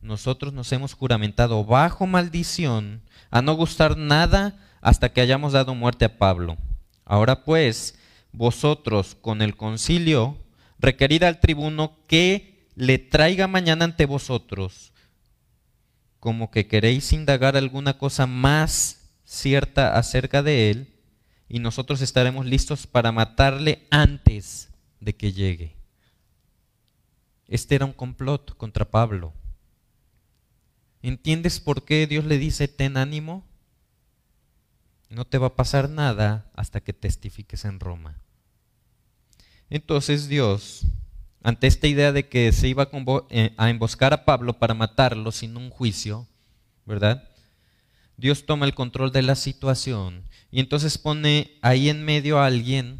nosotros 0.01 0.53
nos 0.53 0.71
hemos 0.71 0.93
juramentado 0.93 1.65
bajo 1.65 2.07
maldición 2.07 3.01
a 3.31 3.41
no 3.41 3.53
gustar 3.53 3.97
nada 3.97 4.57
hasta 4.81 5.11
que 5.11 5.21
hayamos 5.21 5.53
dado 5.53 5.75
muerte 5.75 6.05
a 6.05 6.17
Pablo. 6.17 6.57
Ahora 7.05 7.43
pues, 7.43 7.97
vosotros 8.31 9.15
con 9.19 9.41
el 9.41 9.57
concilio, 9.57 10.37
requerid 10.79 11.23
al 11.23 11.39
tribuno 11.39 11.97
que 12.07 12.67
le 12.75 12.97
traiga 12.97 13.47
mañana 13.47 13.85
ante 13.85 14.05
vosotros 14.05 14.93
como 16.19 16.51
que 16.51 16.67
queréis 16.67 17.13
indagar 17.13 17.55
alguna 17.55 17.97
cosa 17.97 18.27
más 18.27 18.98
cierta 19.29 19.95
acerca 19.95 20.41
de 20.41 20.71
él 20.71 20.95
y 21.47 21.59
nosotros 21.59 22.01
estaremos 22.01 22.47
listos 22.47 22.87
para 22.87 23.11
matarle 23.11 23.85
antes 23.91 24.69
de 24.99 25.15
que 25.15 25.31
llegue. 25.31 25.75
Este 27.47 27.75
era 27.75 27.85
un 27.85 27.93
complot 27.93 28.57
contra 28.57 28.89
Pablo. 28.89 29.33
¿Entiendes 31.03 31.59
por 31.59 31.85
qué 31.85 32.07
Dios 32.07 32.25
le 32.25 32.39
dice, 32.39 32.67
ten 32.67 32.97
ánimo? 32.97 33.45
No 35.09 35.25
te 35.25 35.37
va 35.37 35.47
a 35.47 35.55
pasar 35.55 35.89
nada 35.91 36.49
hasta 36.55 36.81
que 36.81 36.93
testifiques 36.93 37.65
en 37.65 37.79
Roma. 37.79 38.19
Entonces 39.69 40.27
Dios 40.27 40.87
ante 41.43 41.67
esta 41.67 41.85
idea 41.85 42.11
de 42.11 42.27
que 42.27 42.51
se 42.51 42.67
iba 42.67 42.89
eh, 43.29 43.53
a 43.57 43.69
emboscar 43.69 44.11
a 44.11 44.25
Pablo 44.25 44.57
para 44.57 44.73
matarlo 44.73 45.31
sin 45.31 45.55
un 45.55 45.69
juicio, 45.69 46.27
¿verdad? 46.85 47.28
Dios 48.19 48.45
toma 48.45 48.65
el 48.65 48.73
control 48.73 49.11
de 49.11 49.21
la 49.21 49.35
situación 49.35 50.23
y 50.51 50.59
entonces 50.59 50.97
pone 50.97 51.57
ahí 51.61 51.87
en 51.87 52.03
medio 52.03 52.39
a 52.39 52.47
alguien 52.47 52.99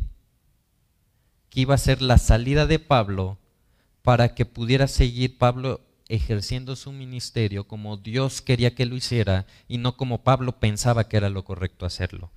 que 1.50 1.62
iba 1.62 1.76
a 1.76 1.80
ser 1.80 2.02
la 2.02 2.18
salida 2.18 2.66
de 2.66 2.80
Pablo 2.80 3.38
para 4.02 4.34
que 4.34 4.46
pudiera 4.46 4.88
seguir 4.88 5.38
Pablo 5.38 5.82
ejerciendo 6.08 6.78
su 6.78 6.94
ministerio 6.94 7.68
como 7.68 7.98
Dios 7.98 8.42
quería 8.42 8.74
que 8.74 8.86
lo 8.86 8.96
hiciera 8.96 9.46
y 9.68 9.78
no 9.78 9.98
como 9.98 10.24
Pablo 10.24 10.60
pensaba 10.60 11.10
que 11.10 11.18
era 11.18 11.30
lo 11.30 11.44
correcto 11.44 11.86
hacerlo. 11.86 12.32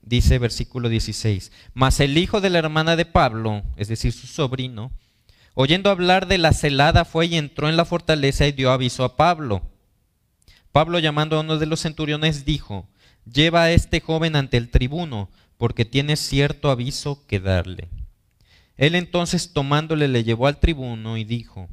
Dice 0.00 0.38
versículo 0.38 0.88
16, 0.88 1.50
mas 1.72 1.98
el 1.98 2.16
hijo 2.16 2.40
de 2.40 2.50
la 2.50 2.60
hermana 2.60 2.94
de 2.94 3.06
Pablo, 3.06 3.64
es 3.76 3.88
decir, 3.88 4.12
su 4.12 4.26
sobrino, 4.26 4.92
Oyendo 5.56 5.88
hablar 5.88 6.26
de 6.26 6.36
la 6.36 6.52
celada, 6.52 7.04
fue 7.04 7.26
y 7.26 7.36
entró 7.36 7.68
en 7.68 7.76
la 7.76 7.84
fortaleza 7.84 8.44
y 8.44 8.50
dio 8.50 8.72
aviso 8.72 9.04
a 9.04 9.16
Pablo. 9.16 9.62
Pablo, 10.74 10.98
llamando 10.98 11.36
a 11.36 11.42
uno 11.42 11.56
de 11.56 11.66
los 11.66 11.82
centuriones, 11.82 12.44
dijo, 12.44 12.88
lleva 13.32 13.62
a 13.62 13.70
este 13.70 14.00
joven 14.00 14.34
ante 14.34 14.56
el 14.56 14.70
tribuno, 14.70 15.30
porque 15.56 15.84
tiene 15.84 16.16
cierto 16.16 16.68
aviso 16.68 17.24
que 17.28 17.38
darle. 17.38 17.90
Él 18.76 18.96
entonces 18.96 19.52
tomándole 19.52 20.08
le 20.08 20.24
llevó 20.24 20.48
al 20.48 20.58
tribuno 20.58 21.16
y 21.16 21.22
dijo, 21.22 21.68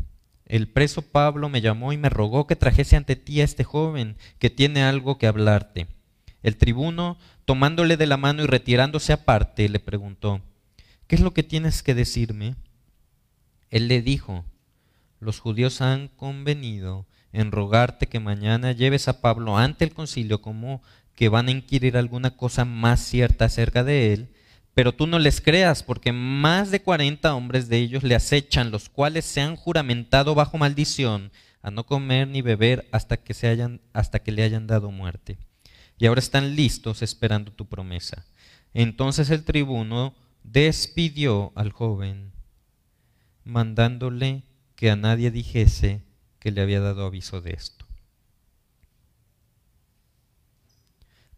el 0.46 0.68
preso 0.68 1.02
Pablo 1.02 1.50
me 1.50 1.62
llamó 1.62 1.94
y 1.94 1.98
me 1.98 2.10
rogó 2.10 2.46
que 2.46 2.56
trajese 2.56 2.96
ante 2.96 3.16
ti 3.16 3.42
a 3.42 3.44
este 3.44 3.64
joven, 3.64 4.18
que 4.38 4.52
tiene 4.52 4.84
algo 4.84 5.18
que 5.18 5.26
hablarte. 5.26 5.88
El 6.44 6.58
tribuno, 6.58 7.18
tomándole 7.46 7.98
de 7.98 8.06
la 8.06 8.18
mano 8.18 8.44
y 8.44 8.46
retirándose 8.46 9.14
aparte, 9.14 9.68
le 9.68 9.80
preguntó, 9.80 10.42
¿qué 11.08 11.16
es 11.16 11.22
lo 11.22 11.34
que 11.34 11.42
tienes 11.42 11.82
que 11.82 11.96
decirme? 11.96 12.54
Él 13.72 13.88
le 13.88 14.04
dijo, 14.04 14.46
los 15.20 15.40
judíos 15.40 15.82
han 15.82 16.08
convenido 16.08 17.08
en 17.34 17.52
rogarte 17.52 18.08
que 18.08 18.20
mañana 18.20 18.72
lleves 18.72 19.08
a 19.08 19.22
Pablo 19.22 19.58
ante 19.58 19.86
el 19.86 19.94
concilio 19.94 20.42
como 20.42 20.82
que 21.16 21.30
van 21.30 21.48
a 21.48 21.52
inquirir 21.52 21.98
alguna 21.98 22.32
cosa 22.32 22.66
más 22.66 23.00
cierta 23.00 23.46
acerca 23.46 23.84
de 23.84 24.14
él, 24.14 24.30
pero 24.74 24.94
tú 24.94 25.08
no 25.08 25.20
les 25.20 25.42
creas, 25.42 25.84
porque 25.84 26.14
más 26.14 26.72
de 26.72 26.82
cuarenta 26.82 27.36
hombres 27.36 27.68
de 27.68 27.78
ellos 27.78 28.04
le 28.04 28.16
acechan, 28.16 28.72
los 28.72 28.90
cuales 28.90 29.26
se 29.26 29.42
han 29.42 29.56
juramentado 29.56 30.34
bajo 30.34 30.58
maldición 30.58 31.32
a 31.62 31.72
no 31.72 31.86
comer 31.86 32.28
ni 32.28 32.42
beber 32.42 32.88
hasta 32.92 33.18
que, 33.18 33.34
se 33.34 33.48
hayan, 33.48 33.82
hasta 33.94 34.20
que 34.20 34.32
le 34.32 34.44
hayan 34.44 34.68
dado 34.68 34.90
muerte. 34.92 35.38
Y 35.98 36.08
ahora 36.08 36.20
están 36.20 36.56
listos 36.56 37.02
esperando 37.02 37.52
tu 37.52 37.68
promesa. 37.68 38.26
Entonces 38.74 39.30
el 39.30 39.44
tribuno 39.44 40.16
despidió 40.44 41.52
al 41.56 41.72
joven 41.72 42.32
mandándole 43.44 44.44
que 44.76 44.90
a 44.90 44.96
nadie 44.96 45.30
dijese 45.30 46.02
que 46.42 46.52
le 46.52 46.62
había 46.62 46.82
dado 46.82 47.06
aviso 47.06 47.40
de 47.40 47.52
esto. 47.52 47.86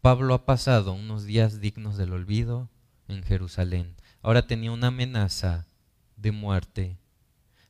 Pablo 0.02 0.34
ha 0.34 0.46
pasado 0.46 0.94
unos 0.94 1.26
días 1.26 1.60
dignos 1.60 1.98
del 1.98 2.14
olvido 2.14 2.70
en 3.10 3.22
Jerusalén. 3.22 3.96
Ahora 4.22 4.48
tenía 4.48 4.72
una 4.72 4.88
amenaza 4.88 5.68
de 6.16 6.32
muerte, 6.32 6.98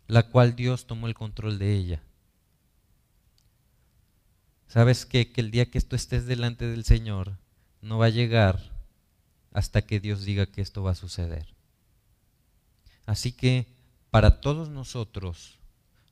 la 0.07 0.29
cual 0.29 0.55
Dios 0.55 0.85
tomó 0.85 1.07
el 1.07 1.15
control 1.15 1.57
de 1.57 1.75
ella. 1.75 2.03
¿Sabes 4.67 5.07
qué? 5.07 5.31
Que 5.31 5.41
el 5.41 5.49
día 5.49 5.69
que 5.71 5.79
esto 5.79 5.95
estés 5.95 6.27
delante 6.27 6.67
del 6.67 6.85
Señor 6.85 7.39
no 7.81 7.97
va 7.97 8.05
a 8.05 8.09
llegar 8.09 8.71
hasta 9.51 9.81
que 9.81 9.99
Dios 9.99 10.23
diga 10.23 10.45
que 10.45 10.61
esto 10.61 10.83
va 10.83 10.91
a 10.91 10.95
suceder. 10.95 11.47
Así 13.07 13.31
que 13.31 13.73
para 14.11 14.39
todos 14.39 14.69
nosotros, 14.69 15.57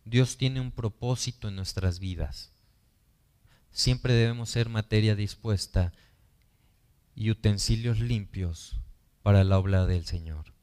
Dios 0.06 0.38
tiene 0.38 0.60
un 0.60 0.72
propósito 0.72 1.47
en 1.47 1.56
nuestras 1.56 1.99
vidas. 1.99 2.52
Siempre 3.72 4.14
debemos 4.14 4.49
ser 4.49 4.68
materia 4.70 5.16
dispuesta 5.16 5.93
y 7.16 7.30
utensilios 7.30 7.99
limpios 7.99 8.78
para 9.22 9.43
la 9.43 9.58
obra 9.58 9.86
del 9.86 10.06
Señor. 10.06 10.54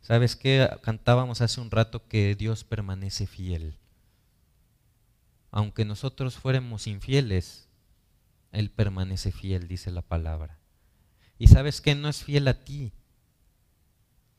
¿Sabes 0.00 0.36
qué? 0.36 0.68
Cantábamos 0.82 1.40
hace 1.40 1.60
un 1.60 1.70
rato 1.70 2.08
que 2.08 2.34
Dios 2.34 2.64
permanece 2.64 3.26
fiel. 3.26 3.76
Aunque 5.50 5.84
nosotros 5.84 6.36
fuéramos 6.36 6.86
infieles, 6.86 7.68
Él 8.52 8.70
permanece 8.70 9.32
fiel, 9.32 9.68
dice 9.68 9.90
la 9.90 10.02
palabra. 10.02 10.58
Y 11.38 11.48
sabes 11.48 11.80
que 11.80 11.94
no 11.94 12.08
es 12.08 12.24
fiel 12.24 12.48
a 12.48 12.64
ti, 12.64 12.92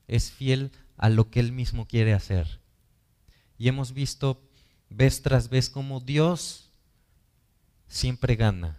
es 0.07 0.31
fiel 0.31 0.71
a 0.97 1.09
lo 1.09 1.29
que 1.29 1.39
Él 1.39 1.51
mismo 1.51 1.87
quiere 1.87 2.13
hacer. 2.13 2.59
Y 3.57 3.67
hemos 3.67 3.93
visto 3.93 4.48
vez 4.89 5.21
tras 5.21 5.49
vez 5.49 5.69
como 5.69 5.99
Dios 5.99 6.69
siempre 7.87 8.35
gana. 8.35 8.77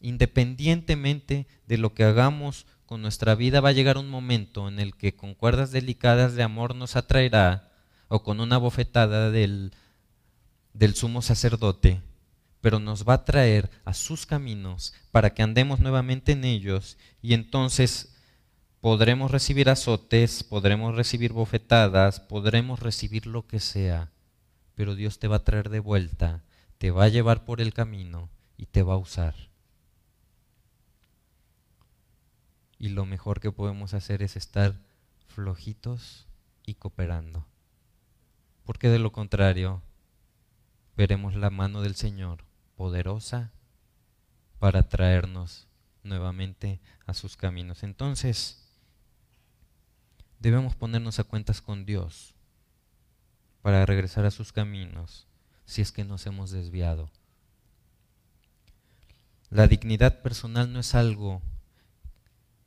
Independientemente 0.00 1.46
de 1.66 1.78
lo 1.78 1.94
que 1.94 2.04
hagamos 2.04 2.66
con 2.86 3.02
nuestra 3.02 3.34
vida, 3.34 3.60
va 3.60 3.70
a 3.70 3.72
llegar 3.72 3.98
un 3.98 4.08
momento 4.08 4.68
en 4.68 4.78
el 4.78 4.94
que 4.94 5.14
con 5.14 5.34
cuerdas 5.34 5.72
delicadas 5.72 6.34
de 6.34 6.42
amor 6.42 6.74
nos 6.74 6.96
atraerá 6.96 7.70
o 8.08 8.22
con 8.22 8.40
una 8.40 8.56
bofetada 8.56 9.30
del, 9.30 9.72
del 10.72 10.94
sumo 10.94 11.20
sacerdote, 11.20 12.00
pero 12.60 12.78
nos 12.78 13.06
va 13.06 13.14
a 13.14 13.24
traer 13.24 13.70
a 13.84 13.92
sus 13.92 14.24
caminos 14.24 14.94
para 15.10 15.34
que 15.34 15.42
andemos 15.42 15.80
nuevamente 15.80 16.32
en 16.32 16.44
ellos 16.44 16.96
y 17.20 17.34
entonces 17.34 18.14
podremos 18.80 19.30
recibir 19.30 19.68
azotes, 19.68 20.42
podremos 20.42 20.94
recibir 20.94 21.32
bofetadas, 21.32 22.20
podremos 22.20 22.80
recibir 22.80 23.26
lo 23.26 23.46
que 23.46 23.60
sea, 23.60 24.10
pero 24.78 24.94
Dios 24.94 25.18
te 25.18 25.26
va 25.26 25.36
a 25.36 25.44
traer 25.44 25.70
de 25.70 25.80
vuelta, 25.80 26.44
te 26.78 26.92
va 26.92 27.02
a 27.02 27.08
llevar 27.08 27.44
por 27.44 27.60
el 27.60 27.74
camino 27.74 28.30
y 28.56 28.66
te 28.66 28.84
va 28.84 28.94
a 28.94 28.98
usar. 28.98 29.34
y 32.78 32.90
lo 32.90 33.04
mejor 33.04 33.40
que 33.40 33.50
podemos 33.50 33.92
hacer 33.92 34.22
es 34.22 34.36
estar 34.36 34.80
flojitos 35.26 36.26
y 36.64 36.74
cooperando. 36.74 37.44
Porque 38.64 38.88
de 38.88 38.98
lo 38.98 39.10
contrario, 39.10 39.82
veremos 40.96 41.34
la 41.34 41.50
mano 41.50 41.82
del 41.82 41.96
Señor 41.96 42.44
poderosa 42.76 43.50
para 44.60 44.88
traernos 44.88 45.66
nuevamente 46.04 46.80
a 47.04 47.14
sus 47.14 47.36
caminos. 47.36 47.82
Entonces, 47.82 48.64
debemos 50.38 50.76
ponernos 50.76 51.18
a 51.18 51.24
cuentas 51.24 51.60
con 51.60 51.84
Dios 51.84 52.37
para 53.68 53.84
regresar 53.84 54.24
a 54.24 54.30
sus 54.30 54.50
caminos 54.50 55.26
si 55.66 55.82
es 55.82 55.92
que 55.92 56.02
nos 56.02 56.24
hemos 56.24 56.50
desviado. 56.50 57.10
La 59.50 59.66
dignidad 59.66 60.22
personal 60.22 60.72
no 60.72 60.80
es 60.80 60.94
algo 60.94 61.42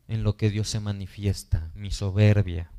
en 0.08 0.22
lo 0.22 0.38
que 0.38 0.52
Dios 0.52 0.70
se 0.70 0.80
manifiesta, 0.80 1.72
mi 1.74 1.90
soberbia, 1.90 2.70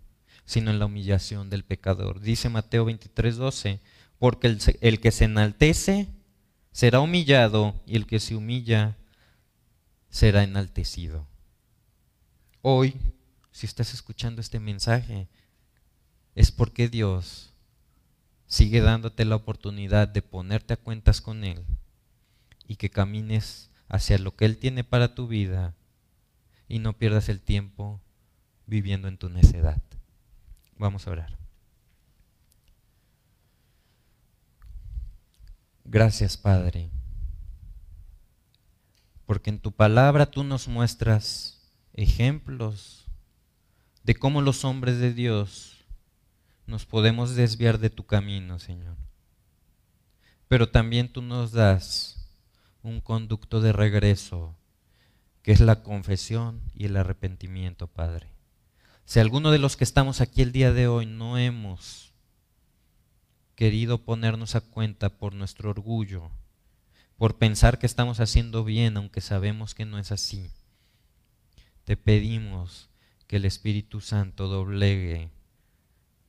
sino 0.45 0.71
en 0.71 0.79
la 0.79 0.87
humillación 0.87 1.51
del 1.51 1.65
pecador. 1.65 2.21
Dice 2.21 2.49
Mateo 2.49 2.85
23, 2.85 3.35
12, 3.39 3.81
porque 4.21 4.47
el, 4.47 4.61
el 4.83 5.01
que 5.01 5.11
se 5.11 5.25
enaltece 5.25 6.07
será 6.71 7.01
humillado 7.01 7.75
y 7.87 7.97
el 7.97 8.07
que 8.07 8.21
se 8.21 8.37
humilla 8.37 8.97
será 10.11 10.45
enaltecido. 10.45 11.27
Hoy, 12.61 12.95
si 13.51 13.67
estás 13.67 13.93
escuchando 13.93 14.41
este 14.41 14.61
mensaje, 14.61 15.27
es 16.37 16.53
porque 16.53 16.89
Dios 16.89 17.52
sigue 18.53 18.83
dándote 18.83 19.25
la 19.25 19.37
oportunidad 19.37 20.09
de 20.09 20.21
ponerte 20.21 20.75
a 20.75 20.77
cuentas 20.77 21.23
con 21.23 21.43
Él 21.43 21.65
y 22.69 22.77
que 22.77 22.91
camines 22.91 23.71
hacia 23.89 24.19
lo 24.19 24.37
que 24.37 24.45
Él 24.45 24.59
tiene 24.59 24.85
para 24.85 25.15
tu 25.15 25.27
vida 25.27 25.75
y 26.69 26.79
no 26.79 26.93
pierdas 26.93 27.31
el 27.31 27.41
tiempo 27.41 27.99
viviendo 28.67 29.09
en 29.09 29.17
tu 29.17 29.31
necedad. 29.31 29.81
Vamos 30.77 31.07
a 31.07 31.13
orar. 31.13 31.39
Gracias, 35.87 36.37
Padre, 36.37 36.91
porque 39.25 39.49
en 39.49 39.61
tu 39.61 39.73
palabra 39.73 40.27
tú 40.27 40.45
nos 40.45 40.69
muestras 40.69 41.73
ejemplos 41.95 43.07
de 44.05 44.15
cómo 44.15 44.43
los 44.43 44.67
hombres 44.67 44.99
de 44.99 45.15
Dios 45.15 45.82
nos 46.73 46.87
podemos 46.87 47.35
desviar 47.35 47.79
de 47.79 47.91
tu 47.91 48.07
camino, 48.07 48.59
Señor. 48.59 48.97
Pero 50.49 50.71
también 50.71 51.13
tú 51.13 51.21
nos 51.21 51.53
das 51.53 52.27
un 52.83 53.03
conducto 53.03 53.61
de 53.61 53.73
regreso 53.73 54.57
que 55.43 55.53
es 55.53 55.61
la 55.61 55.83
confesión 55.83 56.63
y 56.75 56.87
el 56.87 56.97
arrepentimiento, 56.97 57.89
Padre. 57.89 58.29
Si 59.05 59.21
alguno 59.21 59.51
de 59.51 59.59
los 59.59 59.77
que 59.77 59.85
estamos 59.85 60.23
aquí 60.23 60.41
el 60.41 60.53
día 60.53 60.73
de 60.73 60.87
hoy 60.87 61.05
no 61.05 61.37
hemos 61.37 62.15
querido 63.55 63.99
ponernos 63.99 64.55
a 64.55 64.63
cuenta 64.63 65.11
por 65.19 65.35
nuestro 65.35 65.69
orgullo, 65.69 66.31
por 67.19 67.37
pensar 67.37 67.79
que 67.79 67.87
estamos 67.87 68.19
haciendo 68.19 68.65
bien, 68.65 68.97
aunque 68.97 69.21
sabemos 69.21 69.75
que 69.75 69.85
no 69.85 69.99
es 69.99 70.11
así, 70.11 70.51
te 71.85 71.99
pedimos 71.99 72.89
que 73.27 73.37
el 73.37 73.45
Espíritu 73.45 74.01
Santo 74.01 74.49
doblegue 74.49 75.31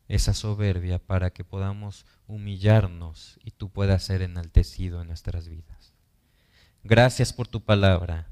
esa 0.08 0.34
soberbia 0.34 1.00
para 1.00 1.32
que 1.32 1.44
podamos 1.44 2.06
humillarnos 2.28 3.40
y 3.44 3.52
tú 3.52 3.70
puedas 3.70 4.04
ser 4.04 4.22
enaltecido 4.22 5.02
en 5.02 5.08
nuestras 5.08 5.48
vidas. 5.48 5.94
Gracias 6.84 7.32
por 7.32 7.48
tu 7.48 7.62
palabra. 7.62 8.28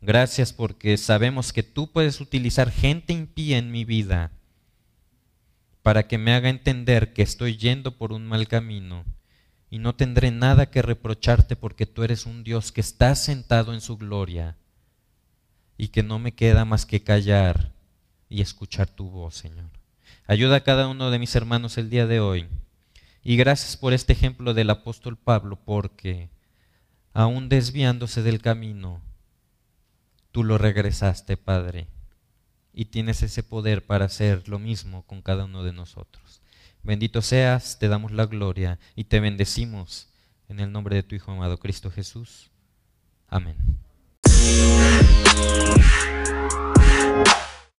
Gracias 0.00 0.52
porque 0.52 0.96
sabemos 0.98 1.52
que 1.52 1.62
tú 1.62 1.90
puedes 1.90 2.20
utilizar 2.20 2.70
gente 2.70 3.12
impía 3.12 3.56
en 3.56 3.70
mi 3.70 3.84
vida 3.84 4.32
para 5.82 6.06
que 6.06 6.18
me 6.18 6.34
haga 6.34 6.50
entender 6.50 7.12
que 7.12 7.22
estoy 7.22 7.56
yendo 7.56 7.96
por 7.96 8.12
un 8.12 8.26
mal 8.26 8.46
camino 8.46 9.04
y 9.70 9.78
no 9.78 9.94
tendré 9.94 10.30
nada 10.30 10.70
que 10.70 10.82
reprocharte 10.82 11.56
porque 11.56 11.86
tú 11.86 12.04
eres 12.04 12.26
un 12.26 12.44
Dios 12.44 12.70
que 12.70 12.80
está 12.80 13.14
sentado 13.14 13.72
en 13.74 13.80
su 13.80 13.96
gloria 13.96 14.56
y 15.76 15.88
que 15.88 16.02
no 16.02 16.18
me 16.18 16.32
queda 16.32 16.64
más 16.64 16.86
que 16.86 17.02
callar 17.02 17.72
y 18.28 18.40
escuchar 18.40 18.88
tu 18.88 19.10
voz, 19.10 19.34
Señor. 19.34 19.70
Ayuda 20.26 20.56
a 20.56 20.60
cada 20.64 20.88
uno 20.88 21.10
de 21.10 21.18
mis 21.18 21.36
hermanos 21.36 21.76
el 21.76 21.90
día 21.90 22.06
de 22.06 22.18
hoy. 22.18 22.46
Y 23.22 23.36
gracias 23.36 23.76
por 23.76 23.92
este 23.92 24.14
ejemplo 24.14 24.54
del 24.54 24.70
apóstol 24.70 25.18
Pablo, 25.18 25.58
porque 25.62 26.30
aún 27.12 27.50
desviándose 27.50 28.22
del 28.22 28.40
camino, 28.40 29.02
tú 30.32 30.42
lo 30.42 30.56
regresaste, 30.56 31.36
Padre, 31.36 31.88
y 32.72 32.86
tienes 32.86 33.22
ese 33.22 33.42
poder 33.42 33.84
para 33.84 34.06
hacer 34.06 34.48
lo 34.48 34.58
mismo 34.58 35.02
con 35.02 35.20
cada 35.20 35.44
uno 35.44 35.62
de 35.62 35.74
nosotros. 35.74 36.40
Bendito 36.82 37.20
seas, 37.20 37.78
te 37.78 37.88
damos 37.88 38.10
la 38.10 38.24
gloria 38.24 38.78
y 38.96 39.04
te 39.04 39.20
bendecimos 39.20 40.08
en 40.48 40.58
el 40.58 40.72
nombre 40.72 40.96
de 40.96 41.02
tu 41.02 41.14
Hijo 41.14 41.32
amado 41.32 41.58
Cristo 41.58 41.90
Jesús. 41.90 42.50
Amén. 43.28 43.56